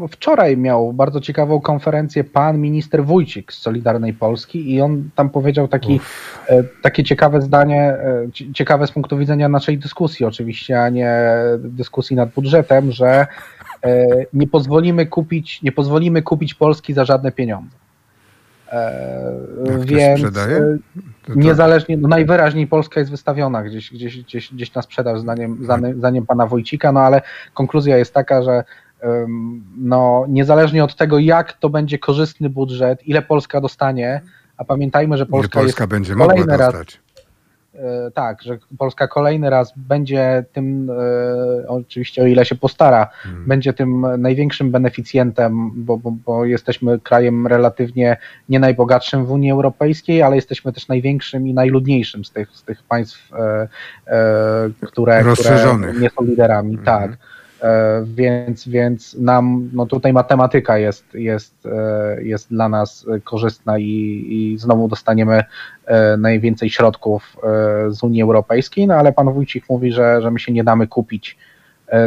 y, 0.05 0.09
wczoraj 0.09 0.57
miał 0.57 0.93
bardzo 0.93 1.21
ciekawą 1.21 1.61
konferencję 1.61 2.25
pan 2.25 2.59
minister 2.59 3.05
Wójcik 3.05 3.53
z 3.53 3.59
Solidarnej 3.59 4.15
Polski 4.15 4.75
i 4.75 4.81
on 4.81 5.11
tam 5.15 5.31
powiedział 5.31 5.69
taki, 5.69 6.01
y, 6.51 6.65
takie 6.83 7.05
ciekawe 7.05 7.41
zdanie, 7.41 7.97
ciekawe 8.55 8.87
z 8.87 8.93
punktu 8.93 9.19
widzenia 9.19 9.49
naszej 9.49 9.79
dyskusji 9.79 10.27
oczywiście, 10.27 10.83
a 10.83 10.89
nie 10.89 11.21
dyskusji 11.59 12.17
nad 12.17 12.31
budżetem, 12.31 12.93
że 12.93 13.27
nie 14.33 14.47
pozwolimy 14.47 15.07
kupić, 15.07 15.63
nie 15.63 15.73
pozwolimy 15.73 16.23
kupić 16.23 16.55
Polski 16.55 16.95
za 16.95 17.05
żadne 17.05 17.33
pieniądze. 17.33 17.77
E, 18.73 19.33
Jak 19.67 19.81
więc? 19.85 20.35
E, 20.35 20.79
niezależnie, 21.37 21.97
no 21.97 22.09
najwyraźniej 22.09 22.67
Polska 22.67 23.01
jest 23.01 23.11
wystawiona 23.11 23.63
gdzieś, 23.63 23.91
gdzieś, 23.93 24.23
gdzieś, 24.23 24.55
gdzieś 24.55 24.75
na 24.75 24.83
sprzedaż 24.83 25.21
zdaniem, 25.21 25.59
zdaniem 25.97 26.27
pana 26.27 26.47
Wojcika, 26.47 26.93
no 26.93 27.01
ale 27.01 27.23
konkluzja 27.55 27.97
jest 27.97 28.15
taka, 28.15 28.43
że 28.43 28.65
no, 29.79 30.25
niezależnie 30.29 30.85
od 30.85 30.97
tego, 30.97 31.19
jak 31.19 31.53
to 31.53 31.69
będzie 31.69 31.99
korzystny 31.99 32.51
budżet, 32.51 33.07
ile 33.07 33.23
Polska 33.23 33.61
dostanie, 33.61 34.21
a 34.57 34.65
pamiętajmy, 34.65 35.17
że 35.17 35.27
Polska, 35.27 35.61
Polska 35.61 35.83
jest 35.83 35.91
będzie 35.91 36.15
kolejny 36.15 36.57
raz, 36.57 36.75
E, 36.75 37.08
tak, 38.15 38.43
że 38.43 38.59
Polska 38.79 39.09
kolejny 39.09 39.51
raz 39.51 39.73
będzie 39.77 40.45
tym, 40.53 40.91
e, 40.91 41.69
oczywiście 41.69 42.23
o 42.23 42.27
ile 42.27 42.45
się 42.45 42.55
postara, 42.55 43.09
hmm. 43.13 43.45
będzie 43.47 43.73
tym 43.73 44.07
największym 44.19 44.71
beneficjentem, 44.71 45.71
bo, 45.75 45.97
bo, 45.97 46.11
bo, 46.11 46.45
jesteśmy 46.45 46.99
krajem 46.99 47.47
relatywnie 47.47 48.17
nie 48.49 48.61
najbogatszym 48.61 49.27
w 49.27 49.31
Unii 49.31 49.51
Europejskiej, 49.51 50.23
ale 50.23 50.37
jesteśmy 50.37 50.73
też 50.73 50.89
największym 50.89 51.49
i 51.49 51.55
najludniejszym 51.55 52.25
z 52.25 52.31
tych, 52.31 52.51
z 52.51 52.63
tych 52.63 52.83
państw, 52.83 53.33
e, 53.33 53.69
które, 54.83 55.25
które 55.35 55.77
nie 56.01 56.11
są 56.11 56.25
liderami. 56.25 56.77
Hmm. 56.77 56.85
Tak. 56.85 57.19
E, 57.63 58.05
więc, 58.05 58.69
więc 58.69 59.15
nam 59.15 59.71
no 59.73 59.87
tutaj 59.87 60.13
matematyka 60.13 60.79
jest, 60.79 61.15
jest, 61.15 61.67
e, 61.67 62.23
jest 62.23 62.49
dla 62.51 62.69
nas 62.69 63.07
korzystna 63.25 63.79
i, 63.79 64.27
i 64.29 64.59
znowu 64.59 64.89
dostaniemy 64.89 65.35
e, 65.37 65.45
najwięcej 66.19 66.71
środków 66.71 67.37
z 67.89 68.03
Unii 68.03 68.23
Europejskiej, 68.23 68.87
no 68.87 68.95
ale 68.95 69.13
pan 69.13 69.33
Wójcik 69.33 69.65
mówi, 69.69 69.93
że, 69.93 70.23
że 70.23 70.31
my 70.31 70.39
się 70.41 70.53
nie 70.53 70.65
damy 70.65 70.87
kupić 70.87 71.39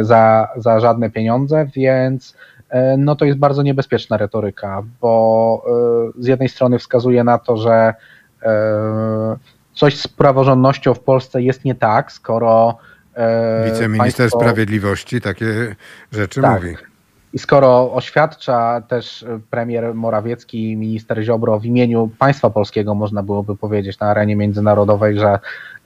za, 0.00 0.48
za 0.56 0.80
żadne 0.80 1.10
pieniądze, 1.10 1.66
więc 1.76 2.36
no 2.98 3.16
to 3.16 3.24
jest 3.24 3.38
bardzo 3.38 3.62
niebezpieczna 3.62 4.16
retoryka, 4.16 4.82
bo 5.00 5.64
z 6.18 6.26
jednej 6.26 6.48
strony 6.48 6.78
wskazuje 6.78 7.24
na 7.24 7.38
to, 7.38 7.56
że 7.56 7.94
coś 9.74 9.98
z 9.98 10.08
praworządnością 10.08 10.94
w 10.94 11.00
Polsce 11.00 11.42
jest 11.42 11.64
nie 11.64 11.74
tak, 11.74 12.12
skoro 12.12 12.78
E, 13.14 13.70
Wiceminister 13.70 14.16
państwo... 14.16 14.40
Sprawiedliwości 14.40 15.20
takie 15.20 15.76
rzeczy 16.12 16.40
tak. 16.40 16.62
mówi. 16.62 16.76
I 17.32 17.38
skoro 17.38 17.92
oświadcza 17.94 18.82
też 18.88 19.24
premier 19.50 19.94
Morawiecki, 19.94 20.76
minister 20.76 21.22
Ziobro 21.22 21.58
w 21.58 21.64
imieniu 21.64 22.10
państwa 22.18 22.50
polskiego, 22.50 22.94
można 22.94 23.22
byłoby 23.22 23.56
powiedzieć 23.56 23.98
na 23.98 24.06
arenie 24.06 24.36
międzynarodowej, 24.36 25.18
że 25.18 25.38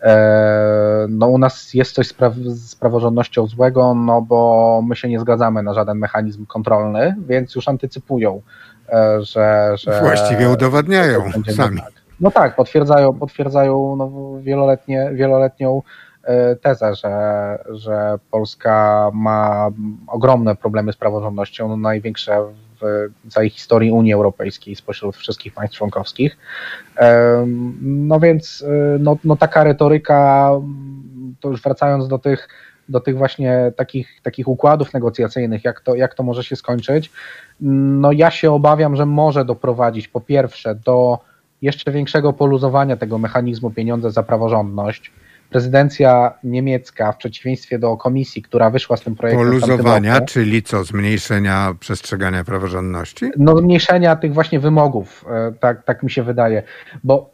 e, 0.03 1.07
no 1.09 1.27
u 1.27 1.39
nas 1.39 1.75
jest 1.75 1.95
coś 1.95 2.09
z, 2.09 2.13
pra 2.13 2.33
z 2.45 2.75
praworządnością 2.75 3.47
złego, 3.47 3.95
no 3.95 4.23
bo 4.23 4.83
my 4.89 4.97
się 4.97 5.09
nie 5.09 5.21
zgadzamy 5.21 5.63
na 5.63 5.75
żaden 5.75 5.99
mechanizm 5.99 6.47
kontrolny, 6.47 7.17
więc 7.29 7.55
już 7.55 7.69
antycypują, 7.69 8.43
e, 8.89 9.23
że, 9.23 9.73
że... 9.75 10.01
Właściwie 10.01 10.49
udowadniają 10.49 11.23
sami. 11.57 11.81
Tak. 11.81 11.93
No 12.21 12.31
tak, 12.31 12.57
potwierdzają, 12.57 13.13
potwierdzają 13.13 13.97
no, 13.97 14.11
wieloletnie, 14.41 15.11
wieloletnią 15.13 15.83
E, 16.27 16.57
tezę, 16.57 16.95
że, 16.95 17.59
że 17.69 18.19
Polska 18.31 19.11
ma 19.15 19.71
ogromne 20.07 20.57
problemy 20.57 20.93
z 20.93 20.97
praworządnością, 20.97 21.69
no 21.69 21.77
największe 21.77 22.45
w 22.81 23.09
całej 23.33 23.51
historii 23.51 23.91
Unii 23.91 24.13
Europejskiej 24.13 24.77
spośród 24.77 25.17
wszystkich 25.17 25.55
państw 25.55 25.77
członkowskich. 25.77 26.37
E, 26.99 27.45
no 27.83 28.21
więc 28.21 28.65
e, 28.69 28.99
no, 28.99 29.17
no 29.25 29.37
taka 29.37 29.65
retoryka, 29.65 30.51
to 31.41 31.49
już 31.49 31.63
wracając 31.63 32.09
do 32.09 32.19
tych, 32.19 32.49
do 32.89 33.01
tych 33.01 33.17
właśnie 33.19 33.73
takich, 33.77 34.21
takich 34.23 34.49
układów 34.49 34.95
negocjacyjnych, 34.95 35.65
jak 35.65 35.81
to, 35.81 35.95
jak 35.95 36.15
to 36.15 36.23
może 36.23 36.45
się 36.45 36.57
skończyć, 36.57 37.13
no 37.61 38.13
ja 38.13 38.31
się 38.31 38.53
obawiam, 38.53 38.97
że 38.97 39.07
może 39.07 39.45
doprowadzić 39.45 40.09
po 40.09 40.21
pierwsze 40.21 40.75
do 40.75 41.19
jeszcze 41.63 41.93
większego 41.93 42.33
poluzowania 42.33 42.97
tego 42.97 43.19
mechanizmu 43.19 43.71
pieniądze 43.71 44.11
za 44.11 44.23
praworządność, 44.23 45.13
prezydencja 45.51 46.33
niemiecka, 46.45 47.13
w 47.13 47.17
przeciwieństwie 47.17 47.79
do 47.79 47.97
komisji, 47.97 48.43
która 48.43 48.71
wyszła 48.71 48.97
z 48.97 49.01
tym 49.01 49.17
projektem. 49.17 49.47
Poluzowania, 49.47 50.15
roku, 50.15 50.27
czyli 50.27 50.63
co, 50.63 50.85
zmniejszenia 50.85 51.75
przestrzegania 51.81 52.45
praworządności? 52.45 53.31
No, 53.39 53.57
zmniejszenia 53.57 54.17
tych 54.17 54.35
właśnie 54.35 54.61
wymogów, 54.61 55.25
e, 55.31 55.53
tak, 55.61 55.85
tak 55.85 56.03
mi 56.03 56.11
się 56.11 56.23
wydaje. 56.23 56.63
Bo 57.05 57.31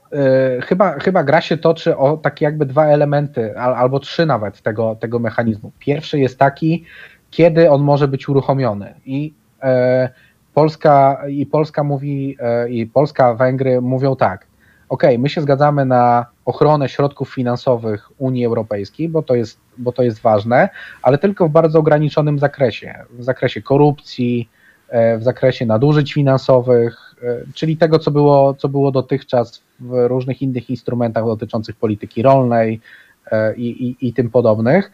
y, 0.58 0.62
chyba, 0.62 0.98
chyba 0.98 1.24
gra 1.24 1.40
się 1.40 1.56
toczy 1.56 1.96
o 1.96 2.16
takie 2.16 2.44
jakby 2.44 2.66
dwa 2.66 2.86
elementy, 2.86 3.58
al, 3.58 3.74
albo 3.74 4.00
trzy 4.00 4.26
nawet 4.26 4.62
tego, 4.62 4.96
tego 5.00 5.18
mechanizmu. 5.18 5.72
Pierwszy 5.78 6.18
jest 6.18 6.38
taki, 6.38 6.84
kiedy 7.30 7.70
on 7.70 7.82
może 7.82 8.08
być 8.08 8.28
uruchomiony. 8.28 8.94
I 9.06 9.34
y, 9.64 9.66
Polska 10.54 11.22
i 11.28 11.46
Polska 11.46 11.84
mówi, 11.84 12.36
i 12.68 12.86
Polska, 12.86 13.34
Węgry 13.34 13.80
mówią 13.80 14.16
tak 14.16 14.46
ok, 14.93 15.03
my 15.18 15.28
się 15.28 15.40
zgadzamy 15.40 15.84
na 15.84 16.26
ochronę 16.45 16.88
środków 16.88 17.34
finansowych 17.34 18.09
Unii 18.18 18.47
Europejskiej, 18.47 19.09
bo 19.09 19.22
to 19.22 19.34
jest, 19.34 19.59
bo 19.78 19.93
to 19.93 20.03
jest 20.03 20.20
ważne, 20.20 20.68
ale 21.03 21.18
tylko 21.18 21.49
w 21.49 21.51
bardzo 21.51 21.78
ograniczonym 21.78 22.38
zakresie, 22.38 22.95
w 23.11 23.24
zakresie 23.24 23.62
korupcji, 23.62 24.49
e, 24.88 25.18
w 25.18 25.22
zakresie 25.22 25.66
nadużyć 25.66 26.12
finansowych, 26.12 27.14
e, 27.22 27.40
czyli 27.55 27.76
tego, 27.76 27.99
co 27.99 28.11
było, 28.11 28.55
co 28.55 28.68
było 28.68 28.90
dotychczas 28.90 29.62
w 29.80 30.09
różnych 30.09 30.43
innych 30.43 30.70
instrumentach 30.70 31.24
dotyczących 31.24 31.76
polityki 31.76 32.22
rolnej 32.22 32.80
e, 33.30 33.55
i, 33.55 33.86
i, 33.88 34.09
i 34.09 34.12
tym 34.12 34.30
podobnych. 34.30 34.90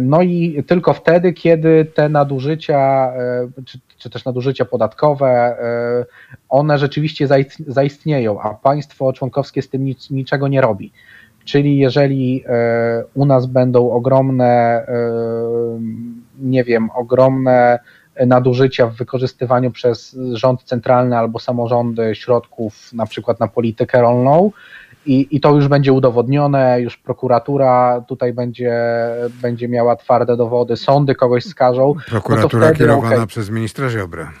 No 0.00 0.22
i 0.22 0.64
tylko 0.66 0.94
wtedy, 0.94 1.32
kiedy 1.32 1.84
te 1.84 2.08
nadużycia, 2.08 3.12
czy, 3.64 3.78
czy 4.00 4.10
też 4.10 4.24
nadużycia 4.24 4.64
podatkowe, 4.64 5.56
one 6.48 6.78
rzeczywiście 6.78 7.28
zaistnieją, 7.66 8.40
a 8.40 8.54
państwo 8.54 9.12
członkowskie 9.12 9.62
z 9.62 9.68
tym 9.68 9.84
nic, 9.84 10.10
niczego 10.10 10.48
nie 10.48 10.60
robi. 10.60 10.92
Czyli 11.44 11.78
jeżeli 11.78 12.44
e, 12.46 13.04
u 13.14 13.26
nas 13.26 13.46
będą 13.46 13.90
ogromne, 13.90 14.46
e, 14.46 14.84
nie 16.38 16.64
wiem, 16.64 16.90
ogromne 16.94 17.78
nadużycia 18.26 18.86
w 18.86 18.96
wykorzystywaniu 18.96 19.70
przez 19.70 20.16
rząd 20.32 20.62
centralny 20.62 21.18
albo 21.18 21.38
samorządy 21.38 22.14
środków 22.14 22.92
na 22.92 23.06
przykład 23.06 23.40
na 23.40 23.48
politykę 23.48 24.00
rolną, 24.00 24.50
i, 25.06 25.28
I 25.30 25.40
to 25.40 25.54
już 25.54 25.68
będzie 25.68 25.92
udowodnione, 25.92 26.80
już 26.80 26.96
prokuratura 26.96 28.00
tutaj 28.08 28.32
będzie, 28.32 28.72
będzie 29.42 29.68
miała 29.68 29.96
twarde 29.96 30.36
dowody, 30.36 30.76
sądy 30.76 31.14
kogoś 31.14 31.44
skażą. 31.44 31.94
Prokuratura 32.08 32.66
no 32.66 32.68
wtedy, 32.68 32.78
kierowana 32.78 33.14
okay. 33.14 33.26
przez 33.26 33.50
ministra 33.50 33.90
Ziobra. 33.90 34.32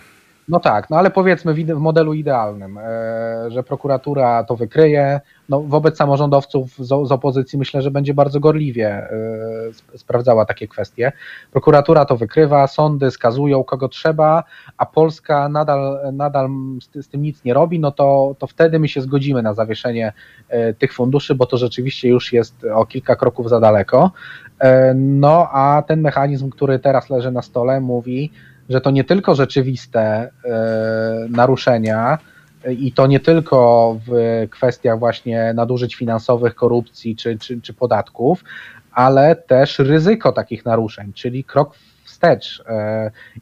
No 0.50 0.60
tak, 0.60 0.90
no 0.90 0.96
ale 0.96 1.10
powiedzmy 1.10 1.54
w, 1.54 1.68
modelu 1.68 2.14
idealnym, 2.14 2.78
e, 2.78 2.82
że 3.48 3.62
prokuratura 3.62 4.44
to 4.44 4.56
wykryje. 4.56 5.20
No, 5.48 5.60
wobec 5.60 5.96
samorządowców 5.96 6.74
z, 6.78 7.12
opozycji 7.12 7.58
myślę, 7.58 7.82
że 7.82 7.90
będzie 7.90 8.14
bardzo 8.14 8.40
gorliwie 8.40 8.88
e, 8.88 9.98
sprawdzała 9.98 10.44
takie 10.44 10.68
kwestie. 10.68 11.12
Prokuratura 11.52 12.04
to 12.04 12.16
wykrywa, 12.16 12.66
sądy 12.66 13.10
skazują 13.10 13.64
kogo 13.64 13.88
trzeba, 13.88 14.44
a 14.76 14.86
Polska 14.86 15.48
nadal, 15.48 15.98
nadal 16.12 16.48
z, 16.80 17.04
z 17.04 17.08
tym 17.08 17.22
nic 17.22 17.44
nie 17.44 17.54
robi, 17.54 17.80
no 17.80 17.92
to, 17.92 18.36
to 18.38 18.46
wtedy 18.46 18.78
my 18.78 18.88
się 18.88 19.00
zgodzimy 19.00 19.42
na 19.42 19.54
zawieszenie 19.54 20.12
e, 20.48 20.74
tych 20.74 20.94
funduszy, 20.94 21.34
bo 21.34 21.46
to 21.46 21.56
rzeczywiście 21.56 22.08
już 22.08 22.32
jest 22.32 22.66
o 22.74 22.86
kilka 22.86 23.16
kroków 23.16 23.48
za 23.48 23.60
daleko. 23.60 24.10
No 24.94 25.48
a 25.52 25.82
ten 25.86 26.00
mechanizm, 26.00 26.50
który 26.50 26.78
teraz 26.78 27.10
leży 27.10 27.30
na 27.30 27.42
stole, 27.42 27.80
mówi, 27.80 28.32
że 28.70 28.80
to 28.80 28.90
nie 28.90 29.04
tylko 29.04 29.34
rzeczywiste 29.34 30.00
e, 30.00 30.30
naruszenia 31.28 32.18
i 32.68 32.92
to 32.92 33.06
nie 33.06 33.20
tylko 33.20 33.96
w 34.06 34.46
kwestiach 34.50 34.98
właśnie 34.98 35.52
nadużyć 35.54 35.94
finansowych, 35.94 36.54
korupcji 36.54 37.16
czy, 37.16 37.38
czy, 37.38 37.60
czy 37.60 37.74
podatków, 37.74 38.44
ale 38.92 39.36
też 39.36 39.78
ryzyko 39.78 40.32
takich 40.32 40.64
naruszeń, 40.64 41.12
czyli 41.12 41.44
krok 41.44 41.74
wstecz. 42.04 42.64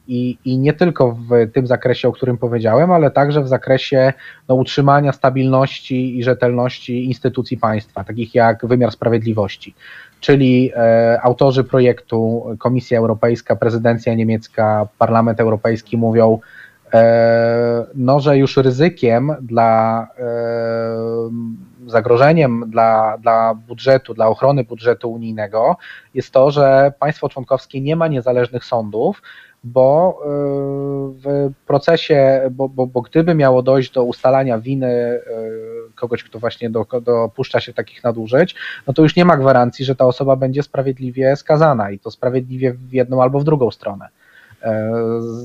I, 0.07 0.37
i 0.45 0.57
nie 0.57 0.73
tylko 0.73 1.11
w 1.11 1.51
tym 1.53 1.67
zakresie, 1.67 2.07
o 2.07 2.11
którym 2.11 2.37
powiedziałem, 2.37 2.91
ale 2.91 3.11
także 3.11 3.41
w 3.41 3.47
zakresie 3.47 4.13
no, 4.47 4.55
utrzymania 4.55 5.11
stabilności 5.11 6.17
i 6.17 6.23
rzetelności 6.23 7.05
instytucji 7.05 7.57
państwa, 7.57 8.03
takich 8.03 8.35
jak 8.35 8.65
wymiar 8.65 8.91
sprawiedliwości 8.91 9.75
czyli 10.19 10.71
autorzy 11.21 11.63
projektu 11.63 12.45
Komisja 12.59 12.99
Europejska, 12.99 13.55
prezydencja 13.55 14.13
niemiecka, 14.13 14.87
Parlament 14.97 15.39
Europejski 15.39 15.97
mówią, 15.97 16.39
no, 17.95 18.19
że 18.19 18.37
już 18.37 18.57
ryzykiem 18.57 19.35
dla 19.41 20.07
zagrożeniem 21.87 22.63
dla, 22.67 23.17
dla 23.17 23.53
budżetu, 23.53 24.13
dla 24.13 24.27
ochrony 24.27 24.63
budżetu 24.63 25.11
unijnego 25.11 25.77
jest 26.13 26.31
to, 26.31 26.51
że 26.51 26.93
państwo 26.99 27.29
członkowskie 27.29 27.81
nie 27.81 27.95
ma 27.95 28.07
niezależnych 28.07 28.65
sądów, 28.65 29.21
bo 29.63 30.19
e, 30.23 30.27
w 31.23 31.51
procesie, 31.67 32.41
bo, 32.51 32.69
bo, 32.69 32.87
bo 32.87 33.01
gdyby 33.01 33.35
miało 33.35 33.61
dojść 33.61 33.91
do 33.91 34.03
ustalania 34.03 34.59
winy 34.59 34.87
e, 34.87 35.21
kogoś, 35.95 36.23
kto 36.23 36.39
właśnie 36.39 36.69
do, 36.69 36.85
dopuszcza 37.01 37.59
się 37.59 37.73
takich 37.73 38.03
nadużyć, 38.03 38.55
no 38.87 38.93
to 38.93 39.01
już 39.01 39.15
nie 39.15 39.25
ma 39.25 39.37
gwarancji, 39.37 39.85
że 39.85 39.95
ta 39.95 40.05
osoba 40.05 40.35
będzie 40.35 40.63
sprawiedliwie 40.63 41.35
skazana 41.35 41.91
i 41.91 41.99
to 41.99 42.11
sprawiedliwie 42.11 42.73
w 42.73 42.93
jedną 42.93 43.21
albo 43.23 43.39
w 43.39 43.43
drugą 43.43 43.71
stronę. 43.71 44.07
E, 44.63 44.91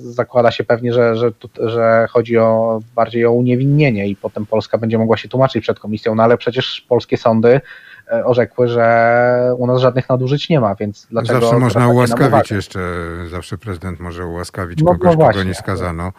zakłada 0.00 0.50
się 0.50 0.64
pewnie, 0.64 0.92
że, 0.92 1.16
że, 1.16 1.32
że 1.58 2.06
chodzi 2.10 2.38
o 2.38 2.80
bardziej 2.94 3.26
o 3.26 3.32
uniewinnienie 3.32 4.08
i 4.08 4.16
potem 4.16 4.46
Polska 4.46 4.78
będzie 4.78 4.98
mogła 4.98 5.16
się 5.16 5.28
tłumaczyć 5.28 5.62
przed 5.62 5.80
komisją, 5.80 6.14
no 6.14 6.22
ale 6.22 6.36
przecież 6.36 6.86
polskie 6.88 7.16
sądy 7.16 7.60
orzekły, 8.24 8.68
że 8.68 9.54
u 9.58 9.66
nas 9.66 9.80
żadnych 9.80 10.08
nadużyć 10.08 10.48
nie 10.48 10.60
ma, 10.60 10.74
więc 10.74 11.06
dlaczego... 11.10 11.40
Zawsze 11.40 11.58
można 11.58 11.88
ułaskawić 11.88 12.50
jeszcze, 12.50 12.80
zawsze 13.30 13.58
prezydent 13.58 14.00
może 14.00 14.26
ułaskawić 14.26 14.82
no, 14.82 14.92
kogoś, 14.92 15.16
no 15.16 15.26
kogo 15.26 15.42
nie 15.42 15.54
skazano 15.54 16.12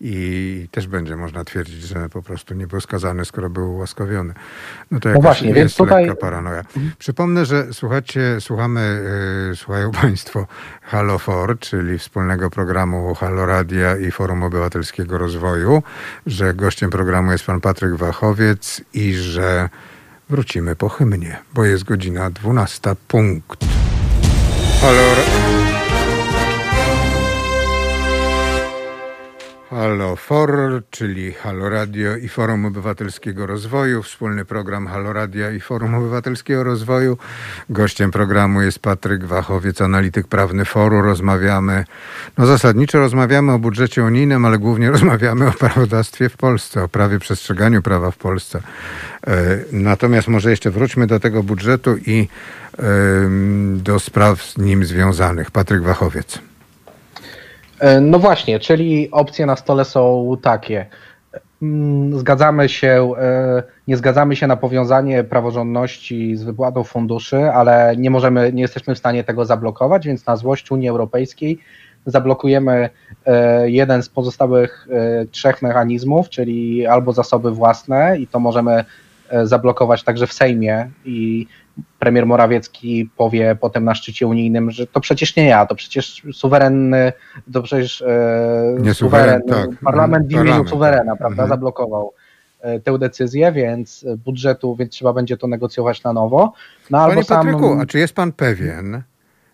i 0.00 0.68
też 0.70 0.86
będzie 0.86 1.16
można 1.16 1.44
twierdzić, 1.44 1.82
że 1.82 2.08
po 2.08 2.22
prostu 2.22 2.54
nie 2.54 2.66
był 2.66 2.80
skazany, 2.80 3.24
skoro 3.24 3.50
był 3.50 3.74
ułaskawiony. 3.74 4.34
No 4.90 5.00
to 5.00 5.08
no 5.08 5.20
właśnie, 5.20 5.48
jest 5.48 5.58
więc 5.58 5.76
tutaj... 5.76 6.06
lekka 6.06 6.20
paranoja. 6.20 6.58
Mhm. 6.58 6.92
Przypomnę, 6.98 7.44
że 7.44 7.72
słuchacie, 7.72 8.40
słuchamy, 8.40 9.04
yy, 9.48 9.56
słuchają 9.56 9.90
Państwo 10.02 10.46
Halo 10.82 11.18
For, 11.18 11.58
czyli 11.58 11.98
wspólnego 11.98 12.50
programu 12.50 13.14
Halo 13.14 13.46
Radia 13.46 13.96
i 13.96 14.10
Forum 14.10 14.42
Obywatelskiego 14.42 15.18
Rozwoju, 15.18 15.82
że 16.26 16.54
gościem 16.54 16.90
programu 16.90 17.32
jest 17.32 17.44
pan 17.44 17.60
Patryk 17.60 17.94
Wachowiec 17.94 18.80
i 18.94 19.14
że 19.14 19.68
wrócimy 20.30 20.76
po 20.76 20.88
hymnie, 20.88 21.38
bo 21.54 21.64
jest 21.64 21.84
godzina 21.84 22.30
12. 22.30 22.96
Punkt. 23.08 23.64
Halo... 24.80 25.77
Halo 29.70 30.16
For, 30.16 30.82
czyli 30.90 31.32
Halo 31.32 31.68
Radio 31.68 32.16
i 32.16 32.28
Forum 32.28 32.64
Obywatelskiego 32.64 33.46
Rozwoju, 33.46 34.02
wspólny 34.02 34.44
program 34.44 34.86
Halo 34.86 35.12
Radio 35.12 35.50
i 35.50 35.60
Forum 35.60 35.94
Obywatelskiego 35.94 36.64
Rozwoju. 36.64 37.18
Gościem 37.70 38.10
programu 38.10 38.62
jest 38.62 38.78
Patryk 38.78 39.24
Wachowiec, 39.24 39.80
analityk 39.80 40.26
prawny 40.26 40.64
Foru. 40.64 41.02
Rozmawiamy, 41.02 41.84
no 42.38 42.46
zasadniczo 42.46 42.98
rozmawiamy 42.98 43.52
o 43.52 43.58
budżecie 43.58 44.04
unijnym, 44.04 44.44
ale 44.44 44.58
głównie 44.58 44.90
rozmawiamy 44.96 45.48
o 45.48 45.52
prawodawstwie 45.52 46.28
w 46.28 46.36
Polsce, 46.36 46.84
o 46.84 46.88
prawie 46.88 47.18
przestrzeganiu 47.18 47.82
prawa 47.82 48.10
w 48.10 48.16
Polsce. 48.16 48.62
E, 49.26 49.58
natomiast 49.72 50.28
może 50.28 50.50
jeszcze 50.50 50.70
wróćmy 50.70 51.06
do 51.06 51.20
tego 51.20 51.42
budżetu 51.42 51.96
i 52.06 52.28
do 53.74 54.00
spraw 54.00 54.42
z 54.42 54.58
nim 54.58 54.84
związanych. 54.84 55.50
Patryk 55.50 55.82
Wachowiec. 55.82 56.47
E, 57.80 58.00
no 58.00 58.18
właśnie, 58.18 58.60
czyli 58.60 59.10
opcje 59.10 59.46
na 59.46 59.56
stole 59.56 59.84
są 59.84 60.36
takie. 60.42 60.86
Mm, 61.62 62.18
zgadzamy 62.18 62.68
się, 62.68 63.12
e, 63.20 63.62
nie 63.88 63.96
zgadzamy 63.96 64.36
się 64.36 64.46
na 64.46 64.56
powiązanie 64.56 65.24
praworządności 65.24 66.36
z 66.36 66.42
wypłatą 66.42 66.84
funduszy, 66.84 67.36
ale 67.36 67.94
nie 67.96 68.10
możemy, 68.10 68.52
nie 68.52 68.62
jesteśmy 68.62 68.94
w 68.94 68.98
stanie 68.98 69.24
tego 69.24 69.44
zablokować, 69.44 70.06
więc 70.06 70.26
na 70.26 70.36
złość 70.36 70.70
Unii 70.70 70.88
Europejskiej 70.88 71.58
zablokujemy 72.06 72.90
e, 73.26 73.70
jeden 73.70 74.02
z 74.02 74.08
pozostałych 74.08 74.88
trzech 75.30 75.62
mechanizmów, 75.62 76.28
czyli 76.28 76.86
albo 76.86 77.12
zasoby 77.12 77.50
własne 77.50 78.18
i 78.18 78.26
to 78.26 78.40
możemy 78.40 78.84
zablokować 79.44 80.02
także 80.02 80.26
w 80.26 80.32
Sejmie 80.32 80.90
i 81.04 81.46
premier 81.98 82.26
Morawiecki 82.26 83.10
powie 83.16 83.56
potem 83.60 83.84
na 83.84 83.94
szczycie 83.94 84.26
unijnym, 84.26 84.70
że 84.70 84.86
to 84.86 85.00
przecież 85.00 85.36
nie 85.36 85.46
ja, 85.46 85.66
to 85.66 85.74
przecież 85.74 86.22
suwerenny, 86.32 87.12
to 87.52 87.62
przecież 87.62 88.02
e, 88.02 88.76
nie 88.80 88.94
suweren, 88.94 89.42
tak, 89.48 89.70
parlament 89.84 90.28
w 90.28 90.32
imieniu 90.32 90.58
tak. 90.58 90.68
suwerena, 90.68 91.16
prawda, 91.16 91.42
mhm. 91.42 91.48
zablokował 91.48 92.12
e, 92.60 92.80
tę 92.80 92.98
decyzję, 92.98 93.52
więc 93.52 94.04
budżetu, 94.24 94.76
więc 94.76 94.92
trzeba 94.92 95.12
będzie 95.12 95.36
to 95.36 95.46
negocjować 95.46 96.02
na 96.02 96.12
nowo. 96.12 96.52
No, 96.90 96.98
Panie 96.98 97.12
albo 97.12 97.24
Patryku, 97.24 97.68
sam... 97.68 97.80
a 97.80 97.86
czy 97.86 97.98
jest 97.98 98.14
pan 98.14 98.32
pewien, 98.32 99.02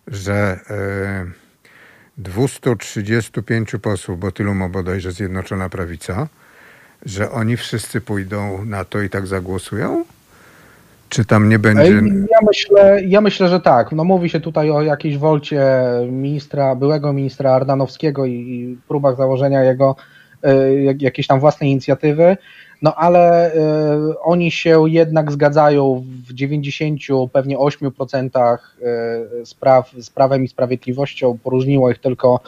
że 0.07 0.59
e, 0.69 1.25
235 2.17 3.75
posłów, 3.81 4.19
bo 4.19 4.31
tylu 4.31 4.53
ma 4.53 4.69
bodajże 4.69 5.11
Zjednoczona 5.11 5.69
Prawica, 5.69 6.27
że 7.05 7.31
oni 7.31 7.57
wszyscy 7.57 8.01
pójdą 8.01 8.65
na 8.65 8.85
to 8.85 9.01
i 9.01 9.09
tak 9.09 9.27
zagłosują? 9.27 10.05
Czy 11.09 11.25
tam 11.25 11.49
nie 11.49 11.59
będzie. 11.59 11.91
Ja 12.31 12.39
myślę, 12.47 13.01
ja 13.03 13.21
myślę, 13.21 13.47
że 13.47 13.59
tak. 13.59 13.91
No 13.91 14.03
mówi 14.03 14.29
się 14.29 14.39
tutaj 14.39 14.71
o 14.71 14.81
jakiejś 14.81 15.17
wolcie 15.17 15.65
ministra, 16.11 16.75
byłego 16.75 17.13
ministra 17.13 17.51
Ardanowskiego 17.51 18.25
i, 18.25 18.77
próbach 18.87 19.17
założenia 19.17 19.63
jego 19.63 19.95
y, 20.45 20.95
jakiejś 20.99 21.27
tam 21.27 21.39
własnej 21.39 21.69
inicjatywy. 21.69 22.37
No 22.81 22.95
ale 22.95 23.53
y, 23.55 23.59
oni 24.19 24.51
się 24.51 24.89
jednak 24.89 25.31
zgadzają 25.31 26.03
w 26.27 26.33
90, 26.33 27.01
pewnie 27.31 27.57
8% 27.57 28.57
y, 29.41 29.45
spraw 29.45 29.91
z 29.99 30.09
prawem 30.09 30.43
i 30.43 30.47
sprawiedliwością. 30.47 31.37
Poróżniło 31.43 31.91
ich 31.91 31.99
tylko 31.99 32.39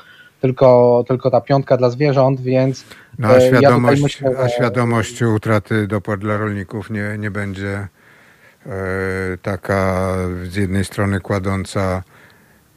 tylko, 0.41 1.03
tylko 1.07 1.31
ta 1.31 1.41
piątka 1.41 1.77
dla 1.77 1.89
zwierząt, 1.89 2.41
więc. 2.41 2.85
No, 3.19 3.27
a 3.27 3.41
świadomość, 3.41 3.99
ja 3.99 4.03
myślę, 4.03 4.31
że... 4.31 4.43
a 4.43 4.49
świadomość 4.49 5.21
utraty 5.21 5.87
dopłat 5.87 6.19
dla 6.19 6.37
rolników 6.37 6.89
nie, 6.89 7.15
nie 7.17 7.31
będzie 7.31 7.87
E, 8.67 9.37
taka 9.41 10.13
z 10.43 10.55
jednej 10.55 10.85
strony 10.85 11.19
kładąca 11.19 12.03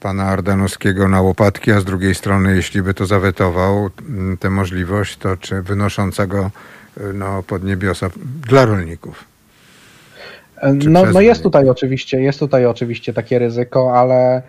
pana 0.00 0.24
Ardanowskiego 0.24 1.08
na 1.08 1.20
łopatki, 1.20 1.72
a 1.72 1.80
z 1.80 1.84
drugiej 1.84 2.14
strony, 2.14 2.56
jeśli 2.56 2.82
by 2.82 2.94
to 2.94 3.06
zawetował 3.06 3.90
tę 4.40 4.50
możliwość, 4.50 5.16
to 5.16 5.36
czy 5.36 5.62
wynosząca 5.62 6.26
go 6.26 6.50
e, 7.00 7.12
no, 7.12 7.42
pod 7.42 7.64
niebiosa 7.64 8.10
dla 8.48 8.64
rolników? 8.64 9.24
E, 10.56 10.72
no, 10.72 11.04
no 11.06 11.20
jest 11.20 11.42
tutaj 11.42 11.68
oczywiście, 11.68 12.20
jest 12.20 12.38
tutaj 12.38 12.66
oczywiście 12.66 13.12
takie 13.12 13.38
ryzyko, 13.38 13.98
ale 13.98 14.42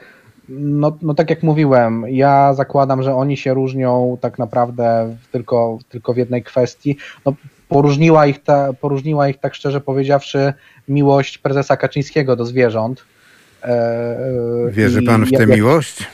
no, 0.50 0.98
no 1.02 1.14
tak 1.14 1.30
jak 1.30 1.44
mówiłem, 1.44 2.06
ja 2.10 2.54
zakładam, 2.54 3.04
że 3.04 3.16
oni 3.16 3.38
się 3.38 3.54
różnią 3.54 4.18
tak 4.22 4.40
naprawdę 4.40 5.16
tylko, 5.32 5.80
tylko 5.90 6.14
w 6.14 6.18
jednej 6.18 6.44
kwestii. 6.44 6.98
No, 7.26 7.34
poróżniła 7.70 8.26
ich, 8.26 8.44
ta, 8.44 8.74
poróżniła 8.74 9.30
ich 9.30 9.38
tak 9.38 9.56
szczerze 9.56 9.82
powiedziawszy 9.82 10.54
miłość 10.88 11.38
prezesa 11.38 11.78
Kaczyńskiego 11.78 12.36
do 12.36 12.46
zwierząt. 12.46 13.04
E, 13.64 14.18
Wierzy 14.70 15.04
pan 15.04 15.26
w 15.26 15.32
tę 15.32 15.48
miłość? 15.48 16.10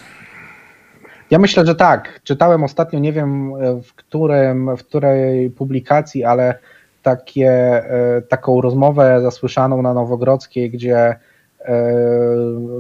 Ja 1.32 1.40
myślę, 1.40 1.66
że 1.66 1.76
tak. 1.76 2.20
Czytałem 2.24 2.64
ostatnio, 2.64 3.00
nie 3.00 3.14
wiem 3.14 3.54
w, 3.84 3.94
którym, 3.94 4.78
w 4.78 4.84
której 4.84 5.50
publikacji, 5.50 6.24
ale 6.24 6.60
takie, 7.04 7.50
e, 7.50 8.22
taką 8.22 8.62
rozmowę 8.62 9.22
zasłyszaną 9.22 9.82
na 9.82 9.94
Nowogrodzkiej, 9.94 10.72
gdzie 10.72 10.98
e, 10.98 11.18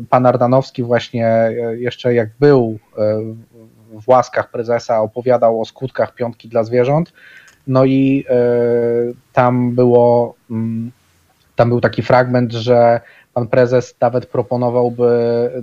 pan 0.09 0.25
Ardanowski 0.25 0.83
właśnie 0.83 1.51
jeszcze 1.77 2.13
jak 2.13 2.29
był 2.39 2.79
w 4.01 4.07
łaskach 4.09 4.51
prezesa 4.51 5.01
opowiadał 5.01 5.61
o 5.61 5.65
skutkach 5.65 6.15
piątki 6.15 6.49
dla 6.49 6.63
zwierząt 6.63 7.13
no 7.67 7.85
i 7.85 8.25
e, 8.29 8.33
tam 9.33 9.75
było, 9.75 10.35
mm, 10.51 10.91
tam 11.55 11.69
był 11.69 11.81
taki 11.81 12.03
fragment, 12.03 12.53
że 12.53 13.01
pan 13.33 13.47
prezes 13.47 13.95
nawet 14.01 14.25
proponowałby 14.25 15.09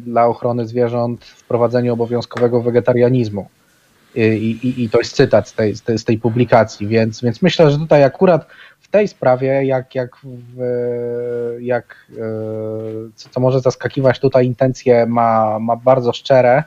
dla 0.01 0.27
ochrony 0.27 0.67
zwierząt 0.67 1.25
wprowadzenie 1.25 1.93
obowiązkowego 1.93 2.63
wegetarianizmu. 2.63 3.47
I, 4.15 4.59
i, 4.63 4.85
i 4.85 4.91
to 4.91 4.99
jest 4.99 5.17
cytat 5.17 5.49
z 5.49 5.55
tej, 5.55 5.75
z 5.75 6.05
tej, 6.05 6.19
publikacji, 6.19 6.87
więc, 6.87 7.21
więc 7.21 7.43
myślę, 7.43 7.71
że 7.71 7.79
tutaj 7.79 8.05
akurat 8.05 8.47
tej 8.95 9.09
sprawie, 9.09 9.65
jak, 9.65 9.95
jak, 9.95 10.17
jak 11.61 12.07
e, 12.11 13.31
co 13.31 13.41
może 13.41 13.61
zaskakiwać, 13.61 14.21
tutaj 14.21 14.47
intencje 14.47 15.07
ma, 15.07 15.59
ma 15.59 15.77
bardzo 15.77 16.13
szczere, 16.13 16.65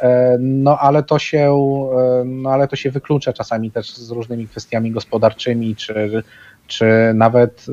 E, 0.00 0.36
no 0.40 0.78
ale 0.78 1.02
to 1.02 1.18
się, 1.18 1.54
e, 1.98 2.24
no, 2.24 2.50
ale 2.50 2.68
to 2.68 2.76
się 2.76 2.90
wyklucza 2.90 3.32
czasami 3.32 3.70
też 3.70 3.96
z 3.96 4.10
różnymi 4.10 4.48
kwestiami 4.48 4.90
gospodarczymi, 4.90 5.76
czy, 5.76 6.22
czy 6.66 7.12
nawet 7.14 7.66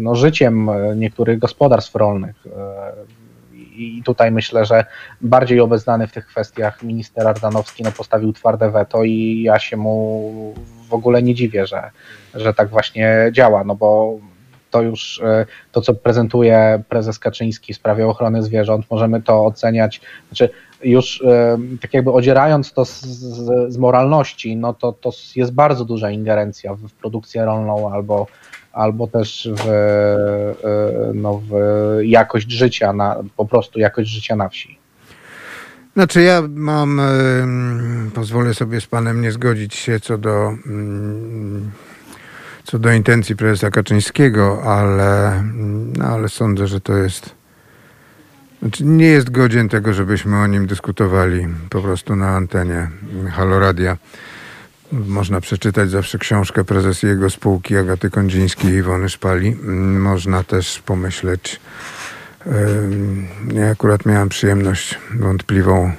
no, 0.00 0.14
życiem 0.14 0.70
niektórych 0.96 1.38
gospodarstw 1.38 1.94
rolnych. 1.94 2.36
i 3.76 4.02
tutaj 4.04 4.32
myślę, 4.32 4.64
że 4.64 4.84
bardziej 5.20 5.60
obeznany 5.60 6.06
w 6.06 6.12
tych 6.12 6.26
kwestiach 6.26 6.82
minister 6.82 7.28
Ardanowski 7.28 7.82
no, 7.82 7.92
postawił 7.92 8.32
twarde 8.32 8.70
weto 8.70 9.04
i 9.04 9.42
ja 9.42 9.58
się 9.58 9.76
mu 9.76 10.54
w 10.90 10.94
ogóle 10.94 11.22
nie 11.22 11.34
dziwię, 11.34 11.66
że, 11.66 11.90
że 12.34 12.54
tak 12.54 12.68
właśnie 12.68 13.30
działa, 13.32 13.64
no 13.64 13.74
bo 13.74 14.18
to 14.70 14.82
już 14.82 15.20
e, 15.24 15.46
to, 15.72 15.80
co 15.80 15.94
prezentuje 15.94 16.82
prezes 16.88 17.18
Kaczyński 17.18 17.72
w 17.72 17.76
sprawie 17.76 18.06
ochrony 18.06 18.42
zwierząt, 18.42 18.86
możemy 18.90 19.22
to 19.22 19.44
oceniać, 19.44 20.00
znaczy 20.28 20.50
już 20.84 21.22
e, 21.22 21.58
tak 21.82 21.94
jakby 21.94 22.12
odzierając 22.12 22.72
to 22.72 22.84
z, 22.84 23.00
z, 23.68 23.76
moralności, 23.78 24.56
no 24.56 24.74
to, 24.74 24.92
to 24.92 25.10
jest 25.36 25.52
bardzo 25.52 25.84
duża 25.84 26.10
ingerencja 26.10 26.74
w, 26.74 26.78
w 26.78 26.92
produkcję 26.92 27.44
rolną 27.44 27.92
albo, 27.92 28.26
albo 28.72 29.06
też 29.06 29.48
w, 29.52 29.68
e, 29.68 31.12
no, 31.14 31.42
w 31.50 31.54
jakość 32.02 32.50
życia, 32.50 32.92
na, 32.92 33.22
po 33.36 33.44
prostu 33.44 33.78
jakość 33.78 34.10
życia 34.10 34.36
na 34.36 34.48
wsi. 34.48 34.79
Znaczy 35.94 36.22
ja 36.22 36.42
mam, 36.48 37.00
pozwolę 38.14 38.54
sobie 38.54 38.80
z 38.80 38.86
panem 38.86 39.20
nie 39.20 39.32
zgodzić 39.32 39.74
się 39.74 40.00
co 40.00 40.18
do 40.18 40.54
mm, 40.66 41.70
co 42.64 42.78
do 42.78 42.92
intencji 42.92 43.36
prezesa 43.36 43.70
Kaczyńskiego, 43.70 44.62
ale, 44.62 45.42
no, 45.96 46.04
ale 46.04 46.28
sądzę, 46.28 46.66
że 46.66 46.80
to 46.80 46.96
jest. 46.96 47.34
Znaczy 48.62 48.84
nie 48.84 49.06
jest 49.06 49.30
godzien 49.30 49.68
tego, 49.68 49.92
żebyśmy 49.92 50.36
o 50.36 50.46
nim 50.46 50.66
dyskutowali 50.66 51.48
po 51.70 51.82
prostu 51.82 52.16
na 52.16 52.28
antenie 52.28 52.90
Haloradia. 53.32 53.96
Można 54.92 55.40
przeczytać 55.40 55.90
zawsze 55.90 56.18
książkę 56.18 56.64
prezes 56.64 57.02
jego 57.02 57.30
spółki 57.30 57.76
Agaty 57.76 58.10
Kondzińskiej 58.10 58.70
i 58.72 58.74
Iwony 58.74 59.08
Szpali. 59.08 59.56
Można 59.98 60.44
też 60.44 60.82
pomyśleć. 60.86 61.60
Ja 63.54 63.70
akurat 63.70 64.06
miałem 64.06 64.28
przyjemność 64.28 64.98
wątpliwą 65.14 65.92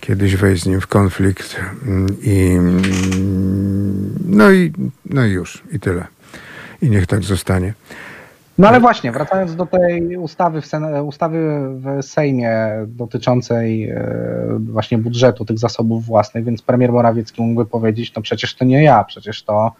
kiedyś 0.00 0.36
wejść 0.36 0.62
z 0.62 0.66
nim 0.66 0.80
w 0.80 0.86
konflikt 0.86 1.60
mm, 1.86 2.06
i 2.22 2.50
mm, 2.50 2.82
no 4.28 4.50
i, 4.50 4.72
no 5.06 5.26
i 5.26 5.30
już, 5.30 5.62
i 5.72 5.80
tyle. 5.80 6.06
I 6.82 6.90
niech 6.90 7.06
tak 7.06 7.22
zostanie. 7.22 7.74
No 8.58 8.68
ale 8.68 8.80
właśnie, 8.80 9.12
wracając 9.12 9.56
do 9.56 9.66
tej 9.66 10.16
ustawy 10.16 10.60
w, 10.60 10.66
Sen 10.66 10.84
ustawy 10.84 11.38
w 11.74 12.02
Sejmie 12.02 12.68
dotyczącej 12.86 13.90
e, 13.90 14.58
właśnie 14.60 14.98
budżetu 14.98 15.44
tych 15.44 15.58
zasobów 15.58 16.04
własnych, 16.04 16.44
więc 16.44 16.62
premier 16.62 16.92
Morawiecki 16.92 17.42
mógłby 17.42 17.70
powiedzieć, 17.70 18.14
no 18.16 18.22
przecież 18.22 18.54
to 18.54 18.64
nie 18.64 18.82
ja, 18.82 19.04
przecież 19.04 19.42
to 19.42 19.72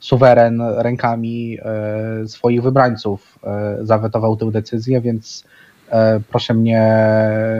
suweren 0.00 0.62
rękami 0.76 1.58
e, 1.62 2.28
swoich 2.28 2.62
wybrańców 2.62 3.38
e, 3.44 3.78
zawetował 3.80 4.36
tę 4.36 4.50
decyzję, 4.50 5.00
więc 5.00 5.44
E, 5.90 6.20
proszę 6.30 6.54
mnie 6.54 7.04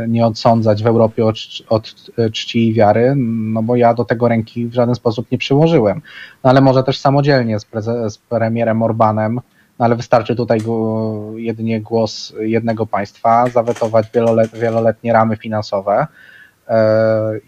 nie 0.08 0.26
odsądzać 0.26 0.82
w 0.82 0.86
Europie 0.86 1.26
od, 1.26 1.36
od 1.68 1.94
czci 2.32 2.68
i 2.68 2.74
wiary, 2.74 3.14
no 3.16 3.62
bo 3.62 3.76
ja 3.76 3.94
do 3.94 4.04
tego 4.04 4.28
ręki 4.28 4.66
w 4.66 4.74
żaden 4.74 4.94
sposób 4.94 5.30
nie 5.30 5.38
przyłożyłem. 5.38 6.02
No 6.44 6.50
ale 6.50 6.60
może 6.60 6.82
też 6.82 6.98
samodzielnie 6.98 7.60
z, 7.60 7.66
z 8.08 8.18
premierem 8.18 8.82
Orbanem, 8.82 9.34
no 9.78 9.84
ale 9.84 9.96
wystarczy 9.96 10.36
tutaj 10.36 10.60
jedynie 11.36 11.80
głos 11.80 12.34
jednego 12.40 12.86
państwa, 12.86 13.46
zawetować 13.46 14.06
wielolet, 14.14 14.50
wieloletnie 14.58 15.12
ramy 15.12 15.36
finansowe 15.36 16.06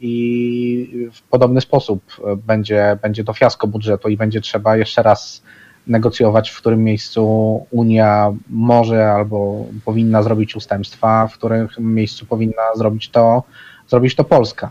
i 0.00 1.08
w 1.12 1.22
podobny 1.22 1.60
sposób 1.60 2.02
będzie, 2.46 2.98
będzie 3.02 3.24
to 3.24 3.32
fiasko 3.32 3.66
budżetu 3.66 4.08
i 4.08 4.16
będzie 4.16 4.40
trzeba 4.40 4.76
jeszcze 4.76 5.02
raz 5.02 5.42
negocjować, 5.86 6.50
w 6.50 6.58
którym 6.58 6.84
miejscu 6.84 7.66
Unia 7.70 8.32
może 8.50 9.12
albo 9.12 9.66
powinna 9.84 10.22
zrobić 10.22 10.56
ustępstwa, 10.56 11.26
w 11.26 11.34
którym 11.34 11.68
miejscu 11.78 12.26
powinna 12.26 12.62
zrobić 12.76 13.08
to, 13.08 13.42
zrobić 13.88 14.14
to 14.14 14.24
Polska. 14.24 14.70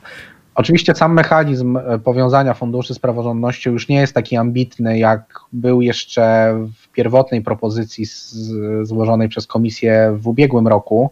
Oczywiście 0.55 0.95
sam 0.95 1.13
mechanizm 1.13 1.77
e, 1.77 1.99
powiązania 1.99 2.53
funduszy 2.53 2.93
z 2.93 2.99
praworządnością 2.99 3.71
już 3.71 3.87
nie 3.87 3.99
jest 3.99 4.13
taki 4.13 4.37
ambitny, 4.37 4.99
jak 4.99 5.39
był 5.53 5.81
jeszcze 5.81 6.53
w 6.81 6.91
pierwotnej 6.91 7.41
propozycji 7.41 8.05
złożonej 8.83 9.29
przez 9.29 9.47
komisję 9.47 10.13
w 10.15 10.27
ubiegłym 10.27 10.67
roku. 10.67 11.11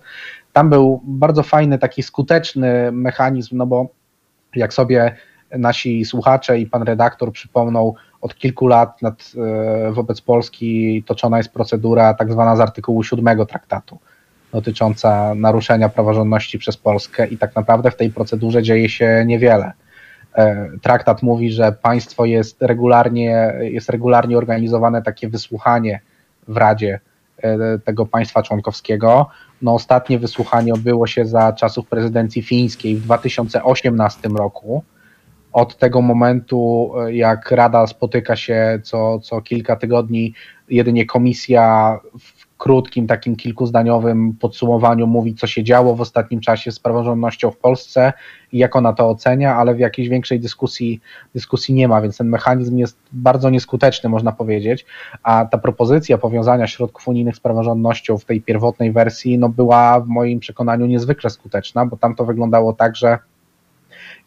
Tam 0.59 0.69
był 0.69 1.01
bardzo 1.03 1.43
fajny, 1.43 1.77
taki 1.77 2.03
skuteczny 2.03 2.91
mechanizm, 2.91 3.57
no 3.57 3.65
bo 3.65 3.87
jak 4.55 4.73
sobie 4.73 5.15
nasi 5.57 6.05
słuchacze 6.05 6.59
i 6.59 6.65
pan 6.65 6.83
redaktor 6.83 7.31
przypomną, 7.31 7.93
od 8.21 8.35
kilku 8.35 8.67
lat 8.67 9.01
nad, 9.01 9.31
e, 9.87 9.91
wobec 9.91 10.21
Polski 10.21 11.03
toczona 11.07 11.37
jest 11.37 11.53
procedura 11.53 12.13
tak 12.13 12.31
zwana 12.31 12.55
z 12.55 12.59
artykułu 12.59 13.03
7 13.03 13.45
traktatu 13.45 13.99
dotycząca 14.53 15.35
naruszenia 15.35 15.89
praworządności 15.89 16.59
przez 16.59 16.77
Polskę 16.77 17.27
i 17.27 17.37
tak 17.37 17.55
naprawdę 17.55 17.91
w 17.91 17.95
tej 17.95 18.09
procedurze 18.09 18.63
dzieje 18.63 18.89
się 18.89 19.23
niewiele. 19.25 19.71
E, 20.35 20.69
traktat 20.81 21.23
mówi, 21.23 21.51
że 21.51 21.71
państwo 21.71 22.25
jest 22.25 22.61
regularnie, 22.61 23.53
jest 23.59 23.89
regularnie 23.89 24.37
organizowane 24.37 25.01
takie 25.01 25.29
wysłuchanie 25.29 26.01
w 26.47 26.57
Radzie 26.57 26.99
e, 27.37 27.79
tego 27.79 28.05
państwa 28.05 28.43
członkowskiego. 28.43 29.29
No, 29.61 29.73
ostatnie 29.73 30.19
wysłuchanie 30.19 30.73
odbyło 30.73 31.07
się 31.07 31.25
za 31.25 31.53
czasów 31.53 31.87
prezydencji 31.87 32.41
fińskiej 32.41 32.95
w 32.95 33.01
2018 33.01 34.29
roku. 34.29 34.83
Od 35.53 35.77
tego 35.77 36.01
momentu, 36.01 36.91
e, 36.99 37.15
jak 37.15 37.51
Rada 37.51 37.87
spotyka 37.87 38.35
się 38.35 38.79
co, 38.83 39.19
co 39.19 39.41
kilka 39.41 39.75
tygodni, 39.75 40.33
jedynie 40.69 41.05
komisja 41.05 41.99
krótkim, 42.59 43.07
takim 43.07 43.35
kilkuzdaniowym 43.35 44.33
podsumowaniu 44.33 45.07
mówi, 45.07 45.35
co 45.35 45.47
się 45.47 45.63
działo 45.63 45.95
w 45.95 46.01
ostatnim 46.01 46.41
czasie 46.41 46.71
z 46.71 46.79
praworządnością 46.79 47.51
w 47.51 47.57
Polsce 47.57 48.13
i 48.51 48.57
jak 48.57 48.75
ona 48.75 48.93
to 48.93 49.09
ocenia, 49.09 49.55
ale 49.55 49.75
w 49.75 49.79
jakiejś 49.79 50.09
większej 50.09 50.39
dyskusji, 50.39 51.01
dyskusji 51.33 51.75
nie 51.75 51.87
ma, 51.87 52.01
więc 52.01 52.17
ten 52.17 52.29
mechanizm 52.29 52.77
jest 52.77 52.97
bardzo 53.11 53.49
nieskuteczny, 53.49 54.09
można 54.09 54.31
powiedzieć. 54.31 54.85
A 55.23 55.45
ta 55.45 55.57
propozycja 55.57 56.17
powiązania 56.17 56.67
środków 56.67 57.07
unijnych 57.07 57.35
z 57.35 57.39
praworządnością 57.39 58.17
w 58.17 58.25
tej 58.25 58.41
pierwotnej 58.41 58.91
wersji 58.91 59.37
no, 59.37 59.49
była 59.49 59.99
w 59.99 60.07
moim 60.07 60.39
przekonaniu 60.39 60.85
niezwykle 60.85 61.29
skuteczna, 61.29 61.85
bo 61.85 61.97
tam 61.97 62.15
to 62.15 62.25
wyglądało 62.25 62.73
tak, 62.73 62.95
że 62.95 63.17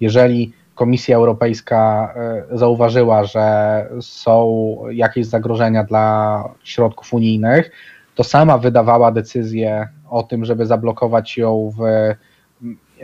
jeżeli 0.00 0.52
Komisja 0.74 1.16
Europejska 1.16 2.14
e, 2.16 2.58
zauważyła, 2.58 3.24
że 3.24 3.86
są 4.00 4.76
jakieś 4.90 5.26
zagrożenia 5.26 5.84
dla 5.84 6.44
środków 6.64 7.14
unijnych, 7.14 7.70
to 8.14 8.24
sama 8.24 8.58
wydawała 8.58 9.12
decyzję 9.12 9.88
o 10.10 10.22
tym, 10.22 10.44
żeby 10.44 10.66
zablokować 10.66 11.36
ją 11.36 11.72
w. 11.78 11.80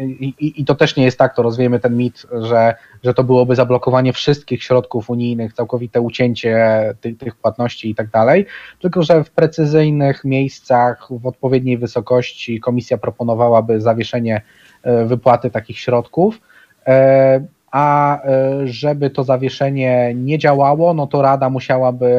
I, 0.01 0.35
i, 0.61 0.65
to 0.65 0.75
też 0.75 0.97
nie 0.97 1.05
jest 1.05 1.19
tak, 1.19 1.37
to 1.37 1.43
rozwiejemy 1.43 1.81
ten 1.81 1.97
mit, 1.97 2.27
że, 2.33 2.75
że 3.05 3.15
to 3.15 3.25
byłoby 3.25 3.55
zablokowanie 3.55 4.13
wszystkich 4.13 4.63
środków 4.63 5.11
unijnych, 5.11 5.53
całkowite 5.53 6.01
ucięcie 6.01 6.83
tych, 7.01 7.19
tych 7.19 7.37
płatności 7.37 7.91
i 7.91 7.95
tak 7.95 8.11
dalej, 8.11 8.47
tylko 8.81 9.03
że 9.03 9.25
w 9.25 9.31
precyzyjnych 9.31 10.25
miejscach, 10.25 11.09
w 11.11 11.27
odpowiedniej 11.27 11.79
wysokości 11.79 12.61
komisja 12.61 12.99
proponowałaby 12.99 13.81
zawieszenie 13.81 14.43
e, 14.83 15.05
wypłaty 15.05 15.51
takich 15.51 15.79
środków 15.79 16.41
e, 16.87 17.47
a 17.71 18.19
e, 18.23 18.67
żeby 18.67 19.11
to 19.11 19.25
zawieszenie 19.25 20.13
nie 20.15 20.39
działało, 20.39 20.95
no 20.95 21.07
to 21.07 21.23
Rada 21.23 21.51
musiałaby 21.51 22.11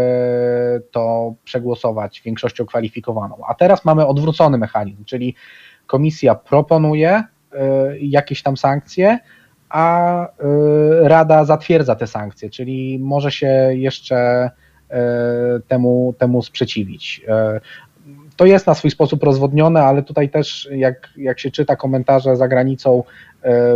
to 0.91 1.33
przegłosować 1.43 2.21
większością 2.21 2.65
kwalifikowaną. 2.65 3.35
A 3.47 3.53
teraz 3.53 3.85
mamy 3.85 4.07
odwrócony 4.07 4.57
mechanizm, 4.57 5.05
czyli 5.05 5.35
komisja 5.87 6.35
proponuje 6.35 7.09
e, 7.09 7.23
jakieś 7.99 8.43
tam 8.43 8.57
sankcje, 8.57 9.19
a 9.69 10.25
e, 10.27 10.29
Rada 11.09 11.45
zatwierdza 11.45 11.95
te 11.95 12.07
sankcje, 12.07 12.49
czyli 12.49 12.99
może 12.99 13.31
się 13.31 13.47
jeszcze 13.71 14.49
temu, 15.67 16.13
temu 16.17 16.41
sprzeciwić. 16.41 17.21
To 18.35 18.45
jest 18.45 18.67
na 18.67 18.73
swój 18.73 18.91
sposób 18.91 19.23
rozwodnione, 19.23 19.83
ale 19.83 20.03
tutaj 20.03 20.29
też, 20.29 20.69
jak, 20.71 21.09
jak 21.17 21.39
się 21.39 21.51
czyta 21.51 21.75
komentarze 21.75 22.35
za 22.35 22.47
granicą, 22.47 23.03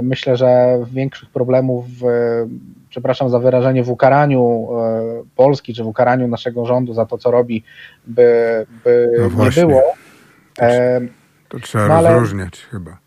myślę, 0.01 0.37
że 0.37 0.79
większych 0.91 1.29
problemów, 1.29 1.85
w, 1.89 2.03
przepraszam 2.89 3.29
za 3.29 3.39
wyrażenie, 3.39 3.83
w 3.83 3.89
ukaraniu 3.89 4.67
e, 4.71 5.23
Polski, 5.35 5.73
czy 5.73 5.83
w 5.83 5.87
ukaraniu 5.87 6.27
naszego 6.27 6.65
rządu 6.65 6.93
za 6.93 7.05
to, 7.05 7.17
co 7.17 7.31
robi, 7.31 7.63
by, 8.07 8.65
by 8.83 9.09
no 9.37 9.45
nie 9.45 9.51
było. 9.51 9.81
To, 10.53 10.65
e, 10.65 11.01
to 11.49 11.59
trzeba 11.59 12.01
no, 12.01 12.09
rozróżniać 12.09 12.59
chyba. 12.71 12.97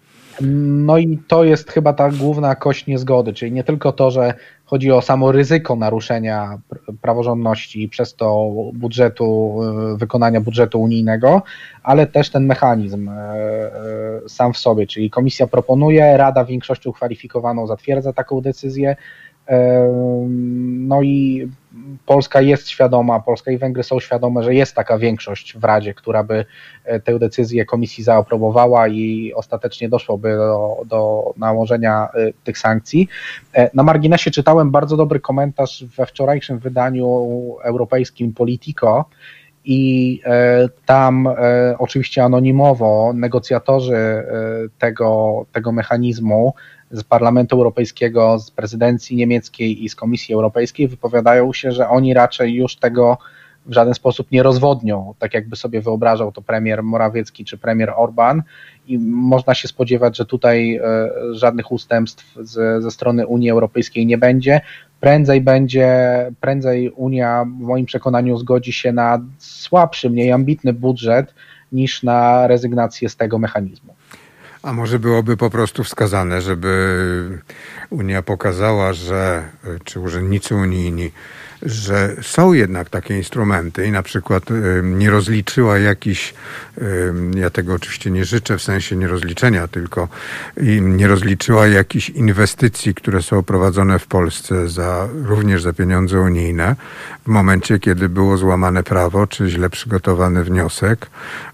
No 0.40 0.98
i 0.98 1.18
to 1.28 1.44
jest 1.44 1.70
chyba 1.70 1.92
ta 1.92 2.10
główna 2.10 2.54
kość 2.54 2.86
niezgody, 2.86 3.32
czyli 3.32 3.52
nie 3.52 3.64
tylko 3.64 3.92
to, 3.92 4.10
że 4.10 4.34
chodzi 4.66 4.92
o 4.92 5.02
samo 5.02 5.32
ryzyko 5.32 5.76
naruszenia 5.76 6.58
praworządności 7.00 7.82
i 7.82 7.88
przez 7.88 8.14
to 8.14 8.50
budżetu, 8.74 9.58
e, 9.62 9.96
wykonania 9.96 10.40
budżetu 10.40 10.82
unijnego, 10.82 11.42
ale 11.82 12.06
też 12.06 12.30
ten 12.30 12.46
mechanizm 12.46 13.08
e, 13.08 13.12
e, 13.12 14.28
sam 14.28 14.52
w 14.52 14.58
sobie, 14.58 14.86
czyli 14.86 15.10
komisja 15.10 15.46
proponuje, 15.46 16.16
Rada 16.16 16.44
większością 16.44 16.92
kwalifikowaną 16.92 17.66
zatwierdza 17.66 18.12
taką 18.12 18.40
decyzję, 18.40 18.96
no 20.78 21.02
i 21.02 21.48
Polska 22.06 22.40
jest 22.40 22.68
świadoma, 22.68 23.20
Polska 23.20 23.50
i 23.50 23.58
Węgry 23.58 23.82
są 23.82 24.00
świadome, 24.00 24.42
że 24.42 24.54
jest 24.54 24.74
taka 24.74 24.98
większość 24.98 25.58
w 25.58 25.64
Radzie, 25.64 25.94
która 25.94 26.24
by 26.24 26.44
tę 27.04 27.18
decyzję 27.18 27.64
komisji 27.64 28.04
zaaprobowała 28.04 28.88
i 28.88 29.32
ostatecznie 29.34 29.88
doszłoby 29.88 30.36
do, 30.36 30.76
do 30.86 31.32
nałożenia 31.36 32.08
tych 32.44 32.58
sankcji. 32.58 33.08
Na 33.74 33.82
marginesie 33.82 34.30
czytałem 34.30 34.70
bardzo 34.70 34.96
dobry 34.96 35.20
komentarz 35.20 35.84
we 35.96 36.06
wczorajszym 36.06 36.58
wydaniu 36.58 37.06
europejskim 37.62 38.32
Politico, 38.32 39.04
i 39.66 40.20
e, 40.24 40.68
tam 40.86 41.26
e, 41.26 41.34
oczywiście 41.78 42.24
anonimowo 42.24 43.12
negocjatorzy 43.14 43.96
e, 43.96 44.24
tego, 44.78 45.46
tego 45.52 45.72
mechanizmu 45.72 46.54
z 46.90 47.02
Parlamentu 47.04 47.56
Europejskiego, 47.56 48.38
z 48.38 48.50
prezydencji 48.50 49.16
niemieckiej 49.16 49.84
i 49.84 49.88
z 49.88 49.94
Komisji 49.94 50.34
Europejskiej 50.34 50.88
wypowiadają 50.88 51.52
się, 51.52 51.72
że 51.72 51.88
oni 51.88 52.14
raczej 52.14 52.54
już 52.54 52.76
tego 52.76 53.18
w 53.66 53.72
żaden 53.72 53.94
sposób 53.94 54.30
nie 54.30 54.42
rozwodnią, 54.42 55.14
tak 55.18 55.34
jakby 55.34 55.56
sobie 55.56 55.80
wyobrażał 55.80 56.32
to 56.32 56.42
premier 56.42 56.82
Morawiecki 56.82 57.44
czy 57.44 57.58
premier 57.58 57.92
Orban. 57.96 58.42
I 58.86 58.98
można 58.98 59.54
się 59.54 59.68
spodziewać, 59.68 60.16
że 60.16 60.26
tutaj 60.26 60.80
żadnych 61.32 61.72
ustępstw 61.72 62.36
z, 62.40 62.82
ze 62.82 62.90
strony 62.90 63.26
Unii 63.26 63.50
Europejskiej 63.50 64.06
nie 64.06 64.18
będzie. 64.18 64.60
Prędzej 65.00 65.40
będzie, 65.40 65.88
prędzej 66.40 66.90
Unia 66.90 67.44
w 67.44 67.60
moim 67.60 67.86
przekonaniu 67.86 68.38
zgodzi 68.38 68.72
się 68.72 68.92
na 68.92 69.22
słabszy, 69.38 70.10
mniej 70.10 70.32
ambitny 70.32 70.72
budżet 70.72 71.34
niż 71.72 72.02
na 72.02 72.46
rezygnację 72.46 73.08
z 73.08 73.16
tego 73.16 73.38
mechanizmu. 73.38 73.94
A 74.66 74.72
może 74.72 74.98
byłoby 74.98 75.36
po 75.36 75.50
prostu 75.50 75.84
wskazane, 75.84 76.40
żeby 76.40 77.42
Unia 77.90 78.22
pokazała, 78.22 78.92
że 78.92 79.48
czy 79.84 80.00
urzędnicy 80.00 80.54
unijni 80.54 81.10
że 81.62 82.16
są 82.22 82.52
jednak 82.52 82.90
takie 82.90 83.16
instrumenty 83.16 83.86
i 83.86 83.90
na 83.90 84.02
przykład 84.02 84.44
nie 84.82 85.10
rozliczyła 85.10 85.78
jakiś, 85.78 86.34
ja 87.34 87.50
tego 87.50 87.74
oczywiście 87.74 88.10
nie 88.10 88.24
życzę 88.24 88.58
w 88.58 88.62
sensie 88.62 88.96
nie 88.96 89.08
rozliczenia, 89.08 89.68
tylko 89.68 90.08
nie 90.80 91.08
rozliczyła 91.08 91.66
jakichś 91.66 92.10
inwestycji, 92.10 92.94
które 92.94 93.22
są 93.22 93.42
prowadzone 93.42 93.98
w 93.98 94.06
Polsce 94.06 94.68
za, 94.68 95.08
również 95.12 95.62
za 95.62 95.72
pieniądze 95.72 96.20
unijne. 96.20 96.76
W 97.24 97.28
momencie, 97.28 97.78
kiedy 97.78 98.08
było 98.08 98.36
złamane 98.36 98.82
prawo, 98.82 99.26
czy 99.26 99.48
źle 99.48 99.70
przygotowany 99.70 100.44
wniosek 100.44 101.06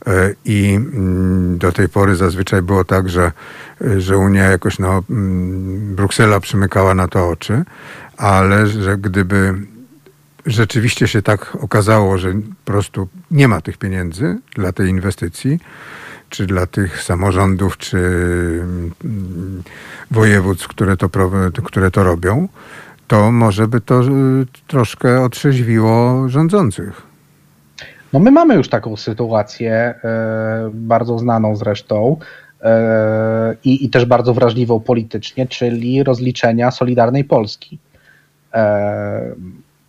e, 0.07 0.35
i 0.45 0.75
mm, 0.75 1.59
do 1.59 1.73
tej 1.73 1.89
pory 1.89 2.17
zazwyczaj 2.17 2.63
było 2.63 2.85
tak, 2.85 3.09
że, 3.09 3.33
że 3.99 4.19
Unia 4.19 4.45
jakoś, 4.45 4.79
no, 4.79 5.03
mm, 5.11 5.95
Bruksela 5.95 6.41
przymykała 6.41 6.95
na 6.95 7.09
to 7.09 7.29
oczy, 7.29 7.65
ale 8.17 8.67
że 8.67 8.99
gdyby 8.99 9.55
rzeczywiście 10.47 11.09
się 11.09 11.23
tak 11.23 11.57
okazało, 11.61 12.19
że 12.19 12.33
po 12.33 12.73
prostu 12.73 13.09
nie 13.31 13.49
ma 13.49 13.61
tych 13.61 13.79
pieniędzy 13.79 14.39
dla 14.55 14.73
tej 14.73 14.89
inwestycji, 14.89 15.59
czy 16.29 16.47
dla 16.47 16.67
tych 16.67 17.03
samorządów, 17.03 17.79
czy 17.79 17.99
mm, 19.05 19.63
województw, 20.11 20.69
które 20.69 20.97
to, 20.97 21.09
które 21.65 21.91
to 21.91 22.05
robią, 22.05 22.49
to 23.07 23.33
może 23.33 23.69
by 23.69 23.81
to 23.81 24.01
y, 24.01 24.07
troszkę 24.67 25.21
otrzeźwiło 25.23 26.29
rządzących. 26.29 27.03
No 28.13 28.19
my 28.19 28.31
mamy 28.31 28.55
już 28.55 28.69
taką 28.69 28.97
sytuację, 28.97 29.73
e, 29.73 30.71
bardzo 30.75 31.19
znaną 31.19 31.57
zresztą 31.57 32.17
e, 32.63 33.57
i, 33.65 33.85
i 33.85 33.91
też 33.91 34.05
bardzo 34.05 34.35
wrażliwą 34.35 34.81
politycznie, 34.81 35.47
czyli 35.47 36.05
rozliczenia 36.05 36.71
Solidarnej 36.71 37.25
Polski. 37.25 37.79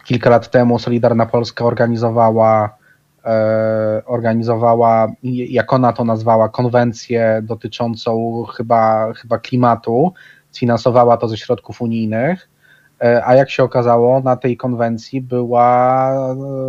Kilka 0.03 0.29
lat 0.29 0.51
temu 0.51 0.79
Solidarna 0.79 1.25
Polska 1.25 1.65
organizowała, 1.65 2.77
e, 3.25 4.01
organizowała, 4.05 5.07
jak 5.23 5.73
ona 5.73 5.93
to 5.93 6.03
nazwała, 6.03 6.49
konwencję 6.49 7.41
dotyczącą 7.43 8.43
chyba, 8.57 9.13
chyba 9.13 9.39
klimatu. 9.39 10.13
Sfinansowała 10.51 11.17
to 11.17 11.27
ze 11.27 11.37
środków 11.37 11.81
unijnych. 11.81 12.49
E, 13.01 13.25
a 13.25 13.35
jak 13.35 13.49
się 13.49 13.63
okazało, 13.63 14.19
na 14.19 14.35
tej 14.35 14.57
konwencji 14.57 15.21
była, 15.21 16.09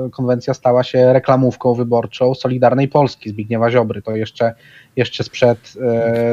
e, 0.06 0.10
konwencja 0.10 0.54
stała 0.54 0.82
się 0.82 1.12
reklamówką 1.12 1.74
wyborczą 1.74 2.34
Solidarnej 2.34 2.88
Polski 2.88 3.30
Zbigniewa 3.30 3.70
Ziobry. 3.70 4.02
To 4.02 4.16
jeszcze, 4.16 4.54
jeszcze 4.96 5.24
sprzed 5.24 5.72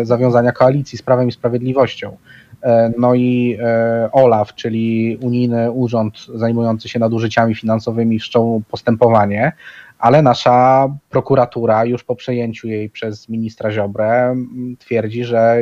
zawiązania 0.04 0.52
koalicji 0.52 0.98
z 0.98 1.02
Prawem 1.02 1.28
i 1.28 1.32
Sprawiedliwością. 1.32 2.18
E, 2.64 2.92
no 2.98 3.16
i 3.16 3.58
e, 3.62 4.10
OLAF, 4.12 4.56
czyli 4.56 5.18
Unijny 5.22 5.72
Urząd 5.72 6.26
zajmujący 6.36 6.90
się 6.90 7.00
nadużyciami 7.00 7.56
finansowymi, 7.56 8.20
wszczął 8.20 8.62
postępowanie, 8.72 9.52
ale 10.00 10.22
nasza 10.22 10.88
prokuratura 11.10 11.86
już 11.86 12.04
po 12.04 12.16
przejęciu 12.16 12.68
jej 12.68 12.90
przez 12.90 13.30
ministra 13.30 13.72
Ziobrę 13.72 14.36
twierdzi, 14.80 15.24
że 15.24 15.58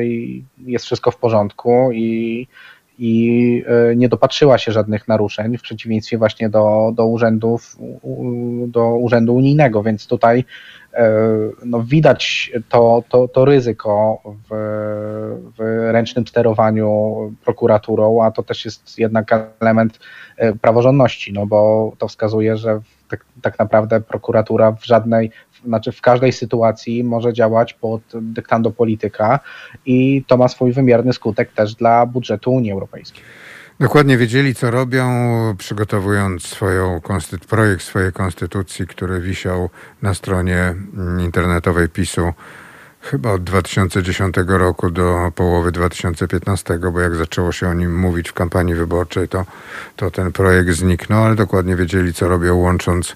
jest 0.65 0.85
wszystko 0.85 1.11
w 1.11 1.17
porządku 1.17 1.89
i, 1.93 2.47
i 2.99 3.63
e, 3.91 3.95
nie 3.95 4.09
dopatrzyła 4.09 4.57
się 4.57 4.71
żadnych 4.71 5.07
naruszeń, 5.07 5.57
w 5.57 5.61
przeciwieństwie 5.61 6.17
właśnie 6.17 6.49
do, 6.49 6.91
do 6.95 7.05
urzędów, 7.05 7.77
do 8.67 8.97
urzędu 8.97 9.35
unijnego, 9.35 9.83
więc 9.83 10.07
tutaj 10.07 10.45
no 11.65 11.83
widać 11.83 12.51
to, 12.69 13.03
to, 13.09 13.27
to 13.27 13.45
ryzyko 13.45 14.21
w, 14.25 14.55
w 15.57 15.91
ręcznym 15.91 16.27
sterowaniu 16.27 17.15
prokuraturą, 17.45 18.23
a 18.23 18.31
to 18.31 18.43
też 18.43 18.65
jest 18.65 18.99
jednak 18.99 19.55
element 19.59 19.99
e, 20.37 20.53
praworządności, 20.53 21.33
no 21.33 21.45
bo 21.45 21.91
to 21.97 22.07
wskazuje, 22.07 22.57
że 22.57 22.81
tak, 23.09 23.25
tak 23.41 23.59
naprawdę 23.59 24.01
prokuratura 24.01 24.71
w 24.71 24.85
żadnej, 24.85 25.31
znaczy 25.65 25.91
w 25.91 26.01
każdej 26.01 26.31
sytuacji 26.31 27.03
może 27.03 27.33
działać 27.33 27.73
pod 27.73 28.01
dyktando 28.21 28.71
polityka 28.71 29.39
i 29.85 30.23
to 30.27 30.37
ma 30.37 30.47
swój 30.47 30.71
wymierny 30.71 31.13
skutek 31.13 31.51
też 31.53 31.75
dla 31.75 32.05
budżetu 32.05 32.51
Unii 32.51 32.71
Europejskiej. 32.71 33.23
Dokładnie 33.79 34.17
wiedzieli, 34.17 34.55
co 34.55 34.71
robią, 34.71 35.07
przygotowując 35.57 36.43
swoją 36.43 37.01
projekt 37.49 37.83
swojej 37.83 38.13
konstytucji, 38.13 38.87
który 38.87 39.21
wisiał 39.21 39.69
na 40.01 40.13
stronie 40.13 40.75
internetowej 41.19 41.89
PiSu 41.89 42.33
chyba 43.01 43.31
od 43.31 43.43
2010 43.43 44.35
roku 44.47 44.91
do 44.91 45.31
połowy 45.35 45.71
2015, 45.71 46.79
bo 46.93 46.99
jak 46.99 47.15
zaczęło 47.15 47.51
się 47.51 47.69
o 47.69 47.73
nim 47.73 47.99
mówić 47.99 48.29
w 48.29 48.33
kampanii 48.33 48.75
wyborczej, 48.75 49.27
to, 49.27 49.45
to 49.95 50.11
ten 50.11 50.31
projekt 50.31 50.69
zniknął, 50.69 51.23
ale 51.23 51.35
dokładnie 51.35 51.75
wiedzieli, 51.75 52.13
co 52.13 52.27
robią, 52.27 52.55
łącząc, 52.55 53.15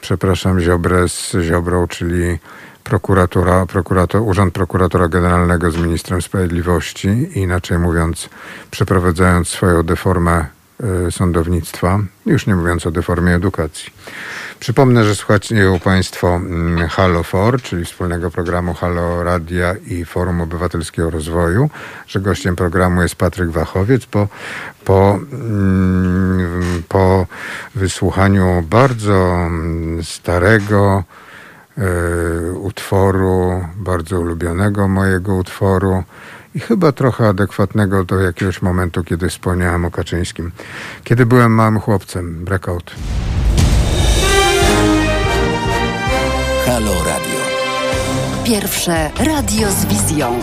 przepraszam, 0.00 0.60
Ziobrę 0.60 1.08
z 1.08 1.36
Ziobrą, 1.40 1.86
czyli 1.88 2.38
prokuratura, 2.84 3.66
prokurator, 3.66 4.22
Urząd 4.22 4.54
Prokuratora 4.54 5.08
Generalnego 5.08 5.70
z 5.70 5.76
Ministrem 5.76 6.22
Sprawiedliwości, 6.22 7.28
inaczej 7.34 7.78
mówiąc, 7.78 8.28
przeprowadzając 8.70 9.48
swoją 9.48 9.82
deformę 9.82 10.46
y, 11.08 11.12
sądownictwa, 11.12 12.00
już 12.26 12.46
nie 12.46 12.56
mówiąc 12.56 12.86
o 12.86 12.90
deformie 12.90 13.34
edukacji. 13.34 13.92
Przypomnę, 14.60 15.04
że 15.04 15.14
słuchacie 15.14 15.80
Państwo 15.84 16.34
mm, 16.34 16.88
Halo 16.88 17.22
For, 17.22 17.62
czyli 17.62 17.84
wspólnego 17.84 18.30
programu 18.30 18.74
Halo 18.74 19.22
Radia 19.24 19.74
i 19.86 20.04
Forum 20.04 20.40
Obywatelskiego 20.40 21.10
Rozwoju, 21.10 21.70
że 22.06 22.20
gościem 22.20 22.56
programu 22.56 23.02
jest 23.02 23.14
Patryk 23.14 23.50
Wachowiec. 23.50 24.06
Po, 24.06 24.28
po, 24.84 25.18
mm, 25.32 26.82
po 26.88 27.26
wysłuchaniu 27.74 28.64
bardzo 28.70 29.14
mm, 29.46 30.04
starego, 30.04 31.04
utworu, 32.54 33.64
bardzo 33.76 34.20
ulubionego 34.20 34.88
mojego 34.88 35.34
utworu 35.34 36.02
i 36.54 36.60
chyba 36.60 36.92
trochę 36.92 37.28
adekwatnego 37.28 38.04
do 38.04 38.20
jakiegoś 38.20 38.62
momentu, 38.62 39.04
kiedy 39.04 39.28
wspomniałem 39.28 39.84
o 39.84 39.90
Kaczyńskim. 39.90 40.52
Kiedy 41.04 41.26
byłem 41.26 41.52
małym 41.52 41.80
chłopcem, 41.80 42.44
Breakout. 42.44 42.94
Halo 46.66 46.94
Radio. 47.06 47.40
Pierwsze 48.44 49.10
radio 49.18 49.70
z 49.70 49.84
wizją. 49.84 50.40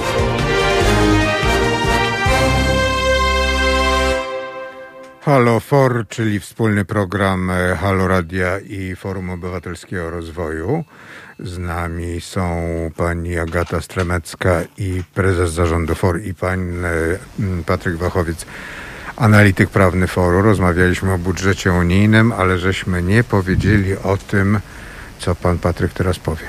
Halo 5.21 5.59
For, 5.59 6.07
czyli 6.07 6.39
wspólny 6.39 6.85
program 6.85 7.51
e, 7.51 7.75
Halo 7.75 8.07
Radia 8.07 8.59
i 8.59 8.95
Forum 8.95 9.29
Obywatelskiego 9.29 10.09
Rozwoju. 10.09 10.83
Z 11.39 11.57
nami 11.57 12.21
są 12.21 12.61
pani 12.97 13.37
Agata 13.37 13.81
Stremecka 13.81 14.61
i 14.77 15.01
prezes 15.13 15.51
zarządu 15.51 15.95
FOR 15.95 16.21
i 16.21 16.33
pan 16.33 16.85
e, 16.85 16.89
Patryk 17.65 17.95
Wachowiec, 17.95 18.45
analityk 19.17 19.69
prawny 19.69 20.07
FORu. 20.07 20.41
Rozmawialiśmy 20.41 21.13
o 21.13 21.17
budżecie 21.17 21.71
unijnym, 21.71 22.31
ale 22.31 22.57
żeśmy 22.57 23.03
nie 23.03 23.23
powiedzieli 23.23 23.97
o 23.97 24.17
tym, 24.17 24.59
co 25.19 25.35
pan 25.35 25.57
Patryk 25.57 25.93
teraz 25.93 26.19
powie. 26.19 26.45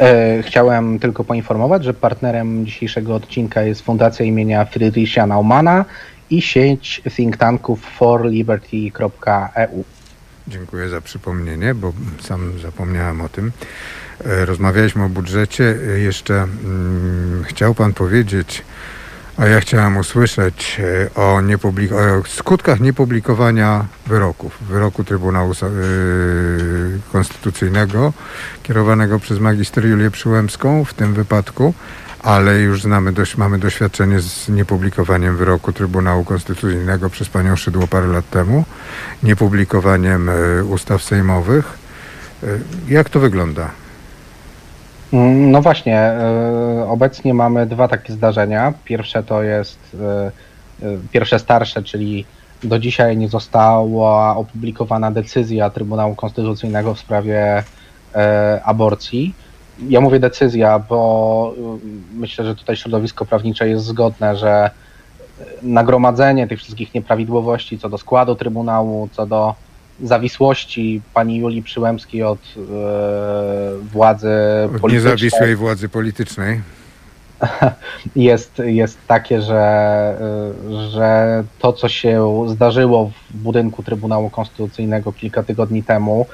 E, 0.00 0.42
chciałem 0.42 0.98
tylko 0.98 1.24
poinformować, 1.24 1.84
że 1.84 1.94
partnerem 1.94 2.66
dzisiejszego 2.66 3.14
odcinka 3.14 3.62
jest 3.62 3.82
Fundacja 3.82 4.24
imienia 4.24 4.64
Friedricha 4.64 5.26
Naumana 5.26 5.84
i 6.30 6.42
sieć 6.42 7.02
think 7.16 7.36
tanków 7.36 7.80
forliberty.eu. 7.98 9.84
Dziękuję 10.48 10.88
za 10.88 11.00
przypomnienie, 11.00 11.74
bo 11.74 11.92
sam 12.20 12.58
zapomniałem 12.58 13.20
o 13.20 13.28
tym. 13.28 13.52
E, 14.24 14.44
rozmawialiśmy 14.44 15.04
o 15.04 15.08
budżecie. 15.08 15.76
E, 15.94 15.98
jeszcze 15.98 16.34
hmm, 16.62 17.44
chciał 17.44 17.74
Pan 17.74 17.92
powiedzieć, 17.92 18.62
a 19.36 19.46
ja 19.46 19.60
chciałem 19.60 19.96
usłyszeć 19.96 20.80
e, 20.80 21.14
o, 21.14 21.40
niepublik- 21.40 21.92
o 21.92 22.28
skutkach 22.28 22.80
niepublikowania 22.80 23.86
wyroków. 24.06 24.58
Wyroku 24.60 25.04
Trybunału 25.04 25.52
Konstytucyjnego 27.12 28.12
kierowanego 28.62 29.18
przez 29.18 29.38
magister 29.38 29.86
Julię 29.86 30.10
Przyłębską 30.10 30.84
w 30.84 30.94
tym 30.94 31.14
wypadku 31.14 31.74
ale 32.22 32.58
już 32.58 32.82
znamy, 32.82 33.12
dość, 33.12 33.36
mamy 33.36 33.58
doświadczenie 33.58 34.20
z 34.20 34.48
niepublikowaniem 34.48 35.36
wyroku 35.36 35.72
Trybunału 35.72 36.24
Konstytucyjnego 36.24 37.10
przez 37.10 37.28
panią 37.28 37.56
Szydło 37.56 37.86
parę 37.86 38.06
lat 38.06 38.30
temu, 38.30 38.64
niepublikowaniem 39.22 40.28
e, 40.28 40.64
ustaw 40.64 41.02
sejmowych. 41.02 41.78
E, 42.42 42.46
jak 42.88 43.08
to 43.08 43.20
wygląda? 43.20 43.70
Mm, 45.12 45.50
no 45.50 45.62
właśnie, 45.62 45.98
e, 45.98 46.86
obecnie 46.88 47.34
mamy 47.34 47.66
dwa 47.66 47.88
takie 47.88 48.12
zdarzenia. 48.12 48.72
Pierwsze 48.84 49.22
to 49.22 49.42
jest 49.42 49.96
pierwsze 51.12 51.38
starsze, 51.38 51.82
czyli 51.82 52.24
do 52.64 52.78
dzisiaj 52.78 53.16
nie 53.16 53.28
została 53.28 54.36
opublikowana 54.36 55.10
decyzja 55.10 55.70
Trybunału 55.70 56.14
Konstytucyjnego 56.14 56.94
w 56.94 56.98
sprawie 56.98 57.62
aborcji 58.64 59.34
ja 59.88 60.00
mówię 60.00 60.20
decyzja, 60.20 60.78
bo 60.78 61.54
y, 61.84 62.18
myślę, 62.18 62.44
że 62.44 62.56
tutaj 62.56 62.76
środowisko 62.76 63.24
prawnicze 63.24 63.68
jest 63.68 63.84
zgodne, 63.84 64.36
że 64.36 64.70
nagromadzenie 65.62 66.48
tych 66.48 66.58
wszystkich 66.58 66.94
nieprawidłowości 66.94 67.78
co 67.78 67.88
do 67.88 67.98
składu 67.98 68.34
Trybunału, 68.34 69.08
co 69.12 69.26
do 69.26 69.54
zawisłości 70.02 71.02
pani 71.14 71.36
Julii 71.36 71.62
Przyłębskiej 71.62 72.22
od 72.22 72.56
yy, 72.56 72.62
władzy 73.92 74.28
od 74.64 74.80
politycznej. 74.80 75.12
Niezawisłej 75.12 75.56
władzy 75.56 75.88
politycznej. 75.88 76.60
Jest, 78.16 78.62
jest 78.64 78.98
takie, 79.06 79.42
że, 79.42 80.14
y, 80.70 80.90
że 80.90 81.44
to, 81.58 81.72
co 81.72 81.88
się 81.88 82.44
zdarzyło 82.48 83.10
w 83.30 83.36
budynku 83.36 83.82
Trybunału 83.82 84.30
Konstytucyjnego 84.30 85.12
kilka 85.12 85.42
tygodni 85.42 85.82
temu, 85.82 86.26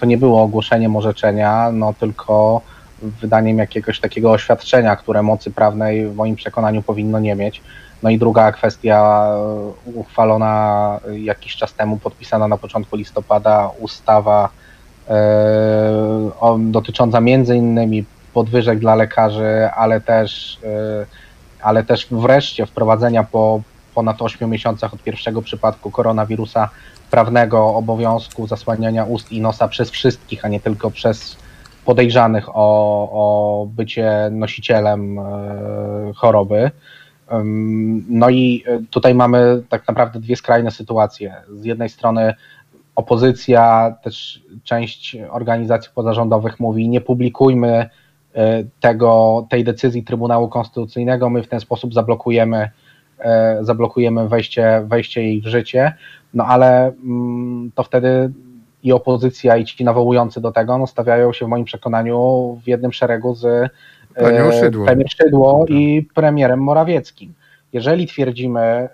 to 0.00 0.06
nie 0.06 0.18
było 0.18 0.42
ogłoszeniem 0.42 0.96
orzeczenia, 0.96 1.70
no 1.72 1.94
tylko 2.00 2.60
wydaniem 3.02 3.58
jakiegoś 3.58 4.00
takiego 4.00 4.30
oświadczenia, 4.30 4.96
które 4.96 5.22
mocy 5.22 5.50
prawnej 5.50 6.08
w 6.08 6.14
moim 6.14 6.36
przekonaniu 6.36 6.82
powinno 6.82 7.20
nie 7.20 7.34
mieć. 7.34 7.62
No 8.02 8.10
i 8.10 8.18
druga 8.18 8.52
kwestia, 8.52 9.26
e, 9.28 9.90
uchwalona 9.94 11.00
jakiś 11.20 11.56
czas 11.56 11.74
temu, 11.74 11.96
podpisana 11.96 12.48
na 12.48 12.56
początku 12.56 12.96
listopada 12.96 13.70
ustawa 13.78 14.48
e, 15.08 16.58
dotycząca 16.58 17.20
między 17.20 17.56
innymi 17.56 18.04
podwyżek 18.34 18.78
dla 18.78 18.94
lekarzy, 18.94 19.70
ale 19.76 20.00
też, 20.00 20.58
e, 20.64 21.06
ale 21.62 21.84
też 21.84 22.06
wreszcie 22.10 22.66
wprowadzenia 22.66 23.24
po 23.24 23.60
ponad 23.94 24.22
8 24.22 24.50
miesiącach 24.50 24.94
od 24.94 25.02
pierwszego 25.02 25.42
przypadku 25.42 25.90
koronawirusa 25.90 26.68
prawnego 27.10 27.74
obowiązku 27.74 28.46
zasłaniania 28.46 29.04
ust 29.04 29.32
i 29.32 29.40
nosa 29.40 29.68
przez 29.68 29.90
wszystkich, 29.90 30.44
a 30.44 30.48
nie 30.48 30.60
tylko 30.60 30.90
przez 30.90 31.36
podejrzanych 31.88 32.48
o, 32.48 32.58
o 33.12 33.66
bycie 33.66 34.28
nosicielem 34.30 35.18
e, 35.18 35.22
choroby. 36.16 36.70
No 38.08 38.30
i 38.30 38.64
tutaj 38.90 39.14
mamy 39.14 39.62
tak 39.68 39.88
naprawdę 39.88 40.20
dwie 40.20 40.36
skrajne 40.36 40.70
sytuacje. 40.70 41.34
Z 41.52 41.64
jednej 41.64 41.88
strony 41.88 42.34
opozycja, 42.94 43.94
też 44.02 44.42
część 44.64 45.16
organizacji 45.30 45.90
pozarządowych 45.94 46.60
mówi, 46.60 46.88
nie 46.88 47.00
publikujmy 47.00 47.88
e, 48.34 48.64
tego, 48.80 49.46
tej 49.50 49.64
decyzji 49.64 50.04
Trybunału 50.04 50.48
Konstytucyjnego, 50.48 51.30
my 51.30 51.42
w 51.42 51.48
ten 51.48 51.60
sposób 51.60 51.94
zablokujemy, 51.94 52.70
e, 53.18 53.58
zablokujemy 53.60 54.28
wejście, 54.28 54.82
wejście 54.86 55.22
jej 55.22 55.40
w 55.40 55.46
życie, 55.46 55.94
no 56.34 56.44
ale 56.44 56.86
mm, 56.86 57.70
to 57.74 57.82
wtedy 57.82 58.32
i 58.82 58.92
opozycja, 58.92 59.56
i 59.56 59.64
ci 59.64 59.84
nawołujący 59.84 60.40
do 60.40 60.52
tego, 60.52 60.78
no, 60.78 60.86
stawiają 60.86 61.32
się 61.32 61.46
w 61.46 61.48
moim 61.48 61.64
przekonaniu 61.64 62.58
w 62.64 62.68
jednym 62.68 62.92
szeregu 62.92 63.34
z 63.34 63.44
e, 64.16 64.52
Szydło. 64.60 64.86
premier 64.86 65.10
Szydło 65.10 65.64
i 65.68 66.08
premierem 66.14 66.62
Morawieckim. 66.62 67.34
Jeżeli 67.72 68.06
twierdzimy, 68.06 68.60
e, 68.60 68.88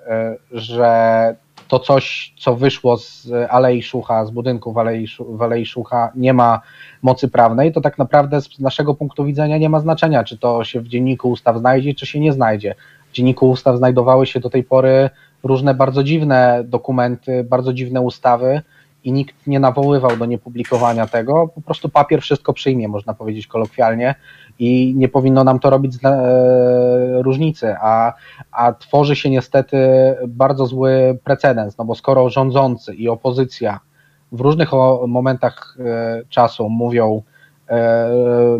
że 0.52 1.36
to 1.68 1.78
coś, 1.78 2.34
co 2.38 2.56
wyszło 2.56 2.96
z 2.96 3.28
Alei 3.48 3.82
Szucha, 3.82 4.24
z 4.24 4.30
budynku 4.30 4.72
w 4.72 4.78
Alei, 4.78 5.06
w 5.28 5.42
Alei 5.42 5.66
Szucha 5.66 6.12
nie 6.14 6.32
ma 6.32 6.60
mocy 7.02 7.28
prawnej, 7.28 7.72
to 7.72 7.80
tak 7.80 7.98
naprawdę 7.98 8.40
z 8.40 8.58
naszego 8.60 8.94
punktu 8.94 9.24
widzenia 9.24 9.58
nie 9.58 9.68
ma 9.68 9.80
znaczenia, 9.80 10.24
czy 10.24 10.38
to 10.38 10.64
się 10.64 10.80
w 10.80 10.88
dzienniku 10.88 11.30
ustaw 11.30 11.58
znajdzie, 11.58 11.94
czy 11.94 12.06
się 12.06 12.20
nie 12.20 12.32
znajdzie. 12.32 12.74
W 13.10 13.12
dzienniku 13.12 13.50
ustaw 13.50 13.76
znajdowały 13.76 14.26
się 14.26 14.40
do 14.40 14.50
tej 14.50 14.64
pory 14.64 15.10
różne 15.42 15.74
bardzo 15.74 16.04
dziwne 16.04 16.62
dokumenty, 16.64 17.44
bardzo 17.44 17.72
dziwne 17.72 18.00
ustawy, 18.00 18.62
i 19.04 19.12
nikt 19.12 19.46
nie 19.46 19.60
nawoływał 19.60 20.16
do 20.16 20.26
niepublikowania 20.26 21.06
tego, 21.06 21.48
po 21.54 21.60
prostu 21.60 21.88
papier 21.88 22.22
wszystko 22.22 22.52
przyjmie, 22.52 22.88
można 22.88 23.14
powiedzieć 23.14 23.46
kolokwialnie 23.46 24.14
i 24.58 24.94
nie 24.96 25.08
powinno 25.08 25.44
nam 25.44 25.58
to 25.58 25.70
robić 25.70 25.94
e, 26.04 27.22
różnicy, 27.22 27.74
a, 27.80 28.12
a 28.52 28.72
tworzy 28.72 29.16
się 29.16 29.30
niestety 29.30 29.78
bardzo 30.28 30.66
zły 30.66 31.18
precedens, 31.24 31.78
no 31.78 31.84
bo 31.84 31.94
skoro 31.94 32.30
rządzący 32.30 32.94
i 32.94 33.08
opozycja 33.08 33.80
w 34.32 34.40
różnych 34.40 34.70
momentach 35.06 35.76
e, 35.80 36.22
czasu 36.28 36.68
mówią, 36.68 37.22
e, 37.68 38.10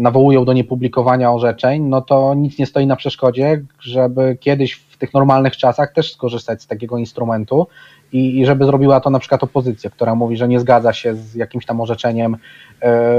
nawołują 0.00 0.44
do 0.44 0.52
niepublikowania 0.52 1.32
orzeczeń, 1.32 1.82
no 1.82 2.00
to 2.00 2.34
nic 2.34 2.58
nie 2.58 2.66
stoi 2.66 2.86
na 2.86 2.96
przeszkodzie, 2.96 3.62
żeby 3.80 4.36
kiedyś 4.40 4.74
w 4.74 4.98
tych 4.98 5.14
normalnych 5.14 5.56
czasach 5.56 5.92
też 5.92 6.12
skorzystać 6.12 6.62
z 6.62 6.66
takiego 6.66 6.98
instrumentu 6.98 7.66
i, 8.14 8.40
i 8.40 8.46
żeby 8.46 8.64
zrobiła 8.64 9.00
to 9.00 9.10
na 9.10 9.18
przykład 9.18 9.42
opozycja, 9.42 9.90
która 9.90 10.14
mówi, 10.14 10.36
że 10.36 10.48
nie 10.48 10.60
zgadza 10.60 10.92
się 10.92 11.14
z 11.14 11.34
jakimś 11.34 11.66
tam 11.66 11.80
orzeczeniem 11.80 12.36
e, 12.82 13.10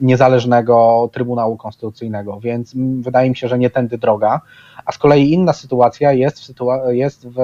niezależnego 0.00 1.08
Trybunału 1.12 1.56
Konstytucyjnego, 1.56 2.40
więc 2.40 2.74
wydaje 3.00 3.30
mi 3.30 3.36
się, 3.36 3.48
że 3.48 3.58
nie 3.58 3.70
tędy 3.70 3.98
droga. 3.98 4.40
A 4.84 4.92
z 4.92 4.98
kolei 4.98 5.32
inna 5.32 5.52
sytuacja 5.52 6.12
jest 6.12 6.40
w, 6.40 6.44
sytua 6.44 6.92
jest 6.92 7.28
w 7.28 7.36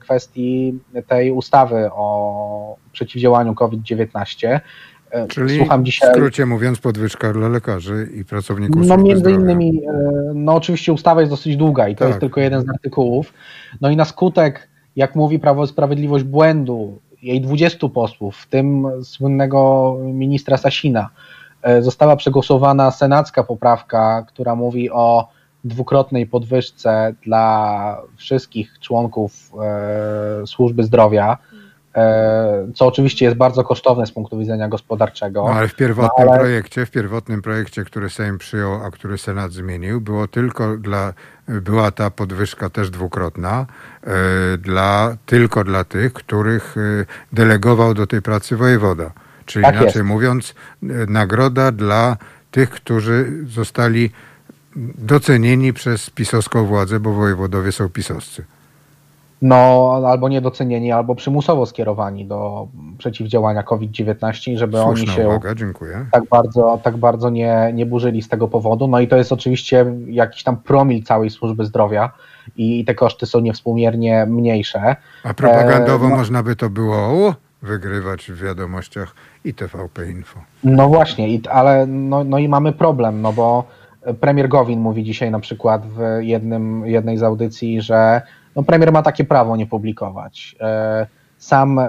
kwestii 0.00 0.78
tej 1.06 1.32
ustawy 1.32 1.90
o 1.92 2.76
przeciwdziałaniu 2.92 3.54
COVID-19. 3.54 4.60
E, 5.10 5.26
Czyli 5.28 5.58
Słucham 5.58 5.84
dzisiaj, 5.84 6.10
w 6.10 6.12
skrócie 6.12 6.46
mówiąc 6.46 6.78
podwyżka 6.78 7.32
dla 7.32 7.48
lekarzy 7.48 8.08
i 8.14 8.24
pracowników 8.24 8.86
No 8.86 8.96
między 8.96 9.20
zdrowia. 9.20 9.38
innymi, 9.38 9.82
e, 9.86 9.92
no 10.34 10.54
oczywiście 10.54 10.92
ustawa 10.92 11.20
jest 11.20 11.32
dosyć 11.32 11.56
długa 11.56 11.88
i 11.88 11.94
to 11.94 11.98
tak. 11.98 12.08
jest 12.08 12.20
tylko 12.20 12.40
jeden 12.40 12.62
z 12.62 12.68
artykułów. 12.68 13.32
No 13.80 13.90
i 13.90 13.96
na 13.96 14.04
skutek 14.04 14.69
jak 15.00 15.14
mówi 15.14 15.38
Prawo 15.38 15.64
i 15.64 15.68
Sprawiedliwość, 15.68 16.24
błędu 16.24 16.98
jej 17.22 17.40
20 17.40 17.88
posłów, 17.88 18.36
w 18.36 18.46
tym 18.46 18.86
słynnego 19.04 19.96
ministra 20.00 20.56
Sasina, 20.56 21.08
e, 21.62 21.82
została 21.82 22.16
przegłosowana 22.16 22.90
senacka 22.90 23.44
poprawka, 23.44 24.24
która 24.28 24.54
mówi 24.54 24.90
o 24.90 25.28
dwukrotnej 25.64 26.26
podwyżce 26.26 27.14
dla 27.22 28.02
wszystkich 28.16 28.78
członków 28.80 29.52
e, 29.62 30.46
służby 30.46 30.84
zdrowia 30.84 31.38
co 32.74 32.86
oczywiście 32.86 33.24
jest 33.24 33.36
bardzo 33.36 33.64
kosztowne 33.64 34.06
z 34.06 34.12
punktu 34.12 34.38
widzenia 34.38 34.68
gospodarczego. 34.68 35.44
No, 35.44 35.54
ale 35.54 35.68
w 35.68 35.74
pierwotnym 35.74 36.26
no, 36.26 36.32
ale... 36.32 36.40
projekcie, 36.40 36.86
w 36.86 36.90
pierwotnym 36.90 37.42
projekcie, 37.42 37.84
który 37.84 38.10
Sejm 38.10 38.38
przyjął, 38.38 38.84
a 38.84 38.90
który 38.90 39.18
Senat 39.18 39.52
zmienił, 39.52 40.00
było 40.00 40.28
tylko 40.28 40.76
dla, 40.76 41.12
była 41.48 41.90
ta 41.90 42.10
podwyżka 42.10 42.70
też 42.70 42.90
dwukrotna, 42.90 43.66
e, 44.04 44.58
dla, 44.58 45.16
tylko 45.26 45.64
dla 45.64 45.84
tych, 45.84 46.12
których 46.12 46.76
e, 46.76 46.80
delegował 47.32 47.94
do 47.94 48.06
tej 48.06 48.22
pracy 48.22 48.56
wojewoda. 48.56 49.10
Czyli 49.46 49.64
tak 49.64 49.74
inaczej 49.74 50.00
jest. 50.00 50.08
mówiąc, 50.08 50.54
nagroda 51.08 51.72
dla 51.72 52.16
tych, 52.50 52.70
którzy 52.70 53.32
zostali 53.46 54.10
docenieni 54.98 55.72
przez 55.72 56.10
pisowską 56.10 56.66
władzę, 56.66 57.00
bo 57.00 57.12
wojewodowie 57.12 57.72
są 57.72 57.88
pisowscy 57.88 58.44
no 59.42 59.90
albo 60.06 60.28
niedocenieni, 60.28 60.92
albo 60.92 61.14
przymusowo 61.14 61.66
skierowani 61.66 62.26
do 62.26 62.68
przeciwdziałania 62.98 63.62
COVID-19, 63.62 64.56
żeby 64.56 64.78
Słuszna 64.78 64.88
oni 64.88 65.06
się 65.06 65.28
uwaga, 65.28 65.54
tak 66.12 66.24
bardzo, 66.30 66.80
tak 66.82 66.96
bardzo 66.96 67.30
nie, 67.30 67.70
nie 67.74 67.86
burzyli 67.86 68.22
z 68.22 68.28
tego 68.28 68.48
powodu. 68.48 68.88
No 68.88 69.00
i 69.00 69.08
to 69.08 69.16
jest 69.16 69.32
oczywiście 69.32 69.86
jakiś 70.06 70.42
tam 70.42 70.56
promil 70.56 71.02
całej 71.02 71.30
służby 71.30 71.64
zdrowia 71.64 72.10
i 72.56 72.84
te 72.84 72.94
koszty 72.94 73.26
są 73.26 73.40
niewspółmiernie 73.40 74.26
mniejsze. 74.26 74.96
A 75.24 75.34
propagandowo 75.34 76.06
e, 76.06 76.10
no, 76.10 76.16
można 76.16 76.42
by 76.42 76.56
to 76.56 76.70
było 76.70 77.34
wygrywać 77.62 78.30
w 78.32 78.42
wiadomościach 78.42 79.14
i 79.44 79.54
TVP 79.54 80.10
Info. 80.10 80.40
No 80.64 80.88
właśnie, 80.88 81.28
i, 81.28 81.42
ale 81.48 81.86
no, 81.86 82.24
no 82.24 82.38
i 82.38 82.48
mamy 82.48 82.72
problem, 82.72 83.22
no 83.22 83.32
bo 83.32 83.64
premier 84.20 84.48
Gowin 84.48 84.80
mówi 84.80 85.04
dzisiaj 85.04 85.30
na 85.30 85.40
przykład 85.40 85.86
w 85.86 86.00
jednym, 86.20 86.86
jednej 86.86 87.18
z 87.18 87.22
audycji, 87.22 87.82
że 87.82 88.22
no 88.56 88.62
premier 88.62 88.92
ma 88.92 89.02
takie 89.02 89.24
prawo 89.24 89.56
nie 89.56 89.66
publikować. 89.66 90.56
Sam 91.38 91.80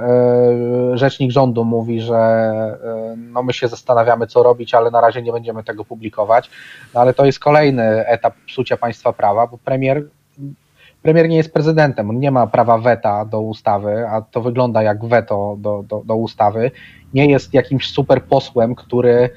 rzecznik 0.94 1.32
rządu 1.32 1.66
mówi, 1.66 2.02
że 2.02 2.52
no 3.18 3.44
my 3.44 3.54
się 3.54 3.68
zastanawiamy, 3.68 4.28
co 4.28 4.44
robić, 4.44 4.74
ale 4.74 4.92
na 4.92 5.02
razie 5.02 5.22
nie 5.22 5.32
będziemy 5.32 5.64
tego 5.64 5.86
publikować. 5.86 6.50
No 6.94 7.02
ale 7.02 7.14
to 7.14 7.26
jest 7.26 7.40
kolejny 7.40 8.08
etap 8.08 8.34
psucia 8.48 8.78
państwa 8.78 9.14
prawa, 9.14 9.48
bo 9.48 9.58
premier 9.58 10.04
premier 11.02 11.30
nie 11.30 11.38
jest 11.38 11.54
prezydentem, 11.54 12.10
on 12.10 12.20
nie 12.20 12.32
ma 12.32 12.48
prawa 12.48 12.78
weta 12.78 13.26
do 13.26 13.42
ustawy, 13.42 14.08
a 14.08 14.22
to 14.22 14.42
wygląda 14.42 14.84
jak 14.84 15.06
weto 15.06 15.56
do, 15.60 15.84
do, 15.88 16.02
do 16.06 16.16
ustawy. 16.16 16.72
Nie 17.14 17.26
jest 17.26 17.54
jakimś 17.54 17.90
super 17.90 18.24
posłem, 18.24 18.76
który 18.76 19.30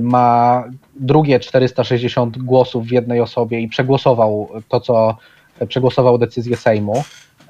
ma 0.00 0.64
drugie 1.00 1.40
460 1.40 2.38
głosów 2.38 2.86
w 2.86 2.90
jednej 2.90 3.20
osobie 3.20 3.60
i 3.60 3.68
przegłosował 3.68 4.48
to, 4.68 4.80
co 4.80 5.16
przegłosował 5.68 6.18
decyzję 6.18 6.56
Sejmu. 6.56 7.02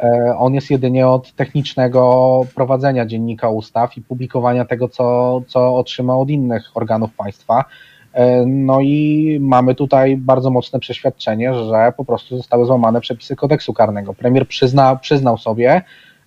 Y, 0.04 0.36
on 0.38 0.54
jest 0.54 0.70
jedynie 0.70 1.09
od 1.09 1.32
technicznego 1.32 2.40
prowadzenia 2.54 3.07
dziennika 3.07 3.48
ustaw 3.48 3.96
i 3.96 4.02
publikowania 4.02 4.64
tego, 4.64 4.88
co, 4.88 5.40
co 5.46 5.76
otrzyma 5.76 6.16
od 6.16 6.30
innych 6.30 6.70
organów 6.74 7.14
państwa. 7.14 7.64
E, 8.16 8.46
no 8.46 8.80
i 8.80 9.38
mamy 9.40 9.74
tutaj 9.74 10.16
bardzo 10.16 10.50
mocne 10.50 10.80
przeświadczenie, 10.80 11.54
że 11.54 11.92
po 11.96 12.04
prostu 12.04 12.36
zostały 12.36 12.66
złamane 12.66 13.00
przepisy 13.00 13.36
kodeksu 13.36 13.72
karnego. 13.72 14.14
Premier 14.14 14.48
przyzna, 14.48 14.96
przyznał 14.96 15.38
sobie 15.38 15.82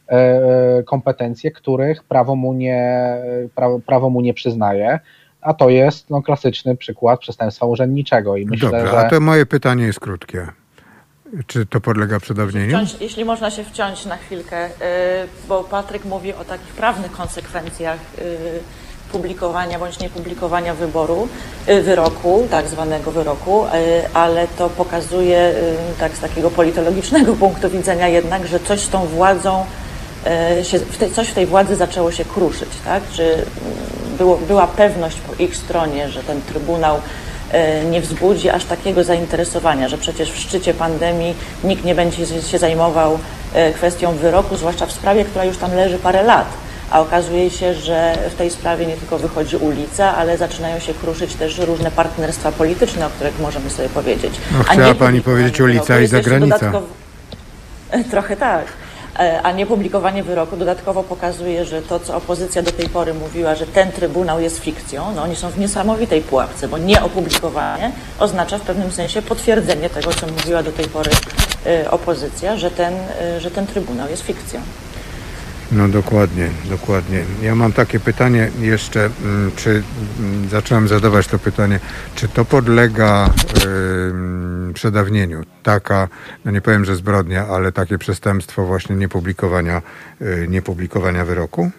e, 0.08 0.84
kompetencje, 0.84 1.52
których 1.52 2.04
prawo 2.04 2.36
mu 2.36 2.54
nie, 2.54 3.16
prawo, 3.56 3.80
prawo 3.80 4.10
mu 4.10 4.22
nie 4.22 4.34
przyznaje. 4.34 5.00
A 5.42 5.54
to 5.54 5.70
jest 5.70 6.10
no, 6.10 6.22
klasyczny 6.22 6.76
przykład 6.76 7.20
przestępstwa 7.20 7.66
urzędniczego. 7.66 8.38
I 8.38 8.46
myślę, 8.46 8.70
Dobra, 8.70 8.92
że... 8.92 8.98
a 8.98 9.10
to 9.10 9.20
moje 9.20 9.46
pytanie 9.46 9.84
jest 9.84 10.00
krótkie. 10.00 10.48
Czy 11.48 11.66
to 11.66 11.82
podlega 11.82 12.20
przedawnieniu? 12.20 12.70
Wciąć, 12.70 12.96
jeśli 13.02 13.26
można 13.26 13.52
się 13.52 13.64
wciąć 13.64 14.06
na 14.06 14.18
chwilkę, 14.18 14.66
y, 14.66 14.72
bo 15.48 15.64
Patryk 15.64 16.06
mówi 16.06 16.34
o 16.34 16.46
takich 16.46 16.74
prawnych 16.74 17.12
konsekwencjach 17.12 18.00
y, 18.20 18.26
publikowania 19.12 19.80
bądź 19.80 20.00
niepublikowania 20.00 20.74
wyboru, 20.74 21.28
y, 21.70 21.82
wyroku, 21.82 22.48
tak 22.52 22.68
zwanego 22.68 23.12
wyroku, 23.12 23.66
ale 24.14 24.48
to 24.48 24.70
pokazuje 24.70 25.54
tak 26.00 26.16
z 26.16 26.20
takiego 26.20 26.52
politologicznego 26.52 27.34
punktu 27.46 27.70
widzenia 27.70 28.08
jednak, 28.08 28.48
że 28.48 28.60
coś 28.60 28.80
z 28.80 28.90
tą 28.90 29.06
władzą, 29.06 29.66
coś 31.14 31.28
w 31.28 31.34
tej 31.34 31.46
władzy 31.46 31.76
zaczęło 31.76 32.12
się 32.12 32.26
kruszyć, 32.26 32.70
tak? 32.86 33.04
Czy 33.12 33.34
mm, 33.34 33.46
było, 34.18 34.38
była 34.38 34.68
pewność 34.68 35.18
po 35.22 35.44
ich 35.44 35.56
stronie, 35.56 36.10
że 36.10 36.24
ten 36.24 36.42
Trybunał 36.42 37.02
nie 37.92 38.02
wzbudzi 38.02 38.50
aż 38.50 38.66
takiego 38.66 39.04
zainteresowania, 39.04 39.90
że 39.90 39.98
przecież 39.98 40.32
w 40.32 40.38
szczycie 40.38 40.74
pandemii 40.74 41.36
nikt 41.64 41.86
nie 41.86 41.96
będzie 41.96 42.26
się 42.42 42.58
zajmował 42.58 43.20
kwestią 43.76 44.16
wyroku, 44.16 44.58
zwłaszcza 44.58 44.86
w 44.86 44.92
sprawie, 44.92 45.26
która 45.26 45.46
już 45.46 45.58
tam 45.58 45.76
leży 45.76 45.98
parę 45.98 46.24
lat 46.24 46.48
a 46.92 47.00
okazuje 47.00 47.50
się, 47.50 47.74
że 47.74 48.18
w 48.30 48.36
tej 48.36 48.50
sprawie 48.52 48.86
nie 48.86 48.98
tylko 48.98 49.18
wychodzi 49.18 49.58
ulica, 49.58 50.16
ale 50.16 50.38
zaczynają 50.38 50.80
się 50.80 50.94
kruszyć 50.94 51.36
też 51.36 51.58
różne 51.58 51.92
partnerstwa 51.92 52.52
polityczne, 52.52 53.08
o 53.08 53.10
których 53.10 53.40
możemy 53.40 53.70
sobie 53.70 53.90
powiedzieć. 53.90 54.34
No, 54.52 54.64
chciała 54.64 54.96
Pani 54.96 55.22
powiedzieć 55.22 55.62
ulica 55.62 56.00
i 56.00 56.08
zagranica. 56.08 56.72
Trochę 58.12 58.38
tak. 58.38 58.66
E, 59.20 59.42
a 59.42 59.52
niepublikowanie 59.52 60.24
wyroku 60.24 60.58
dodatkowo 60.58 61.04
pokazuje, 61.04 61.66
że 61.66 61.82
to, 61.82 62.00
co 62.00 62.16
opozycja 62.16 62.62
do 62.62 62.72
tej 62.72 62.90
pory 62.90 63.14
mówiła, 63.14 63.56
że 63.56 63.68
ten 63.68 63.92
trybunał 63.92 64.42
jest 64.42 64.60
fikcją, 64.60 65.14
no 65.16 65.24
oni 65.24 65.36
są 65.36 65.50
w 65.50 65.60
niesamowitej 65.60 66.22
pułapce, 66.22 66.68
bo 66.68 66.78
nieopublikowanie 66.78 67.92
oznacza 68.20 68.58
w 68.58 68.62
pewnym 68.62 68.92
sensie 68.92 69.22
potwierdzenie 69.22 69.90
tego, 69.90 70.14
co 70.14 70.28
mówiła 70.28 70.64
do 70.64 70.72
tej 70.72 70.86
pory 70.86 71.12
e, 71.66 71.92
opozycja, 71.92 72.58
że 72.58 72.72
ten, 72.72 72.94
e, 72.94 73.40
że 73.42 73.52
ten 73.52 73.68
trybunał 73.68 74.10
jest 74.10 74.24
fikcją. 74.24 74.62
No 75.72 75.88
dokładnie, 75.88 76.50
dokładnie. 76.70 77.24
Ja 77.44 77.56
mam 77.56 77.74
takie 77.74 78.00
pytanie 78.00 78.50
jeszcze, 78.62 79.10
mm, 79.24 79.52
czy 79.56 79.84
mm, 80.20 80.50
zacząłem 80.50 80.88
zadawać 80.88 81.28
to 81.28 81.40
pytanie, 81.40 81.80
czy 82.16 82.28
to 82.28 82.46
podlega 82.46 83.30
yy, 84.68 84.74
przedawnieniu? 84.74 85.42
Taka, 85.64 86.08
no 86.46 86.52
nie 86.52 86.62
powiem, 86.62 86.86
że 86.86 86.96
zbrodnia, 86.96 87.48
ale 87.48 87.72
takie 87.72 87.98
przestępstwo 87.98 88.66
właśnie 88.66 88.96
niepublikowania, 88.96 89.82
yy, 90.20 90.48
niepublikowania 90.50 91.26
wyroku? 91.26 91.72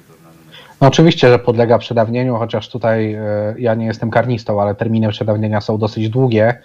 No 0.80 0.88
oczywiście, 0.88 1.28
że 1.28 1.38
podlega 1.38 1.78
przedawnieniu, 1.78 2.36
chociaż 2.36 2.68
tutaj 2.68 3.12
yy, 3.12 3.20
ja 3.59 3.74
nie 3.74 3.86
jestem 3.86 4.11
karnistą, 4.11 4.62
ale 4.62 4.74
terminy 4.74 5.09
przedawnienia 5.09 5.61
są 5.61 5.78
dosyć 5.78 6.09
długie 6.09 6.59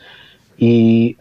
i 0.58 1.16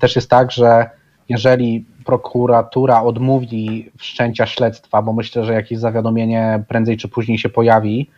też 0.00 0.16
jest 0.16 0.30
tak, 0.30 0.52
że 0.52 0.90
jeżeli 1.28 1.84
prokuratura 2.04 3.02
odmówi 3.02 3.90
wszczęcia 3.98 4.46
śledztwa, 4.46 5.02
bo 5.02 5.12
myślę, 5.12 5.44
że 5.44 5.54
jakieś 5.54 5.78
zawiadomienie 5.78 6.64
prędzej 6.68 6.96
czy 6.96 7.08
później 7.08 7.38
się 7.38 7.48
pojawi, 7.48 8.10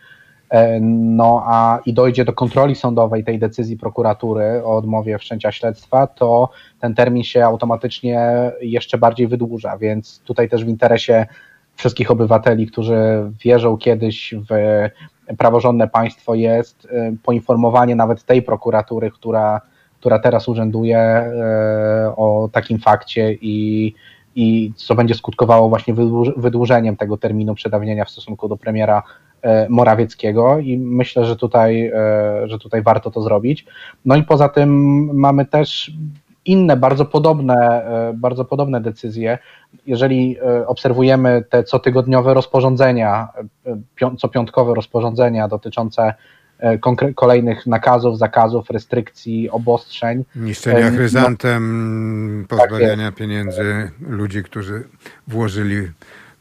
e, 0.49 0.79
no 0.81 1.43
a 1.45 1.79
i 1.85 1.93
dojdzie 1.93 2.25
do 2.25 2.33
kontroli 2.33 2.75
sądowej 2.75 3.23
tej 3.23 3.39
decyzji 3.39 3.77
prokuratury 3.77 4.61
o 4.65 4.77
odmowie 4.77 5.17
wszczęcia 5.17 5.51
śledztwa, 5.51 6.07
to 6.07 6.49
ten 6.79 6.95
termin 6.95 7.23
się 7.23 7.45
automatycznie 7.45 8.51
jeszcze 8.61 8.97
bardziej 8.97 9.27
wydłuża, 9.27 9.77
więc 9.77 10.19
tutaj 10.19 10.49
też 10.49 10.65
w 10.65 10.69
interesie 10.69 11.25
wszystkich 11.75 12.11
obywateli, 12.11 12.67
którzy 12.67 13.31
wierzą 13.43 13.77
kiedyś 13.77 14.35
w 14.49 14.53
praworządne 15.37 15.87
państwo 15.87 16.35
jest 16.35 16.87
e, 16.91 17.13
poinformowanie 17.23 17.95
nawet 17.95 18.23
tej 18.23 18.41
prokuratury, 18.41 19.11
która 19.11 19.61
która 20.07 20.19
teraz 20.19 20.47
urzęduje 20.47 20.97
e, 20.97 22.13
o 22.17 22.49
takim 22.51 22.79
fakcie 22.79 23.33
i, 23.33 23.93
i 24.35 24.71
co 24.75 24.95
będzie 24.95 25.15
skutkowało 25.15 25.69
właśnie 25.69 25.93
wydłużeniem 26.37 26.95
tego 26.95 27.17
terminu 27.17 27.55
przedawnienia 27.55 28.05
w 28.05 28.09
stosunku 28.09 28.47
do 28.47 28.57
premiera 28.57 29.03
e, 29.41 29.69
Morawieckiego 29.69 30.59
i 30.59 30.77
myślę, 30.77 31.25
że 31.25 31.35
tutaj, 31.35 31.87
e, 31.87 31.93
że 32.45 32.59
tutaj 32.59 32.81
warto 32.81 33.11
to 33.11 33.21
zrobić. 33.21 33.65
No 34.05 34.15
i 34.15 34.23
poza 34.23 34.49
tym 34.49 34.69
mamy 35.13 35.45
też 35.45 35.91
inne, 36.45 36.77
bardzo 36.77 37.05
podobne, 37.05 37.85
bardzo 38.13 38.45
podobne 38.45 38.81
decyzje. 38.81 39.37
Jeżeli 39.87 40.37
obserwujemy 40.67 41.43
te 41.49 41.63
cotygodniowe 41.63 42.33
rozporządzenia, 42.33 43.27
co 44.17 44.27
piątkowe 44.27 44.73
rozporządzenia 44.73 45.47
dotyczące 45.47 46.13
kolejnych 47.15 47.67
nakazów, 47.67 48.17
zakazów, 48.17 48.69
restrykcji, 48.69 49.49
obostrzeń. 49.49 50.23
Niszczenia 50.35 50.91
chryzantem, 50.91 52.41
no, 52.41 52.47
pozbawiania 52.47 53.05
tak 53.05 53.15
pieniędzy 53.15 53.91
ludzi, 53.99 54.43
którzy 54.43 54.83
włożyli 55.27 55.87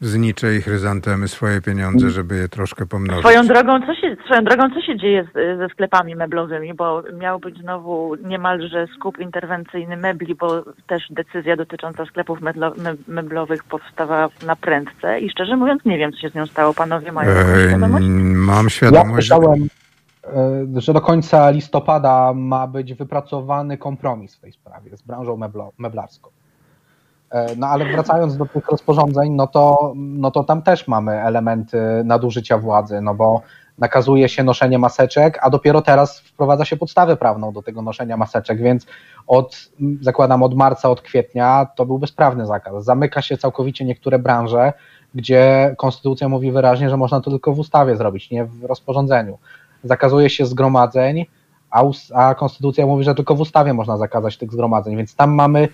w 0.01 0.07
znicze 0.07 0.55
i 0.55 0.63
chryzantemy 0.63 1.29
swoje 1.29 1.61
pieniądze, 1.61 2.11
żeby 2.11 2.37
je 2.37 2.49
troszkę 2.49 2.87
pomnożyć. 2.87 3.21
Swoją 3.21 3.47
drogą, 3.47 3.87
co 3.87 3.95
się, 3.95 4.17
swoją 4.27 4.45
drogą, 4.45 4.71
co 4.75 4.81
się 4.81 4.97
dzieje 4.97 5.25
z, 5.25 5.59
ze 5.59 5.69
sklepami 5.69 6.17
meblowymi, 6.17 6.75
bo 6.75 7.03
miał 7.19 7.39
być 7.41 7.59
znowu 7.59 8.17
niemalże 8.25 8.87
skup 8.97 9.19
interwencyjny 9.19 9.97
mebli, 9.97 10.35
bo 10.35 10.65
też 10.87 11.03
decyzja 11.11 11.57
dotycząca 11.57 12.05
sklepów 12.07 12.41
meblo, 12.41 12.73
meblowych 13.09 13.65
powstała 13.65 14.29
na 14.47 14.57
prędce 14.57 15.21
i 15.21 15.31
szczerze 15.31 15.57
mówiąc 15.57 15.85
nie 15.85 15.99
wiem, 15.99 16.13
co 16.13 16.19
się 16.19 16.29
z 16.29 16.35
nią 16.35 16.47
stało. 16.47 16.75
Panowie 16.75 17.13
mają 17.13 17.31
e, 17.31 17.69
świadomość? 17.69 18.07
Mam 18.35 18.71
świadomość. 18.71 19.29
Ja 19.29 19.37
słyszałem, 19.37 19.69
E, 19.69 19.86
że 20.77 20.93
do 20.93 21.01
końca 21.01 21.51
listopada 21.51 22.33
ma 22.35 22.67
być 22.67 22.95
wypracowany 22.95 23.79
kompromis 23.79 24.35
w 24.35 24.41
tej 24.41 24.53
sprawie 24.53 24.97
z 24.97 25.03
branżą 25.03 25.37
meblo, 25.37 25.73
meblarską. 25.79 26.31
E, 27.31 27.57
no 27.57 27.67
ale 27.67 27.85
wracając 27.85 28.37
do 28.37 28.47
tych 28.47 28.69
rozporządzeń, 28.69 29.33
no 29.33 29.47
to, 29.47 29.93
no 29.97 30.31
to 30.31 30.45
tam 30.45 30.63
też 30.63 30.89
mamy 30.89 31.23
elementy 31.23 31.79
nadużycia 32.05 32.59
władzy, 32.59 33.01
no 33.01 33.15
bo 33.15 33.43
nakazuje 33.79 34.29
się 34.29 34.45
noszenie 34.45 34.79
maseczek, 34.79 35.39
a 35.43 35.51
dopiero 35.51 35.83
teraz 35.83 36.21
wprowadza 36.21 36.65
się 36.65 36.77
podstawę 36.77 37.17
prawną 37.17 37.53
do 37.53 37.63
tego 37.63 37.83
noszenia 37.83 38.17
maseczek, 38.17 38.63
więc 38.63 38.87
od, 39.27 39.69
zakładam 40.01 40.43
od 40.43 40.55
marca, 40.55 40.91
od 40.91 41.01
kwietnia 41.01 41.67
to 41.77 41.87
był 41.87 41.99
bezprawny 41.99 42.47
zakaz. 42.47 42.85
Zamyka 42.85 43.23
się 43.23 43.37
całkowicie 43.37 43.85
niektóre 43.85 44.19
branże, 44.19 44.73
gdzie 45.15 45.75
konstytucja 45.79 46.29
mówi 46.29 46.53
wyraźnie, 46.53 46.91
że 46.91 46.97
można 46.97 47.21
to 47.21 47.31
tylko 47.31 47.53
w 47.53 47.59
ustawie 47.59 47.97
zrobić, 47.97 48.31
nie 48.31 48.45
w 48.45 48.65
rozporządzeniu 48.65 49.39
zakazuje 49.89 50.31
się 50.31 50.47
zgromadzeń, 50.47 51.27
a, 51.71 51.85
a 52.15 52.35
konstytucja 52.35 52.87
mówi, 52.87 53.05
że 53.05 53.15
tylko 53.15 53.35
w 53.35 53.41
ustawie 53.41 53.75
można 53.75 53.97
zakazać 53.97 54.37
tych 54.37 54.53
zgromadzeń, 54.53 54.97
więc 54.97 55.15
tam 55.15 55.35
mamy 55.35 55.69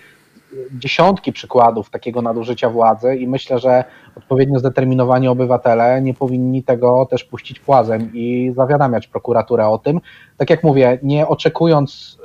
dziesiątki 0.73 1.33
przykładów 1.33 1.91
takiego 1.91 2.23
nadużycia 2.23 2.71
władzy 2.71 3.17
i 3.17 3.29
myślę, 3.29 3.59
że 3.59 3.85
odpowiednio 4.17 4.59
zdeterminowani 4.59 5.29
obywatele 5.29 6.03
nie 6.03 6.15
powinni 6.15 6.63
tego 6.63 7.07
też 7.11 7.25
puścić 7.25 7.61
płazem 7.61 8.11
i 8.15 8.53
zawiadamiać 8.57 9.07
prokuraturę 9.07 9.69
o 9.69 9.79
tym. 9.79 10.01
Tak 10.37 10.51
jak 10.51 10.63
mówię, 10.65 10.99
nie 11.03 11.29
oczekując 11.29 12.19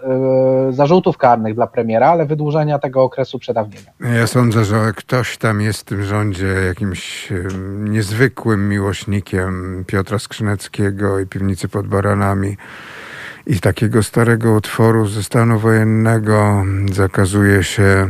yy, 0.67 0.73
zarzutów 0.73 1.17
karnych 1.17 1.55
dla 1.55 1.67
premiera, 1.67 2.09
ale 2.09 2.25
wydłużenia 2.25 2.79
tego 2.79 3.03
okresu 3.03 3.39
przedawnienia. 3.39 3.91
Ja 3.99 4.27
sądzę, 4.27 4.65
że 4.65 4.93
ktoś 4.95 5.37
tam 5.37 5.61
jest 5.61 5.81
w 5.81 5.83
tym 5.83 6.03
rządzie 6.03 6.47
jakimś 6.67 7.33
niezwykłym 7.79 8.69
miłośnikiem 8.69 9.83
Piotra 9.87 10.19
Skrzyneckiego 10.19 11.19
i 11.19 11.25
piwnicy 11.25 11.67
pod 11.67 11.87
baranami 11.87 12.57
i 13.47 13.59
takiego 13.59 14.03
starego 14.03 14.53
utworu 14.53 15.07
ze 15.07 15.23
stanu 15.23 15.59
wojennego 15.59 16.65
zakazuje 16.93 17.63
się, 17.63 18.07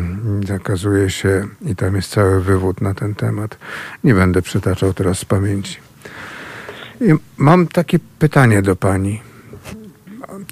zakazuje 0.47 1.09
się 1.09 1.47
i 1.61 1.76
tam 1.76 1.95
jest 1.95 2.11
cały 2.11 2.41
wywód 2.41 2.81
na 2.81 2.93
ten 2.93 3.15
temat. 3.15 3.57
Nie 4.03 4.14
będę 4.14 4.41
przytaczał 4.41 4.93
teraz 4.93 5.19
z 5.19 5.26
pamięci. 5.26 5.77
I 7.01 7.14
mam 7.38 7.68
takie 7.68 7.99
pytanie 8.19 8.61
do 8.61 8.76
pani. 8.76 9.22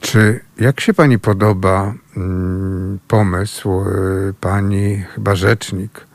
Czy 0.02 0.40
jak 0.60 0.80
się 0.80 0.94
pani 0.94 1.20
podoba 1.20 1.94
mm, 2.18 3.00
pomysł 3.08 3.82
y, 3.82 4.34
pani 4.42 5.04
chyba 5.16 5.36
rzecznik 5.36 6.08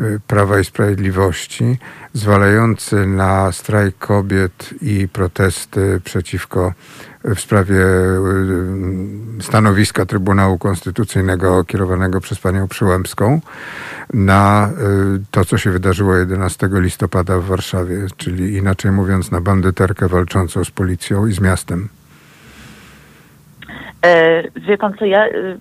y, 0.00 0.20
Prawa 0.26 0.60
i 0.60 0.64
Sprawiedliwości 0.64 1.78
zwalający 2.12 3.06
na 3.06 3.52
strajk 3.52 3.98
kobiet 3.98 4.74
i 4.82 5.08
protesty 5.08 6.00
przeciwko 6.04 6.72
w 7.24 7.40
sprawie 7.40 7.80
y, 9.38 9.42
stanowiska 9.42 10.06
Trybunału 10.06 10.58
Konstytucyjnego 10.58 11.64
kierowanego 11.64 12.20
przez 12.20 12.38
panią 12.38 12.68
Przyłębską 12.68 13.40
na 14.14 14.70
to, 15.30 15.44
co 15.44 15.58
się 15.58 15.70
wydarzyło 15.70 16.16
11 16.16 16.68
listopada 16.72 17.38
w 17.38 17.44
Warszawie, 17.44 18.06
czyli 18.16 18.56
inaczej 18.56 18.90
mówiąc 18.90 19.30
na 19.30 19.40
bandyterkę 19.40 20.08
walczącą 20.08 20.64
z 20.64 20.70
policją 20.70 21.26
i 21.26 21.32
z 21.32 21.40
miastem. 21.40 21.88
E, 24.04 24.42
wie 24.60 24.78
pan 24.78 24.94
co, 24.98 25.04
ja 25.04 25.26
y, 25.26 25.58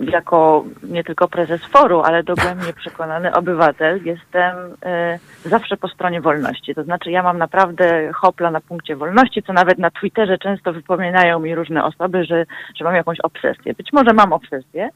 jako 0.00 0.64
nie 0.82 1.04
tylko 1.04 1.28
prezes 1.28 1.64
foru, 1.64 2.00
ale 2.00 2.22
dogłębnie 2.22 2.72
przekonany 2.82 3.34
obywatel 3.34 4.00
jestem 4.04 4.56
e, 4.84 5.18
zawsze 5.44 5.76
po 5.76 5.88
stronie 5.88 6.20
wolności. 6.20 6.74
To 6.74 6.84
znaczy 6.84 7.10
ja 7.10 7.22
mam 7.22 7.38
naprawdę 7.38 8.12
hopla 8.12 8.50
na 8.50 8.60
punkcie 8.60 8.96
wolności, 8.96 9.42
co 9.42 9.52
nawet 9.52 9.78
na 9.78 9.90
Twitterze 9.90 10.38
często 10.38 10.72
wypominają 10.72 11.40
mi 11.40 11.54
różne 11.54 11.84
osoby, 11.84 12.24
że, 12.24 12.46
że 12.76 12.84
mam 12.84 12.94
jakąś 12.94 13.20
obsesję. 13.20 13.74
Być 13.74 13.92
może 13.92 14.12
mam 14.12 14.32
obsesję, 14.32 14.88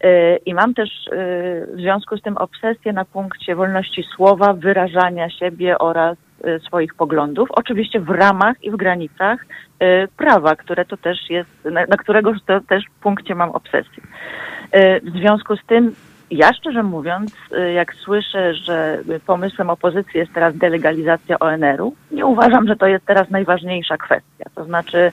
e, 0.00 0.36
i 0.36 0.54
mam 0.54 0.74
też 0.74 0.90
w 1.12 1.80
związku 1.80 2.16
z 2.16 2.22
tym 2.22 2.36
obsesję 2.36 2.92
na 2.92 3.04
punkcie 3.04 3.54
wolności 3.54 4.04
słowa, 4.16 4.52
wyrażania 4.52 5.30
siebie 5.30 5.78
oraz 5.78 6.16
swoich 6.66 6.94
poglądów, 6.94 7.48
oczywiście 7.50 8.00
w 8.00 8.10
ramach 8.10 8.64
i 8.64 8.70
w 8.70 8.76
granicach 8.76 9.38
Y, 9.82 10.08
prawa, 10.16 10.56
które 10.56 10.84
to 10.84 10.96
też 10.96 11.30
jest, 11.30 11.64
na, 11.64 11.96
którego 11.96 12.32
to 12.46 12.60
też 12.60 12.84
punkcie 13.00 13.34
mam 13.34 13.50
obsesję. 13.50 14.02
Y, 14.76 15.00
w 15.00 15.10
związku 15.10 15.56
z 15.56 15.66
tym 15.66 15.94
ja 16.30 16.52
szczerze 16.52 16.82
mówiąc, 16.82 17.32
y, 17.52 17.72
jak 17.72 17.94
słyszę, 17.94 18.54
że 18.54 19.02
pomysłem 19.26 19.70
opozycji 19.70 20.20
jest 20.20 20.32
teraz 20.32 20.56
delegalizacja 20.56 21.38
ONR-u, 21.38 21.94
nie 22.10 22.26
uważam, 22.26 22.68
że 22.68 22.76
to 22.76 22.86
jest 22.86 23.06
teraz 23.06 23.30
najważniejsza 23.30 23.96
kwestia. 23.96 24.44
To 24.54 24.64
znaczy, 24.64 25.12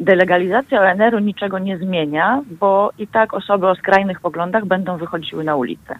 delegalizacja 0.00 0.82
ONR-u 0.82 1.18
niczego 1.18 1.58
nie 1.58 1.78
zmienia, 1.78 2.42
bo 2.60 2.90
i 2.98 3.06
tak 3.06 3.34
osoby 3.34 3.68
o 3.68 3.74
skrajnych 3.74 4.20
poglądach 4.20 4.64
będą 4.64 4.96
wychodziły 4.96 5.44
na 5.44 5.56
ulicę. 5.56 5.94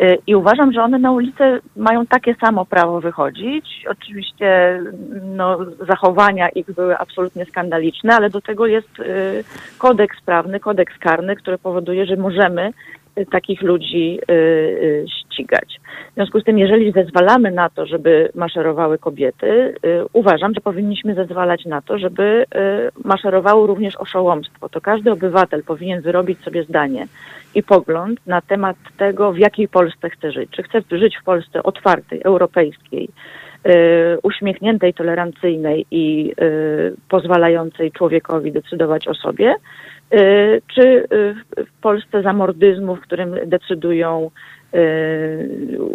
Y, 0.00 0.18
I 0.26 0.34
uważam, 0.34 0.72
że 0.72 0.82
one 0.82 0.98
na 0.98 1.12
ulicę 1.12 1.60
mają 1.76 2.06
takie 2.06 2.34
samo 2.34 2.64
prawo 2.64 3.00
wychodzić. 3.00 3.84
Oczywiście 3.90 4.80
no, 5.22 5.58
zachowania 5.88 6.48
ich 6.48 6.72
były 6.72 6.98
absolutnie 6.98 7.44
skandaliczne, 7.44 8.16
ale 8.16 8.30
do 8.30 8.40
tego 8.40 8.66
jest 8.66 8.98
y, 9.00 9.44
kodeks 9.78 10.20
prawny, 10.20 10.60
kodeks 10.60 10.98
karny, 10.98 11.36
który 11.36 11.58
powoduje, 11.58 12.06
że 12.06 12.16
możemy 12.16 12.72
y, 13.18 13.26
takich 13.26 13.62
ludzi 13.62 14.18
ścigać. 15.38 15.80
W 16.10 16.14
związku 16.14 16.40
z 16.40 16.44
tym, 16.44 16.58
jeżeli 16.58 16.92
zezwalamy 16.92 17.50
na 17.50 17.70
to, 17.70 17.86
żeby 17.86 18.30
maszerowały 18.34 18.98
kobiety, 18.98 19.74
uważam, 20.12 20.54
że 20.54 20.60
powinniśmy 20.60 21.14
zezwalać 21.14 21.64
na 21.64 21.82
to, 21.82 21.98
żeby 21.98 22.44
maszerowało 23.04 23.66
również 23.66 23.96
oszołomstwo. 23.96 24.68
To 24.68 24.80
każdy 24.80 25.12
obywatel 25.12 25.62
powinien 25.64 26.00
wyrobić 26.00 26.40
sobie 26.40 26.64
zdanie 26.64 27.06
i 27.54 27.62
pogląd 27.62 28.26
na 28.26 28.40
temat 28.40 28.76
tego, 28.96 29.32
w 29.32 29.38
jakiej 29.38 29.68
Polsce 29.68 30.10
chce 30.10 30.32
żyć. 30.32 30.50
Czy 30.50 30.62
chce 30.62 30.82
żyć 30.90 31.16
w 31.16 31.24
Polsce 31.24 31.62
otwartej, 31.62 32.20
europejskiej, 32.24 33.08
y, 33.66 33.70
uśmiechniętej, 34.22 34.94
tolerancyjnej 34.94 35.86
i 35.90 36.32
y, 36.40 36.94
pozwalającej 37.08 37.92
człowiekowi 37.92 38.52
decydować 38.52 39.08
o 39.08 39.14
sobie, 39.14 39.54
y, 40.14 40.62
czy 40.74 41.06
w 41.56 41.80
Polsce 41.80 42.22
zamordyzmu, 42.22 42.96
w 42.96 43.00
którym 43.00 43.36
decydują 43.46 44.30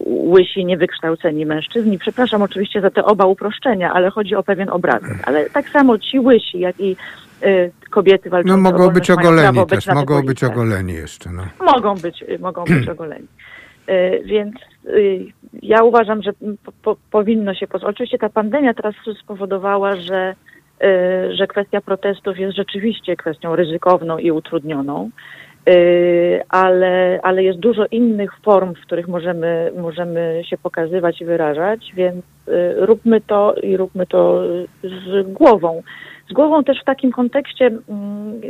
łysi, 0.06 0.66
niewykształceni 0.66 1.46
mężczyźni. 1.46 2.00
Przepraszam 2.00 2.42
oczywiście 2.42 2.82
za 2.82 2.90
te 2.90 3.06
oba 3.06 3.26
uproszczenia, 3.26 3.94
ale 3.94 4.10
chodzi 4.10 4.36
o 4.36 4.44
pewien 4.44 4.70
obrazek. 4.70 5.18
Ale 5.24 5.50
tak 5.50 5.70
samo 5.70 5.98
ci 5.98 6.20
łysi, 6.20 6.60
jak 6.60 6.80
i 6.80 6.96
Y, 7.46 7.72
kobiety 7.90 8.30
walczące 8.30 8.58
No 8.58 8.72
mogą 8.72 8.90
być 8.90 9.12
ogoleni 9.12 9.66
też, 9.66 9.86
być 9.86 9.96
mogą 9.96 10.24
być 10.24 10.44
ogoleni 10.44 10.94
jeszcze. 10.94 11.30
No. 11.32 11.44
Mogą 11.74 11.96
być, 11.96 12.24
mogą 12.40 12.64
być 12.64 12.90
ogoleni. 12.96 13.28
Y, 13.90 14.22
więc 14.26 14.56
y, 14.86 15.26
ja 15.62 15.84
uważam, 15.84 16.24
że 16.24 16.32
po, 16.84 16.96
powinno 17.12 17.54
się, 17.54 17.68
oczywiście 17.82 18.18
ta 18.18 18.30
pandemia 18.30 18.74
teraz 18.74 18.96
spowodowała, 19.24 19.96
że, 19.96 20.36
że 21.34 21.48
kwestia 21.48 21.82
protestów 21.82 22.40
jest 22.40 22.56
rzeczywiście 22.56 23.16
kwestią 23.16 23.56
ryzykowną 23.56 24.18
i 24.18 24.32
utrudnioną, 24.32 25.10
ale, 26.50 27.20
ale 27.24 27.44
jest 27.44 27.60
dużo 27.60 27.86
innych 27.92 28.32
form, 28.44 28.76
w 28.76 28.82
których 28.82 29.08
możemy, 29.08 29.72
możemy 29.78 30.42
się 30.46 30.58
pokazywać 30.58 31.22
i 31.22 31.26
wyrażać, 31.26 31.92
więc 31.96 32.26
róbmy 32.76 33.22
to 33.22 33.56
i 33.64 33.78
róbmy 33.78 34.06
to 34.06 34.44
z 34.84 35.32
głową 35.34 35.84
z 36.30 36.34
głową 36.34 36.64
też 36.64 36.82
w 36.82 36.86
takim 36.86 37.12
kontekście 37.12 37.66
mm, 37.66 38.42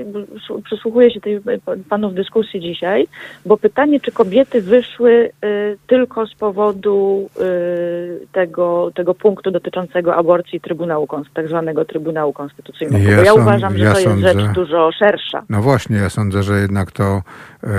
przysłuchuję 0.63 1.11
się 1.11 1.21
tej 1.21 1.41
panów 1.89 2.13
dyskusji 2.13 2.59
dzisiaj, 2.61 3.07
bo 3.45 3.57
pytanie, 3.57 3.99
czy 3.99 4.11
kobiety 4.11 4.61
wyszły 4.61 5.11
y, 5.45 5.77
tylko 5.87 6.27
z 6.27 6.35
powodu 6.35 7.29
y, 7.41 8.27
tego, 8.31 8.91
tego 8.95 9.13
punktu 9.13 9.51
dotyczącego 9.51 10.15
aborcji 10.15 10.61
Trybunału, 10.61 11.07
tak 11.33 11.47
zwanego 11.47 11.85
Trybunału 11.85 12.33
Konstytucyjnego. 12.33 13.11
Ja, 13.11 13.17
bo 13.17 13.23
ja 13.23 13.33
uważam, 13.33 13.77
że 13.77 13.83
ja 13.83 13.93
to 13.93 13.99
sądzę, 13.99 14.27
jest 14.27 14.39
rzecz 14.39 14.55
dużo 14.55 14.91
szersza. 14.91 15.43
No 15.49 15.61
właśnie, 15.61 15.97
ja 15.97 16.09
sądzę, 16.09 16.43
że 16.43 16.59
jednak 16.59 16.91
to 16.91 17.21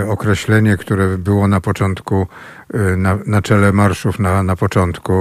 określenie, 0.09 0.77
które 0.77 1.19
było 1.19 1.49
na 1.49 1.61
początku, 1.61 2.27
na, 2.97 3.19
na 3.27 3.43
czele 3.43 3.73
marszów 3.73 4.19
na, 4.19 4.43
na 4.43 4.57
początku, 4.57 5.13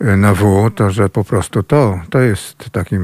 na 0.00 0.34
W, 0.34 0.70
to 0.74 0.90
że 0.90 1.08
po 1.08 1.24
prostu 1.24 1.62
to, 1.62 2.00
to 2.10 2.18
jest 2.18 2.70
takim 2.70 3.02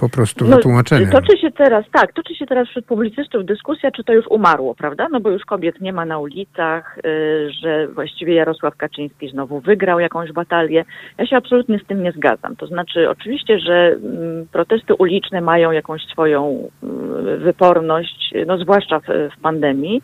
po 0.00 0.08
prostu 0.08 0.44
no, 0.44 0.56
wytłumaczeniem. 0.56 1.10
Toczy 1.10 1.38
się 1.38 1.50
teraz, 1.50 1.84
tak, 1.92 2.12
toczy 2.12 2.34
się 2.34 2.46
teraz 2.46 2.68
wśród 2.68 2.84
publicystów 2.84 3.44
dyskusja, 3.44 3.90
czy 3.90 4.04
to 4.04 4.12
już 4.12 4.26
umarło, 4.26 4.74
prawda? 4.74 5.08
No 5.12 5.20
bo 5.20 5.30
już 5.30 5.44
kobiet 5.44 5.80
nie 5.80 5.92
ma 5.92 6.04
na 6.04 6.18
ulicach, 6.18 6.98
y, 6.98 7.50
że 7.62 7.88
właściwie 7.88 8.34
Jarosław 8.34 8.76
Kaczyński 8.76 9.28
znowu 9.28 9.60
wygrał 9.60 10.00
jakąś 10.00 10.32
batalię. 10.32 10.84
Ja 11.18 11.26
się 11.26 11.36
absolutnie 11.36 11.78
z 11.78 11.86
tym 11.86 12.02
nie 12.02 12.12
zgadzam. 12.12 12.56
To 12.56 12.66
znaczy, 12.66 13.10
oczywiście, 13.10 13.58
że 13.58 13.96
mm, 14.02 14.46
protesty 14.52 14.94
uliczne 14.94 15.40
mają 15.40 15.70
jakąś 15.70 16.02
swoją 16.02 16.70
mm, 16.82 17.40
wyporność, 17.40 18.34
no 18.46 18.58
zwłaszcza 18.58 19.00
w, 19.00 19.04
w 19.38 19.40
pandemii. 19.40 20.02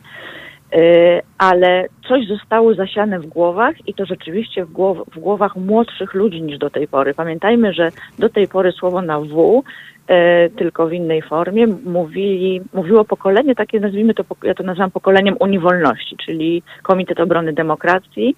Y, 0.74 1.22
ale 1.38 1.86
coś 2.08 2.26
zostało 2.26 2.74
zasiane 2.74 3.20
w 3.20 3.26
głowach 3.26 3.88
i 3.88 3.94
to 3.94 4.06
rzeczywiście 4.06 4.64
w, 4.64 4.72
głow 4.72 4.98
w, 5.12 5.18
głowach 5.18 5.56
młodszych 5.56 6.14
ludzi 6.14 6.42
niż 6.42 6.58
do 6.58 6.70
tej 6.70 6.88
pory. 6.88 7.14
Pamiętajmy, 7.14 7.72
że 7.72 7.90
do 8.18 8.28
tej 8.28 8.48
pory 8.48 8.72
słowo 8.72 9.02
na 9.02 9.20
W, 9.20 9.62
e, 10.08 10.48
tylko 10.48 10.86
w 10.86 10.92
innej 10.92 11.22
formie, 11.22 11.66
mówili, 11.84 12.60
mówiło 12.72 13.04
pokolenie 13.04 13.54
takie, 13.54 13.80
nazwijmy 13.80 14.14
to, 14.14 14.24
ja 14.42 14.54
to 14.54 14.62
nazywam 14.62 14.90
pokoleniem 14.90 15.36
Unii 15.40 15.58
Wolności, 15.58 16.16
czyli 16.26 16.62
Komitet 16.82 17.20
Obrony 17.20 17.52
Demokracji 17.52 18.36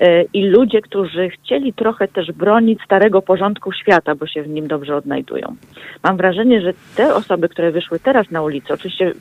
e, 0.00 0.22
i 0.22 0.46
ludzie, 0.46 0.80
którzy 0.80 1.30
chcieli 1.30 1.72
trochę 1.72 2.08
też 2.08 2.32
bronić 2.32 2.82
starego 2.84 3.22
porządku 3.22 3.72
świata, 3.72 4.14
bo 4.14 4.26
się 4.26 4.42
w 4.42 4.48
nim 4.48 4.68
dobrze 4.68 4.96
odnajdują. 4.96 5.56
Mam 6.02 6.16
wrażenie, 6.16 6.60
że 6.60 6.72
te 6.96 7.14
osoby, 7.14 7.48
które 7.48 7.70
wyszły 7.70 8.00
teraz 8.00 8.30
na 8.30 8.42
ulicę, 8.42 8.74
oczywiście 8.74 9.12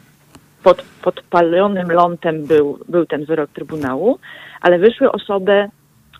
pod 0.63 0.83
podpalonym 1.01 1.91
lądem 1.91 2.45
był, 2.45 2.79
był 2.89 3.05
ten 3.05 3.25
wyrok 3.25 3.49
Trybunału, 3.49 4.19
ale 4.61 4.79
wyszły 4.79 5.11
osoby, 5.11 5.69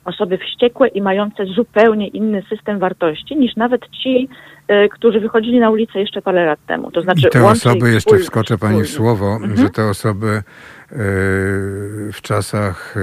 osoby 0.05 0.37
wściekłe 0.37 0.87
i 0.87 1.01
mające 1.01 1.45
zupełnie 1.45 2.07
inny 2.07 2.43
system 2.49 2.79
wartości 2.79 3.35
niż 3.35 3.55
nawet 3.55 3.81
ci, 4.03 4.29
y, 4.71 4.89
którzy 4.89 5.19
wychodzili 5.19 5.59
na 5.59 5.69
ulicę 5.69 5.99
jeszcze 5.99 6.21
parę 6.21 6.45
lat 6.45 6.59
temu. 6.67 6.91
To 6.91 7.01
znaczy, 7.01 7.29
te 7.29 7.45
osoby, 7.45 7.91
jeszcze 7.91 8.17
wskoczę 8.17 8.57
pani 8.57 8.81
w 8.83 8.89
słowo, 8.89 9.33
mhm. 9.33 9.57
że 9.57 9.69
te 9.69 9.85
osoby 9.89 10.43
w 12.13 12.17
czasach 12.21 12.95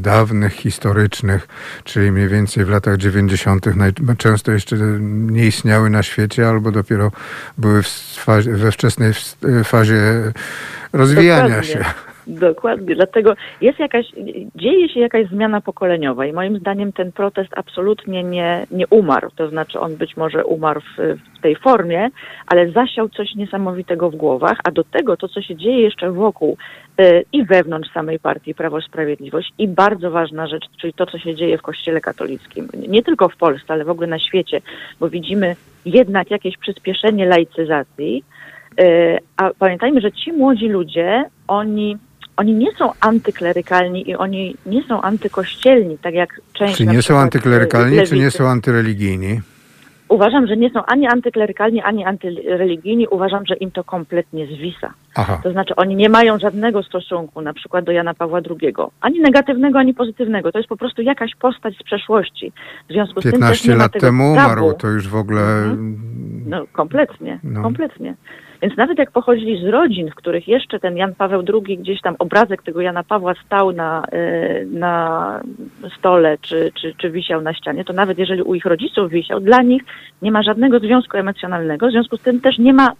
dawnych, 0.00 0.52
historycznych, 0.52 1.48
czyli 1.84 2.12
mniej 2.12 2.28
więcej 2.28 2.64
w 2.64 2.70
latach 2.70 2.96
90., 2.96 3.66
często 4.18 4.52
jeszcze 4.52 4.76
nie 5.00 5.46
istniały 5.46 5.90
na 5.90 6.02
świecie, 6.02 6.48
albo 6.48 6.72
dopiero 6.72 7.10
były 7.58 7.80
we 8.46 8.72
wczesnej 8.72 9.12
fazie 9.64 10.32
rozwijania 10.92 11.42
Dokładnie. 11.42 11.68
się. 11.68 11.84
Dokładnie, 12.26 12.94
dlatego 12.94 13.34
jest 13.60 13.78
jakaś, 13.78 14.06
dzieje 14.54 14.88
się 14.88 15.00
jakaś 15.00 15.28
zmiana 15.28 15.60
pokoleniowa 15.60 16.26
i 16.26 16.32
moim 16.32 16.58
zdaniem 16.58 16.92
ten 16.92 17.12
protest 17.12 17.50
absolutnie 17.56 18.24
nie, 18.24 18.66
nie 18.70 18.86
umarł, 18.86 19.30
to 19.36 19.48
znaczy 19.48 19.80
on 19.80 19.96
być 19.96 20.16
może 20.16 20.44
umarł 20.44 20.80
w, 20.80 21.18
w 21.38 21.40
tej 21.40 21.56
formie, 21.56 22.08
ale 22.46 22.70
zasiał 22.70 23.08
coś 23.08 23.34
niesamowitego 23.34 24.10
w 24.10 24.16
głowach, 24.16 24.58
a 24.64 24.70
do 24.70 24.84
tego 24.84 25.16
to, 25.16 25.28
co 25.28 25.42
się 25.42 25.56
dzieje 25.56 25.82
jeszcze 25.82 26.12
wokół 26.12 26.56
i 27.32 27.44
wewnątrz 27.44 27.92
samej 27.92 28.18
partii 28.18 28.54
Prawo 28.54 28.78
i 28.78 28.82
Sprawiedliwość 28.82 29.52
i 29.58 29.68
bardzo 29.68 30.10
ważna 30.10 30.46
rzecz, 30.46 30.64
czyli 30.80 30.92
to, 30.92 31.06
co 31.06 31.18
się 31.18 31.34
dzieje 31.34 31.58
w 31.58 31.62
Kościele 31.62 32.00
katolickim, 32.00 32.68
nie 32.88 33.02
tylko 33.02 33.28
w 33.28 33.36
Polsce, 33.36 33.64
ale 33.68 33.84
w 33.84 33.90
ogóle 33.90 34.06
na 34.06 34.18
świecie, 34.18 34.60
bo 35.00 35.10
widzimy 35.10 35.56
jednak 35.84 36.30
jakieś 36.30 36.56
przyspieszenie 36.56 37.26
laicyzacji, 37.26 38.24
y, 38.80 39.18
a 39.36 39.50
pamiętajmy, 39.58 40.00
że 40.00 40.12
ci 40.12 40.32
młodzi 40.32 40.68
ludzie, 40.68 41.24
oni 41.48 41.96
oni 42.36 42.54
nie 42.54 42.72
są 42.72 42.92
antyklerykalni 43.00 44.10
i 44.10 44.16
oni 44.16 44.56
nie 44.66 44.82
są 44.82 45.02
antykościelni, 45.02 45.98
tak 45.98 46.14
jak 46.14 46.40
część... 46.52 46.76
Czy 46.76 46.86
nie 46.86 47.02
są 47.02 47.18
antyklerykalni, 47.18 47.96
lewicy. 47.96 48.14
czy 48.14 48.20
nie 48.20 48.30
są 48.30 48.48
antyreligijni? 48.48 49.40
Uważam, 50.08 50.46
że 50.46 50.56
nie 50.56 50.70
są 50.70 50.84
ani 50.84 51.06
antyklerykalni, 51.06 51.82
ani 51.82 52.04
antyreligijni. 52.04 53.08
Uważam, 53.08 53.46
że 53.46 53.54
im 53.54 53.70
to 53.70 53.84
kompletnie 53.84 54.46
zwisa. 54.46 54.92
Aha. 55.14 55.40
To 55.42 55.52
znaczy 55.52 55.76
oni 55.76 55.96
nie 55.96 56.08
mają 56.08 56.38
żadnego 56.38 56.82
stosunku 56.82 57.40
na 57.40 57.52
przykład 57.52 57.84
do 57.84 57.92
Jana 57.92 58.14
Pawła 58.14 58.40
II. 58.50 58.74
Ani 59.00 59.20
negatywnego, 59.20 59.78
ani 59.78 59.94
pozytywnego. 59.94 60.52
To 60.52 60.58
jest 60.58 60.68
po 60.68 60.76
prostu 60.76 61.02
jakaś 61.02 61.34
postać 61.34 61.74
z 61.76 61.82
przeszłości. 61.82 62.52
W 62.88 62.92
związku 62.92 63.20
z 63.20 63.24
15 63.24 63.68
tym 63.68 63.78
lat 63.78 63.92
temu 63.92 64.32
umarł, 64.32 64.74
to 64.74 64.88
już 64.88 65.08
w 65.08 65.16
ogóle... 65.16 65.42
Mhm. 65.42 65.96
No 66.46 66.64
kompletnie, 66.72 67.38
no. 67.42 67.62
kompletnie. 67.62 68.14
Więc 68.62 68.76
nawet 68.76 68.98
jak 68.98 69.10
pochodzili 69.10 69.62
z 69.62 69.68
rodzin, 69.68 70.10
w 70.10 70.14
których 70.14 70.48
jeszcze 70.48 70.80
ten 70.80 70.96
Jan 70.96 71.14
Paweł 71.14 71.42
II, 71.54 71.78
gdzieś 71.78 72.00
tam 72.00 72.16
obrazek 72.18 72.62
tego 72.62 72.80
Jana 72.80 73.04
Pawła 73.04 73.34
stał 73.46 73.72
na, 73.72 74.04
e, 74.12 74.64
na 74.64 75.40
stole 75.98 76.38
czy, 76.40 76.72
czy, 76.74 76.94
czy 76.94 77.10
wisiał 77.10 77.40
na 77.40 77.54
ścianie, 77.54 77.84
to 77.84 77.92
nawet 77.92 78.18
jeżeli 78.18 78.42
u 78.42 78.54
ich 78.54 78.64
rodziców 78.64 79.10
wisiał, 79.10 79.40
dla 79.40 79.62
nich 79.62 79.82
nie 80.22 80.32
ma 80.32 80.42
żadnego 80.42 80.78
związku 80.78 81.16
emocjonalnego, 81.16 81.88
w 81.88 81.90
związku 81.90 82.16
z 82.16 82.22
tym 82.22 82.40
też 82.40 82.58
nie 82.58 82.72
ma 82.72 82.92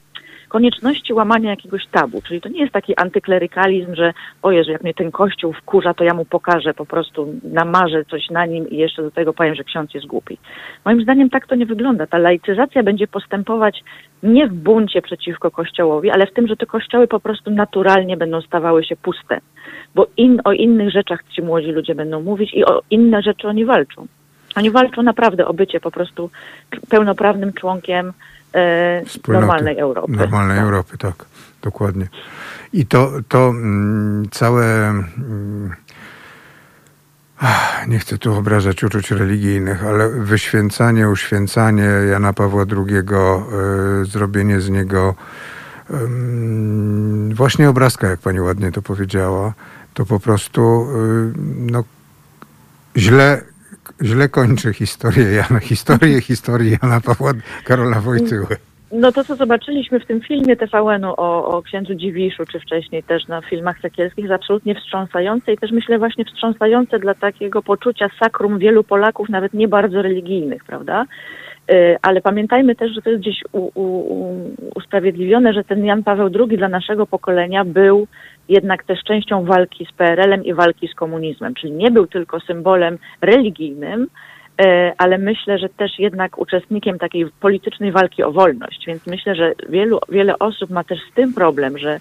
konieczności 0.48 1.12
łamania 1.12 1.50
jakiegoś 1.50 1.86
tabu. 1.86 2.22
Czyli 2.22 2.40
to 2.40 2.48
nie 2.48 2.60
jest 2.60 2.72
taki 2.72 2.96
antyklerykalizm, 2.96 3.94
że 3.94 4.12
o 4.42 4.50
Jezu, 4.50 4.70
jak 4.70 4.82
mnie 4.82 4.94
ten 4.94 5.10
kościół 5.10 5.52
wkurza, 5.52 5.94
to 5.94 6.04
ja 6.04 6.14
mu 6.14 6.24
pokażę, 6.24 6.74
po 6.74 6.86
prostu 6.86 7.34
namarzę 7.44 8.04
coś 8.04 8.30
na 8.30 8.46
nim 8.46 8.70
i 8.70 8.76
jeszcze 8.76 9.02
do 9.02 9.10
tego 9.10 9.32
powiem, 9.32 9.54
że 9.54 9.64
ksiądz 9.64 9.94
jest 9.94 10.06
głupi. 10.06 10.38
Moim 10.84 11.02
zdaniem 11.02 11.30
tak 11.30 11.46
to 11.46 11.54
nie 11.54 11.66
wygląda. 11.66 12.06
Ta 12.06 12.18
laicyzacja 12.18 12.82
będzie 12.82 13.06
postępować 13.06 13.84
nie 14.22 14.48
w 14.48 14.52
buncie 14.52 15.02
przeciwko 15.02 15.50
kościołowi, 15.50 16.10
ale 16.10 16.26
w 16.26 16.32
tym, 16.32 16.46
że 16.46 16.56
te 16.56 16.66
kościoły 16.66 17.08
po 17.08 17.20
prostu 17.20 17.50
naturalnie 17.50 18.16
będą 18.16 18.40
stawały 18.40 18.84
się 18.84 18.96
puste. 18.96 19.40
Bo 19.94 20.06
in, 20.16 20.40
o 20.44 20.52
innych 20.52 20.90
rzeczach 20.90 21.20
ci 21.34 21.42
młodzi 21.42 21.72
ludzie 21.72 21.94
będą 21.94 22.22
mówić 22.22 22.54
i 22.54 22.64
o 22.64 22.82
inne 22.90 23.22
rzeczy 23.22 23.48
oni 23.48 23.64
walczą. 23.64 24.06
Oni 24.56 24.70
walczą 24.70 25.02
naprawdę 25.02 25.46
o 25.46 25.54
bycie 25.54 25.80
po 25.80 25.90
prostu 25.90 26.30
pełnoprawnym 26.88 27.52
członkiem 27.52 28.12
e, 28.54 29.02
normalnej 29.28 29.78
Europy. 29.78 30.12
Normalnej 30.12 30.56
tak. 30.56 30.66
Europy, 30.66 30.98
tak, 30.98 31.26
dokładnie. 31.62 32.06
I 32.72 32.86
to, 32.86 33.10
to 33.28 33.48
mm, 33.48 34.28
całe. 34.30 34.64
Mm, 34.64 35.70
nie 37.88 37.98
chcę 37.98 38.18
tu 38.18 38.34
obrażać 38.34 38.84
uczuć 38.84 39.10
religijnych, 39.10 39.84
ale 39.84 40.08
wyświęcanie, 40.08 41.08
uświęcanie 41.08 41.88
Jana 42.10 42.32
Pawła 42.32 42.64
II, 42.76 42.96
y, 44.02 44.04
zrobienie 44.04 44.60
z 44.60 44.70
niego 44.70 45.14
y, 45.90 45.94
właśnie 47.34 47.68
obrazka, 47.68 48.08
jak 48.08 48.20
pani 48.20 48.40
ładnie 48.40 48.72
to 48.72 48.82
powiedziała, 48.82 49.52
to 49.94 50.06
po 50.06 50.20
prostu 50.20 50.88
y, 50.96 51.32
no, 51.56 51.84
źle 52.96 53.42
źle 54.02 54.28
kończy 54.28 54.72
historię 54.72 55.32
Jana, 55.32 55.60
historię 55.60 56.20
historii 56.20 56.78
Jana 56.82 57.00
Pawła 57.00 57.32
Karola 57.64 58.00
Wojtyły. 58.00 58.56
No 58.92 59.12
to, 59.12 59.24
co 59.24 59.36
zobaczyliśmy 59.36 60.00
w 60.00 60.06
tym 60.06 60.20
filmie 60.20 60.56
TVN-u 60.56 61.14
o, 61.16 61.46
o 61.46 61.62
księdzu 61.62 61.94
Dziwiszu, 61.94 62.44
czy 62.52 62.60
wcześniej 62.60 63.02
też 63.02 63.28
na 63.28 63.40
filmach 63.40 63.80
sekielskich, 63.80 64.24
jest 64.24 64.34
absolutnie 64.34 64.74
wstrząsające 64.74 65.52
i 65.52 65.58
też 65.58 65.70
myślę 65.72 65.98
właśnie 65.98 66.24
wstrząsające 66.24 66.98
dla 66.98 67.14
takiego 67.14 67.62
poczucia 67.62 68.08
sakrum 68.22 68.58
wielu 68.58 68.84
Polaków, 68.84 69.28
nawet 69.28 69.54
nie 69.54 69.68
bardzo 69.68 70.02
religijnych, 70.02 70.64
prawda? 70.64 71.04
Y, 71.72 71.96
ale 72.02 72.20
pamiętajmy 72.20 72.74
też, 72.74 72.92
że 72.94 73.02
to 73.02 73.10
jest 73.10 73.22
gdzieś 73.22 73.44
u, 73.52 73.70
u, 73.74 74.34
usprawiedliwione, 74.74 75.52
że 75.52 75.64
ten 75.64 75.84
Jan 75.84 76.02
Paweł 76.02 76.30
II 76.38 76.58
dla 76.58 76.68
naszego 76.68 77.06
pokolenia 77.06 77.64
był 77.64 78.06
jednak 78.48 78.84
też 78.84 79.02
częścią 79.02 79.44
walki 79.44 79.86
z 79.92 79.92
PRL-em 79.92 80.44
i 80.44 80.54
walki 80.54 80.88
z 80.88 80.94
komunizmem, 80.94 81.54
czyli 81.54 81.72
nie 81.72 81.90
był 81.90 82.06
tylko 82.06 82.40
symbolem 82.40 82.98
religijnym, 83.20 84.06
ale 84.98 85.18
myślę, 85.18 85.58
że 85.58 85.68
też 85.68 85.98
jednak 85.98 86.38
uczestnikiem 86.38 86.98
takiej 86.98 87.26
politycznej 87.40 87.92
walki 87.92 88.22
o 88.22 88.32
wolność. 88.32 88.86
Więc 88.86 89.06
myślę, 89.06 89.34
że 89.34 89.52
wielu, 89.68 89.98
wiele 90.08 90.38
osób 90.38 90.70
ma 90.70 90.84
też 90.84 90.98
z 91.10 91.14
tym 91.14 91.34
problem, 91.34 91.78
że 91.78 92.00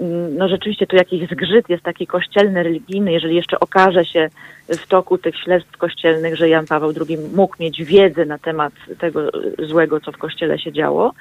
mm, 0.00 0.36
no 0.36 0.48
rzeczywiście 0.48 0.86
tu 0.86 0.96
jakiś 0.96 1.28
zgrzyt 1.28 1.68
jest 1.68 1.82
taki 1.82 2.06
kościelny, 2.06 2.62
religijny, 2.62 3.12
jeżeli 3.12 3.36
jeszcze 3.36 3.60
okaże 3.60 4.04
się 4.04 4.28
w 4.68 4.86
toku 4.86 5.18
tych 5.18 5.36
śledztw 5.36 5.76
kościelnych, 5.76 6.36
że 6.36 6.48
Jan 6.48 6.66
Paweł 6.66 6.92
II 7.08 7.18
mógł 7.34 7.56
mieć 7.60 7.84
wiedzę 7.84 8.24
na 8.24 8.38
temat 8.38 8.72
tego 8.98 9.30
złego, 9.58 10.00
co 10.00 10.12
w 10.12 10.18
kościele 10.18 10.58
się 10.58 10.72
działo, 10.72 11.12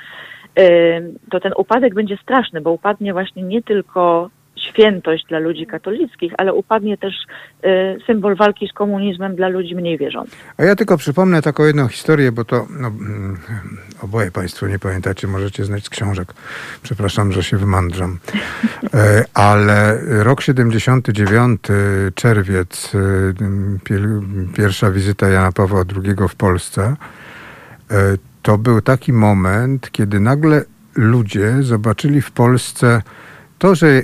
e, 0.59 1.01
to 1.31 1.39
ten 1.39 1.51
upadek 1.57 1.93
będzie 1.93 2.17
straszny, 2.17 2.61
bo 2.61 2.71
upadnie 2.71 3.13
właśnie 3.13 3.43
nie 3.43 3.61
tylko 3.61 4.29
świętość 4.69 5.25
dla 5.29 5.39
ludzi 5.39 5.65
katolickich, 5.65 6.33
ale 6.37 6.53
upadnie 6.53 6.97
też 6.97 7.13
y, 7.65 7.97
symbol 8.07 8.35
walki 8.35 8.67
z 8.67 8.73
komunizmem 8.73 9.35
dla 9.35 9.47
ludzi 9.47 9.75
mniej 9.75 9.97
wierzących. 9.97 10.53
A 10.57 10.63
ja 10.63 10.75
tylko 10.75 10.97
przypomnę 10.97 11.41
taką 11.41 11.63
jedną 11.63 11.87
historię, 11.87 12.31
bo 12.31 12.45
to 12.45 12.67
no, 12.79 12.87
mm, 12.87 13.37
oboje 14.01 14.31
Państwo 14.31 14.67
nie 14.67 14.79
pamiętacie, 14.79 15.27
możecie 15.27 15.65
znać 15.65 15.85
z 15.85 15.89
książek. 15.89 16.33
Przepraszam, 16.83 17.31
że 17.31 17.43
się 17.43 17.57
wymądrzam. 17.57 18.19
E, 18.93 19.25
ale 19.33 19.99
rok 20.23 20.41
79, 20.41 21.61
czerwiec, 22.15 22.95
y, 22.95 22.99
pierwsza 24.55 24.91
wizyta 24.91 25.29
Jana 25.29 25.51
Pawła 25.51 25.83
II 26.05 26.15
w 26.29 26.35
Polsce, 26.35 26.95
e, 27.91 27.95
to 28.41 28.57
był 28.57 28.81
taki 28.81 29.13
moment, 29.13 29.91
kiedy 29.91 30.19
nagle 30.19 30.63
ludzie 30.95 31.55
zobaczyli 31.61 32.21
w 32.21 32.31
Polsce 32.31 33.01
to, 33.59 33.75
że 33.75 34.01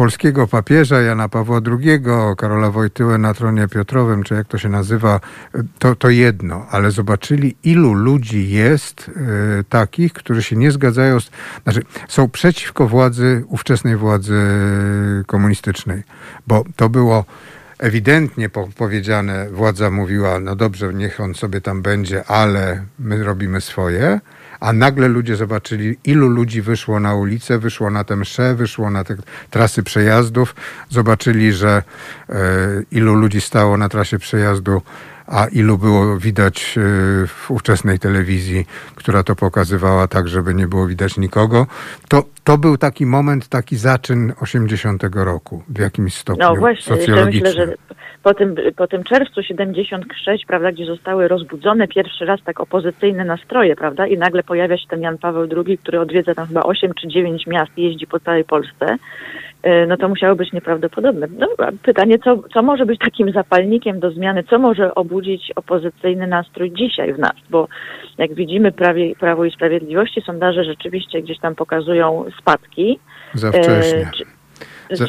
polskiego 0.00 0.46
papieża 0.46 1.00
Jana 1.00 1.28
Pawła 1.28 1.60
II, 1.66 2.00
Karola 2.36 2.70
Wojtyłę 2.70 3.18
na 3.18 3.34
tronie 3.34 3.68
Piotrowym, 3.68 4.22
czy 4.22 4.34
jak 4.34 4.48
to 4.48 4.58
się 4.58 4.68
nazywa, 4.68 5.20
to, 5.78 5.96
to 5.96 6.10
jedno, 6.10 6.66
ale 6.70 6.90
zobaczyli, 6.90 7.56
ilu 7.64 7.94
ludzi 7.94 8.50
jest 8.50 9.08
y, 9.08 9.64
takich, 9.68 10.12
którzy 10.12 10.42
się 10.42 10.56
nie 10.56 10.70
zgadzają, 10.70 11.20
z, 11.20 11.30
znaczy 11.62 11.82
są 12.08 12.28
przeciwko 12.28 12.88
władzy, 12.88 13.44
ówczesnej 13.48 13.96
władzy 13.96 14.40
komunistycznej, 15.26 16.02
bo 16.46 16.64
to 16.76 16.88
było 16.88 17.24
ewidentnie 17.78 18.48
powiedziane, 18.76 19.50
władza 19.50 19.90
mówiła, 19.90 20.40
no 20.40 20.56
dobrze, 20.56 20.94
niech 20.94 21.20
on 21.20 21.34
sobie 21.34 21.60
tam 21.60 21.82
będzie, 21.82 22.24
ale 22.24 22.84
my 22.98 23.24
robimy 23.24 23.60
swoje, 23.60 24.20
a 24.60 24.72
nagle 24.72 25.08
ludzie 25.08 25.36
zobaczyli, 25.36 25.96
ilu 26.04 26.28
ludzi 26.28 26.62
wyszło 26.62 27.00
na 27.00 27.14
ulicę, 27.14 27.58
wyszło 27.58 27.90
na 27.90 28.04
tę 28.04 28.16
mszę, 28.16 28.54
wyszło 28.54 28.90
na 28.90 29.04
te 29.04 29.16
trasy 29.50 29.82
przejazdów, 29.82 30.54
zobaczyli, 30.88 31.52
że 31.52 31.82
e, 32.28 32.32
ilu 32.90 33.14
ludzi 33.14 33.40
stało 33.40 33.76
na 33.76 33.88
trasie 33.88 34.18
przejazdu 34.18 34.82
a 35.30 35.46
ilu 35.46 35.78
było 35.78 36.16
widać 36.16 36.78
e, 36.78 36.80
w 37.26 37.50
ówczesnej 37.50 37.98
telewizji, 37.98 38.64
która 38.94 39.22
to 39.22 39.36
pokazywała 39.36 40.08
tak, 40.08 40.28
żeby 40.28 40.54
nie 40.54 40.66
było 40.66 40.86
widać 40.86 41.16
nikogo. 41.16 41.66
To, 42.08 42.22
to 42.44 42.58
był 42.58 42.76
taki 42.76 43.06
moment, 43.06 43.48
taki 43.48 43.76
zaczyn 43.76 44.32
80 44.40 45.02
roku 45.14 45.62
w 45.68 45.78
jakimś 45.78 46.14
stopniu 46.14 46.44
no 46.44 46.56
właśnie, 46.56 46.96
socjologicznym. 46.96 47.52
Myślę, 47.52 47.66
że 47.66 47.74
po 48.22 48.34
tym, 48.34 48.54
po 48.76 48.86
tym 48.86 49.04
czerwcu 49.04 49.42
76, 49.42 50.46
prawda, 50.46 50.72
gdzie 50.72 50.86
zostały 50.86 51.28
rozbudzone 51.28 51.88
pierwszy 51.88 52.24
raz 52.24 52.40
tak 52.44 52.60
opozycyjne 52.60 53.24
nastroje, 53.24 53.76
prawda, 53.76 54.06
i 54.06 54.18
nagle 54.18 54.42
pojawia 54.42 54.76
się 54.76 54.88
ten 54.88 55.00
Jan 55.00 55.18
Paweł 55.18 55.48
II, 55.66 55.78
który 55.78 56.00
odwiedza 56.00 56.34
tam 56.34 56.46
chyba 56.46 56.62
8 56.62 56.92
czy 57.00 57.08
9 57.08 57.46
miast 57.46 57.72
i 57.76 57.82
jeździ 57.82 58.06
po 58.06 58.20
całej 58.20 58.44
Polsce, 58.44 58.96
no 59.88 59.96
to 59.96 60.08
musiało 60.08 60.36
być 60.36 60.52
nieprawdopodobne. 60.52 61.26
No, 61.38 61.48
pytanie, 61.82 62.18
co, 62.18 62.42
co 62.54 62.62
może 62.62 62.86
być 62.86 63.00
takim 63.00 63.32
zapalnikiem 63.32 64.00
do 64.00 64.10
zmiany, 64.10 64.44
co 64.44 64.58
może 64.58 64.94
obudzić 64.94 65.52
opozycyjny 65.56 66.26
nastrój 66.26 66.72
dzisiaj 66.72 67.14
w 67.14 67.18
nas, 67.18 67.34
bo 67.50 67.68
jak 68.18 68.34
widzimy 68.34 68.72
Prawie, 68.72 69.16
Prawo 69.16 69.44
i 69.44 69.50
Sprawiedliwości, 69.50 70.20
sondaże 70.20 70.64
rzeczywiście 70.64 71.22
gdzieś 71.22 71.38
tam 71.38 71.54
pokazują 71.54 72.24
spadki. 72.40 72.98
Za 73.34 73.52
wcześnie. 73.52 74.00
E, 74.00 74.40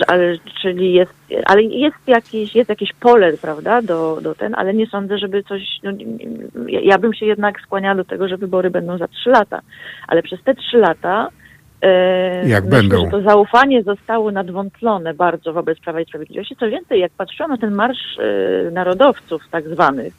ale, 0.07 0.37
czyli 0.61 0.93
jest, 0.93 1.13
ale 1.45 1.63
jest 1.63 1.97
jakieś, 2.07 2.55
jest 2.55 2.69
jakieś 2.69 2.93
pole, 2.93 3.33
prawda, 3.41 3.81
do, 3.81 4.21
do 4.21 4.35
ten, 4.35 4.55
ale 4.55 4.73
nie 4.73 4.87
sądzę, 4.87 5.17
żeby 5.17 5.43
coś, 5.43 5.61
no, 5.83 5.91
ja 6.67 6.97
bym 6.97 7.13
się 7.13 7.25
jednak 7.25 7.61
skłaniała 7.61 7.95
do 7.95 8.03
tego, 8.03 8.27
że 8.27 8.37
wybory 8.37 8.69
będą 8.69 8.97
za 8.97 9.07
trzy 9.07 9.29
lata, 9.29 9.61
ale 10.07 10.23
przez 10.23 10.43
te 10.43 10.55
trzy 10.55 10.77
lata 10.77 11.29
Jak 12.45 12.63
Myślę, 12.65 12.77
będą? 12.79 13.09
to 13.11 13.21
zaufanie 13.21 13.83
zostało 13.83 14.31
nadwątlone 14.31 15.13
bardzo 15.13 15.53
wobec 15.53 15.79
Prawa 15.79 16.01
i 16.01 16.05
Sprawiedliwości. 16.05 16.55
Co 16.55 16.69
więcej, 16.69 16.99
jak 16.99 17.11
patrzyłam 17.11 17.51
na 17.51 17.57
ten 17.57 17.73
marsz 17.73 18.17
e, 18.19 18.71
narodowców 18.71 19.41
tak 19.51 19.67
zwanych, 19.67 20.13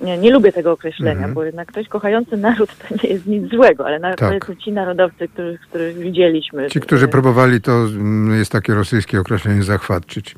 nie, 0.00 0.18
nie 0.18 0.30
lubię 0.30 0.52
tego 0.52 0.72
określenia, 0.72 1.12
Mhm. 1.12 1.34
bo 1.34 1.44
jednak 1.44 1.68
ktoś 1.68 1.88
kochający 1.88 2.36
naród 2.36 2.70
to 2.88 2.94
nie 3.02 3.10
jest 3.10 3.26
nic 3.26 3.50
złego, 3.50 3.86
ale 3.86 3.98
na, 3.98 4.14
Tak. 4.14 4.28
powiedzmy 4.28 4.56
ci 4.56 4.72
narodowcy, 4.72 5.28
których, 5.28 5.60
których 5.60 5.98
widzieliśmy. 5.98 6.70
Ci, 6.70 6.80
którzy 6.80 7.04
e, 7.04 7.08
próbowali, 7.08 7.60
to 7.60 7.72
mm, 7.72 8.38
jest 8.38 8.52
takie 8.52 8.74
rosyjskie 8.74 9.20
określenie, 9.20 9.62
zachwatczyć. 9.62 10.34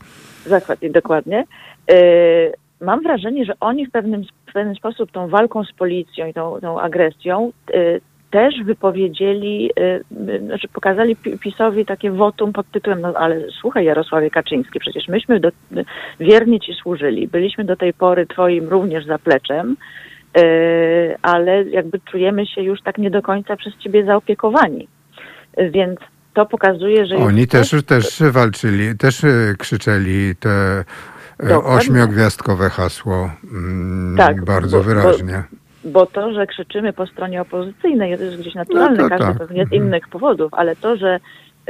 Dokładnie, 0.51 0.91
dokładnie. 0.91 1.45
E, 1.91 1.97
Mam 2.81 3.03
wrażenie, 3.03 3.45
że 3.45 3.53
oni 3.61 3.87
w 3.87 3.91
pewnym, 3.91 4.23
w 4.47 4.53
pewien 4.53 4.75
sposób 4.75 5.11
tą 5.11 5.29
walką 5.29 5.65
z 5.65 5.73
policją 5.73 6.27
i 6.27 6.35
tą, 6.35 6.61
tą 6.61 6.81
agresją 6.81 7.53
e, 7.75 7.79
też 8.37 8.55
wypowiedzieli, 8.65 9.71
e, 9.81 9.95
m, 9.95 10.47
znaczy 10.47 10.69
pokazali 10.69 11.17
Pi- 11.17 11.39
PiSowi 11.39 11.85
takie 11.87 12.11
wotum 12.11 12.53
pod 12.53 12.71
tytułem, 12.71 13.01
no 13.01 13.13
ale 13.15 13.41
słuchaj 13.61 13.85
Jarosławie 13.85 14.31
Kaczyński, 14.31 14.79
przecież 14.81 15.09
myśmy 15.09 15.41
do, 15.41 15.49
wiernie 16.21 16.61
ci 16.61 16.75
służyli, 16.75 17.29
byliśmy 17.29 17.65
do 17.65 17.77
tej 17.77 17.93
pory 17.95 18.27
twoim 18.27 18.69
również 18.69 19.07
zapleczem, 19.07 19.77
ale 21.23 21.65
jakby 21.65 22.01
czujemy 22.11 22.47
się 22.47 22.63
już 22.63 22.83
tak 22.83 22.99
nie 22.99 23.11
do 23.11 23.23
końca 23.23 23.57
przez 23.57 23.77
ciebie 23.77 24.05
zaopiekowani. 24.05 24.89
Więc 25.71 26.01
to 26.35 26.47
pokazuje, 26.47 27.07
że... 27.07 27.17
Oni 27.17 27.47
też, 27.47 27.69
ktoś- 27.71 27.85
też 27.85 28.23
walczyli, 28.31 28.99
też 28.99 29.23
krzyczeli 29.59 30.37
te 30.41 30.85
Dokładnie. 31.39 31.71
ośmiogwiazdkowe 31.79 32.71
hasło 32.71 33.31
mm, 33.53 34.17
Tak, 34.17 34.45
bardzo 34.45 34.77
bo- 34.77 34.83
wyraźnie. 34.83 35.43
Bo 35.53 35.66
to, 36.07 36.33
że 36.33 36.47
krzyczymy 36.47 36.93
po 36.93 37.07
stronie 37.07 37.41
opozycyjnej, 37.41 38.17
to 38.17 38.25
jest 38.25 38.41
gdzieś 38.41 38.55
naturalne, 38.55 38.97
No 38.97 39.03
to 39.03 39.09
każdy 39.09 39.27
tak. 39.27 39.39
pewnie 39.39 39.63
z 39.65 39.73
Mhm. 39.73 39.83
innych 39.83 40.09
powodów, 40.09 40.55
ale 40.55 40.77
to, 40.77 40.97
że 40.97 41.21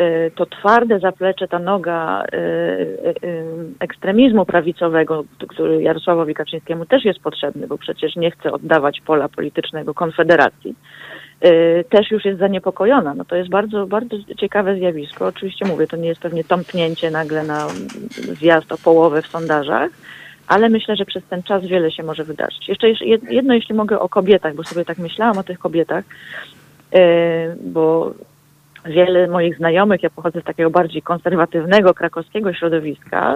y, 0.01 0.31
to 0.35 0.47
twarde 0.47 0.99
zaplecze, 0.99 1.49
ta 1.49 1.59
noga 1.59 2.25
y, 2.25 2.37
y, 2.37 3.45
ekstremizmu 3.81 4.47
prawicowego, 4.47 5.25
który 5.49 5.83
Jarosławowi 5.83 6.35
Kaczyńskiemu 6.35 6.87
też 6.87 7.05
jest 7.05 7.21
potrzebny, 7.21 7.67
bo 7.67 7.79
przecież 7.79 8.17
nie 8.17 8.31
chce 8.31 8.53
oddawać 8.53 9.01
pola 9.01 9.29
politycznego 9.29 9.95
Konfederacji, 9.95 10.75
też 11.91 12.11
już 12.11 12.25
jest 12.25 12.39
zaniepokojona. 12.39 13.15
No 13.15 13.25
to 13.25 13.37
jest 13.37 13.51
bardzo, 13.51 13.87
bardzo 13.87 14.17
ciekawe 14.39 14.77
zjawisko. 14.77 15.27
Oczywiście 15.27 15.67
mówię, 15.67 15.87
to 15.87 15.97
nie 15.97 16.09
jest 16.09 16.21
pewnie 16.21 16.45
tąpnięcie 16.45 17.11
nagle 17.11 17.43
na 17.45 17.67
zjazd 18.41 18.73
o 18.73 18.77
połowę 18.85 19.23
w 19.23 19.27
sondażach, 19.27 19.91
ale 20.47 20.69
myślę, 20.69 20.97
że 20.97 21.05
przez 21.05 21.25
ten 21.25 21.43
czas 21.43 21.67
wiele 21.67 21.91
się 21.91 22.03
może 22.03 22.25
wydarzyć. 22.25 22.69
Jeszcze 22.69 22.89
jedno, 23.31 23.55
jeśli 23.55 23.75
mogę, 23.75 24.01
o 24.01 24.09
kobietach, 24.09 24.55
bo 24.55 24.65
sobie 24.65 24.85
tak 24.85 24.99
myślałam 24.99 25.39
o 25.39 25.43
tych 25.43 25.59
kobietach, 25.59 26.05
e, 26.93 27.57
bo 27.57 28.15
wiele 28.89 29.29
moich 29.29 29.57
znajomych, 29.57 30.03
ja 30.03 30.11
pochodzę 30.11 30.41
z 30.41 30.45
takiego 30.45 30.71
bardziej 30.71 31.03
konserwatywnego, 31.03 31.95
krakowskiego 31.95 32.53
środowiska, 32.53 33.35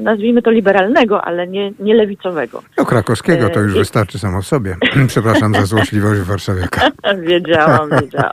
nazwijmy 0.00 0.42
to 0.42 0.50
liberalnego, 0.50 1.24
ale 1.24 1.46
nie, 1.48 1.72
nie 1.80 1.94
lewicowego. 1.94 2.62
No 2.78 2.84
krakowskiego 2.84 3.48
to 3.50 3.60
już 3.60 3.74
i- 3.74 3.78
wystarczy 3.78 4.18
samo 4.18 4.42
w 4.42 4.46
sobie. 4.46 4.76
Przepraszam 5.08 5.54
za 5.54 5.62
złośliwość 5.66 6.20
warszawiaka. 6.20 6.80
wiedziałam, 7.28 7.90
wiedziałam. 8.02 8.32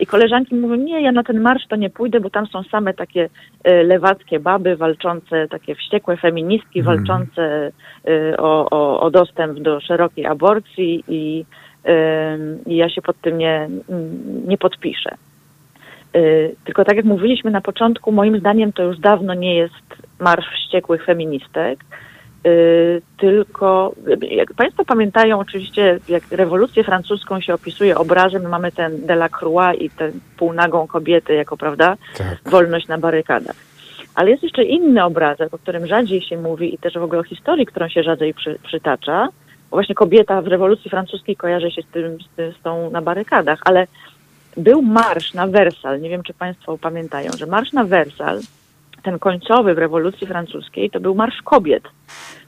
I 0.00 0.06
koleżanki 0.06 0.54
mówią, 0.54 0.74
nie, 0.74 1.02
ja 1.02 1.12
na 1.12 1.22
ten 1.22 1.40
marsz 1.40 1.66
to 1.68 1.76
nie 1.76 1.90
pójdę, 1.90 2.20
bo 2.20 2.30
tam 2.30 2.46
są 2.46 2.62
same 2.62 2.94
takie 2.94 3.28
e, 3.64 3.82
lewackie 3.82 4.40
baby 4.40 4.76
walczące, 4.76 5.48
takie 5.48 5.74
wściekłe 5.74 6.16
feministki 6.16 6.78
Mhm. 6.78 6.96
walczące 6.96 7.70
e, 8.08 8.36
o, 8.36 8.70
o, 8.70 9.00
o 9.00 9.10
dostęp 9.10 9.58
do 9.58 9.80
szerokiej 9.80 10.26
aborcji 10.26 11.04
i, 11.08 11.44
i 12.66 12.76
ja 12.76 12.88
się 12.88 13.02
pod 13.02 13.20
tym 13.20 13.38
nie, 13.38 13.68
nie 14.46 14.58
podpiszę. 14.58 15.10
E, 16.12 16.20
Tylko 16.64 16.84
tak 16.84 16.96
jak 16.96 17.04
mówiliśmy 17.04 17.50
na 17.50 17.60
początku, 17.60 18.12
moim 18.12 18.38
zdaniem 18.38 18.72
to 18.72 18.82
już 18.82 18.98
dawno 18.98 19.34
nie 19.34 19.54
jest 19.54 19.74
marsz 20.20 20.46
wściekłych 20.54 21.04
feministek, 21.04 21.84
y, 22.46 23.02
tylko 23.18 23.92
jak 24.30 24.54
Państwo 24.54 24.84
pamiętają 24.84 25.38
oczywiście, 25.38 25.98
jak 26.08 26.22
rewolucję 26.30 26.84
francuską 26.84 27.40
się 27.40 27.54
opisuje 27.54 27.98
obrazem, 27.98 28.48
mamy 28.48 28.72
ten 28.72 29.06
Delacroix 29.06 29.80
i 29.80 29.90
tę 29.90 30.10
półnagą 30.36 30.86
kobietę 30.86 31.34
jako, 31.34 31.56
prawda, 31.56 31.96
Tak. 32.18 32.38
wolność 32.50 32.88
na 32.88 32.98
barykadach. 32.98 33.56
Ale 34.14 34.30
jest 34.30 34.42
jeszcze 34.42 34.64
inny 34.64 35.04
obrazek, 35.04 35.54
o 35.54 35.58
którym 35.58 35.86
rzadziej 35.86 36.20
się 36.20 36.36
mówi 36.36 36.74
i 36.74 36.78
też 36.78 36.94
w 36.94 37.02
ogóle 37.02 37.20
o 37.20 37.24
historii, 37.24 37.66
którą 37.66 37.88
się 37.88 38.02
rzadziej 38.02 38.34
przy, 38.34 38.58
przytacza. 38.62 39.28
Właśnie 39.70 39.94
kobieta 39.94 40.42
w 40.42 40.46
rewolucji 40.46 40.90
francuskiej 40.90 41.36
kojarzy 41.36 41.70
się 41.70 41.82
z, 41.82 41.86
tym, 41.86 42.18
z, 42.20 42.56
z 42.56 42.62
tą 42.62 42.90
na 42.90 43.02
barykadach, 43.02 43.60
ale 43.64 43.86
był 44.56 44.82
marsz 44.82 45.34
na 45.34 45.46
Wersal, 45.46 46.00
nie 46.00 46.08
wiem 46.08 46.22
czy 46.22 46.34
Państwo 46.34 46.78
pamiętają, 46.78 47.30
że 47.38 47.46
marsz 47.46 47.72
na 47.72 47.84
Wersal, 47.84 48.40
ten 49.02 49.18
końcowy 49.18 49.74
w 49.74 49.78
rewolucji 49.78 50.26
francuskiej, 50.26 50.90
to 50.90 51.00
był 51.00 51.14
marsz 51.14 51.42
kobiet. 51.42 51.82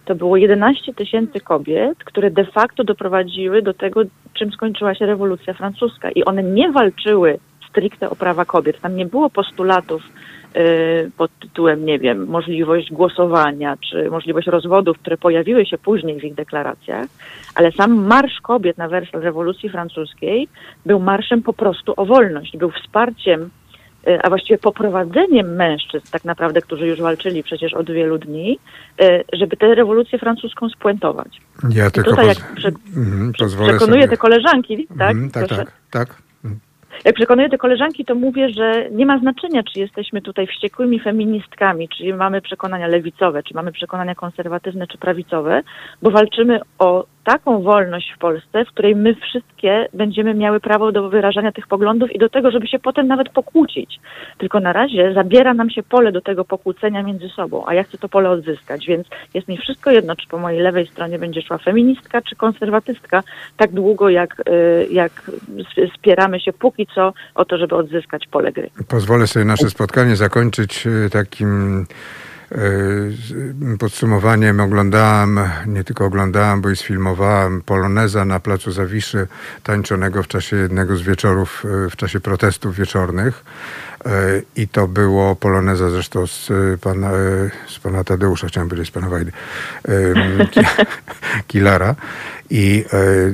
To 0.05 0.15
było 0.15 0.37
11 0.37 0.95
tysięcy 0.95 1.41
kobiet, 1.41 2.05
które 2.05 2.31
de 2.31 2.45
facto 2.45 2.85
doprowadziły 2.85 3.63
do 3.63 3.75
tego, 3.75 4.03
czym 4.35 4.53
skończyła 4.53 4.95
się 4.95 5.07
rewolucja 5.07 5.55
francuska. 5.55 6.11
I 6.11 6.25
one 6.25 6.43
nie 6.43 6.73
walczyły 6.73 7.39
stricte 7.69 8.11
o 8.11 8.17
prawa 8.17 8.45
kobiet. 8.45 8.81
Tam 8.81 8.97
nie 8.97 9.07
było 9.07 9.31
postulatów 9.31 10.03
pod 11.17 11.31
tytułem, 11.41 11.85
nie 11.87 11.99
wiem, 11.99 12.27
możliwość 12.27 12.93
głosowania 12.93 13.77
czy 13.91 14.11
możliwość 14.11 14.47
rozwodów, 14.47 14.99
które 14.99 15.17
pojawiły 15.17 15.67
się 15.67 15.79
później 15.79 16.21
w 16.21 16.25
ich 16.25 16.35
deklaracjach, 16.35 17.07
ale 17.55 17.73
sam 17.73 18.07
Marsz 18.07 18.41
Kobiet 18.43 18.79
na 18.79 18.89
wersji 18.89 19.19
rewolucji 19.19 19.69
francuskiej 19.69 20.49
był 20.87 21.01
marszem 21.01 21.43
po 21.43 21.53
prostu 21.53 21.95
o 21.97 22.07
wolność, 22.07 22.57
był 22.57 22.71
wsparciem 22.71 23.51
y, 24.09 24.23
a 24.23 24.29
właściwie 24.29 24.59
poprowadzeniem 24.59 25.55
mężczyzn, 25.57 26.07
tak 26.11 26.25
naprawdę, 26.25 26.61
którzy 26.63 26.87
już 26.87 27.01
walczyli 27.01 27.43
przecież 27.43 27.75
od 27.75 27.91
wielu 27.91 28.19
dni, 28.19 28.59
y, 29.03 29.25
żeby 29.33 29.57
tę 29.57 29.75
rewolucję 29.75 30.19
francuską 30.19 30.69
spuentować. 30.69 31.41
Ja 31.71 31.91
tylko 31.91 32.11
tutaj 32.11 32.27
jak 32.27 32.55
prze- 32.55 32.73
Mhm, 32.97 33.33
pozwolę 33.39 33.71
Przekonuję 33.71 34.03
sobie... 34.03 34.11
te 34.11 34.17
koleżanki, 34.17 34.87
tak? 34.99 35.11
Mhm, 35.11 35.31
tak, 35.31 35.47
Proszę. 35.47 35.65
tak, 35.65 35.73
tak. 35.91 36.22
Jak 37.05 37.15
przekonuję 37.15 37.49
te 37.49 37.59
koleżanki, 37.59 38.05
to 38.05 38.15
mówię, 38.15 38.49
że 38.49 38.91
nie 38.91 39.07
ma 39.07 39.19
znaczenia, 39.19 39.63
czy 39.63 39.81
jesteśmy 39.81 40.23
tutaj 40.23 40.47
wściekłymi 40.47 41.01
feministkami, 41.01 41.89
czy 41.89 42.15
mamy 42.15 42.41
przekonania 42.41 42.87
lewicowe, 42.87 43.43
czy 43.43 43.55
mamy 43.55 43.73
przekonania 43.73 44.15
konserwatywne, 44.15 44.87
czy 44.87 44.99
prawicowe, 44.99 45.63
bo 46.03 46.11
walczymy 46.11 46.61
o 46.79 47.05
taką 47.25 47.63
wolność 47.63 48.13
w 48.17 48.19
Polsce, 48.19 48.65
w 48.65 48.69
której 48.69 48.97
my 48.97 49.15
wszystkie 49.15 49.89
będziemy 49.95 50.35
miały 50.35 50.61
prawo 50.61 50.93
do 50.93 51.09
wyrażania 51.09 51.53
tych 51.53 51.67
poglądów 51.67 52.13
i 52.13 52.19
do 52.19 52.29
tego, 52.29 52.51
żeby 52.51 52.67
się 52.67 52.79
potem 52.79 53.07
nawet 53.07 53.29
pokłócić. 53.29 54.01
Tylko 54.39 54.61
na 54.61 54.73
razie 54.73 55.13
zabiera 55.15 55.55
nam 55.55 55.71
się 55.71 55.83
pole 55.83 56.13
do 56.13 56.21
tego 56.21 56.45
pokłócenia 56.45 57.03
między 57.03 57.29
sobą, 57.29 57.65
a 57.67 57.75
ja 57.75 57.83
chcę 57.85 57.99
to 57.99 58.09
pole 58.09 58.31
odzyskać, 58.31 58.87
więc 58.87 59.07
jest 59.35 59.49
mi 59.49 59.59
wszystko 59.59 59.91
jedno, 59.91 60.17
czy 60.17 60.29
po 60.29 60.39
mojej 60.39 60.61
lewej 60.61 60.87
stronie 60.87 61.19
będzie 61.19 61.43
szła 61.43 61.59
feministka, 61.59 62.23
czy 62.23 62.37
konserwatystka, 62.37 63.23
tak 63.57 63.73
długo 63.73 64.09
jak, 64.09 64.43
y, 64.49 64.89
jak 64.91 65.31
sp- 65.71 65.89
spieramy 65.97 66.41
się 66.41 66.53
póki 66.53 66.87
co 66.95 67.13
o 67.35 67.45
to, 67.45 67.59
żeby 67.59 67.77
odzyskać 67.77 68.27
pole 68.27 68.53
gry. 68.53 68.71
Pozwolę 68.89 69.27
sobie 69.27 69.45
nasze 69.45 69.71
spotkanie 69.71 70.17
zakończyć 70.17 70.87
e, 70.87 71.11
takim 71.11 71.87
podsumowaniem. 73.79 74.61
Oglądałem, 74.61 75.41
nie 75.67 75.85
tylko 75.85 76.05
oglądałem, 76.05 76.61
bo 76.61 76.71
i 76.71 76.77
sfilmowałem 76.77 77.63
Poloneza 77.63 78.25
na 78.25 78.41
Placu 78.41 78.73
Zawiszy, 78.73 79.27
tańczonego 79.63 80.23
w 80.23 80.29
czasie 80.29 80.57
jednego 80.57 80.97
z 80.97 81.03
wieczorów, 81.03 81.65
e, 81.87 81.91
w 81.91 81.97
czasie 81.97 82.21
protestów 82.21 82.77
wieczornych. 82.77 83.45
E, 84.07 84.11
I 84.57 84.69
to 84.69 84.89
było 84.89 85.37
Poloneza 85.37 85.91
zresztą 85.91 86.27
z 86.27 86.51
pana, 86.81 87.11
z 87.69 87.79
pana 87.79 88.05
Tadeusza, 88.05 88.47
chciałem 88.47 88.69
powiedzieć, 88.69 88.89
z 88.89 88.93
pana 88.93 89.09
Wajdy, 89.09 89.33
Kilara. 91.49 91.95
I 92.51 92.85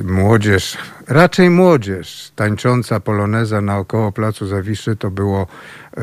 młodzież, 0.05 0.79
raczej 1.09 1.51
młodzież, 1.51 2.33
tańcząca 2.37 3.01
poloneza 3.01 3.61
naokoło 3.61 4.13
Placu 4.13 4.47
Zawiszy, 4.47 4.97
to 4.97 5.11
było, 5.11 5.47
e, 5.97 6.01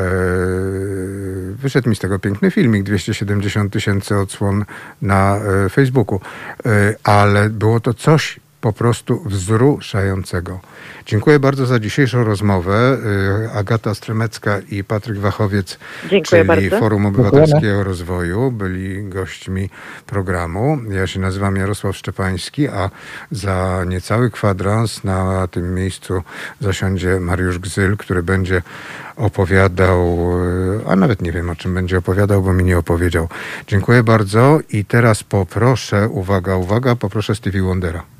wyszedł 1.55 1.89
mi 1.89 1.95
z 1.95 1.99
tego 1.99 2.19
piękny 2.19 2.51
filmik, 2.51 2.83
270 2.83 3.73
tysięcy 3.73 4.17
odsłon 4.17 4.65
na 5.01 5.37
e, 5.37 5.69
Facebooku, 5.69 6.19
e, 6.65 6.95
ale 7.03 7.49
było 7.49 7.79
to 7.79 7.93
coś 7.93 8.39
po 8.65 8.73
prostu 8.73 9.21
wzruszającego. 9.25 10.59
Dziękuję 11.05 11.39
bardzo 11.39 11.65
za 11.65 11.79
dzisiejszą 11.79 12.23
rozmowę. 12.23 12.97
E, 13.45 13.51
Agata 13.51 13.95
Stremecka 13.95 14.59
i 14.71 14.83
Patryk 14.83 15.17
Wachowiec, 15.17 15.79
Dziękuję 16.01 16.23
czyli 16.23 16.43
bardzo. 16.47 16.79
Forum 16.79 17.03
Dziękujemy. 17.03 17.29
Obywatelskiego 17.29 17.83
Rozwoju, 17.83 18.51
byli 18.51 19.09
gośćmi 19.09 19.69
programu. 20.05 20.77
Ja 20.89 21.07
się 21.07 21.19
nazywam 21.19 21.55
Jarosław 21.55 21.97
Szczepański, 21.97 22.67
a 22.67 22.89
za 23.31 23.83
niecały 23.87 24.31
kwadrans 24.31 25.03
na 25.03 25.47
tym 25.47 25.73
miejscu 25.73 26.23
zasiądzie 26.59 27.19
Mariusz 27.19 27.59
Gzyl, 27.59 27.97
który 27.97 28.23
będzie 28.23 28.61
opowiadał, 29.15 30.31
e, 30.85 30.89
a 30.89 30.95
nawet 30.95 31.21
nie 31.21 31.31
wiem 31.31 31.49
o 31.49 31.55
czym 31.55 31.73
będzie 31.73 31.97
opowiadał, 31.97 32.41
bo 32.41 32.53
mi 32.53 32.63
nie 32.63 32.77
opowiedział. 32.77 33.29
Dziękuję 33.67 34.03
bardzo 34.03 34.59
i 34.69 34.85
teraz 34.85 35.23
poproszę, 35.23 36.09
uwaga, 36.09 36.55
uwaga, 36.55 36.95
poproszę 36.95 37.35
Stevie 37.35 37.61
Wondera. 37.61 38.14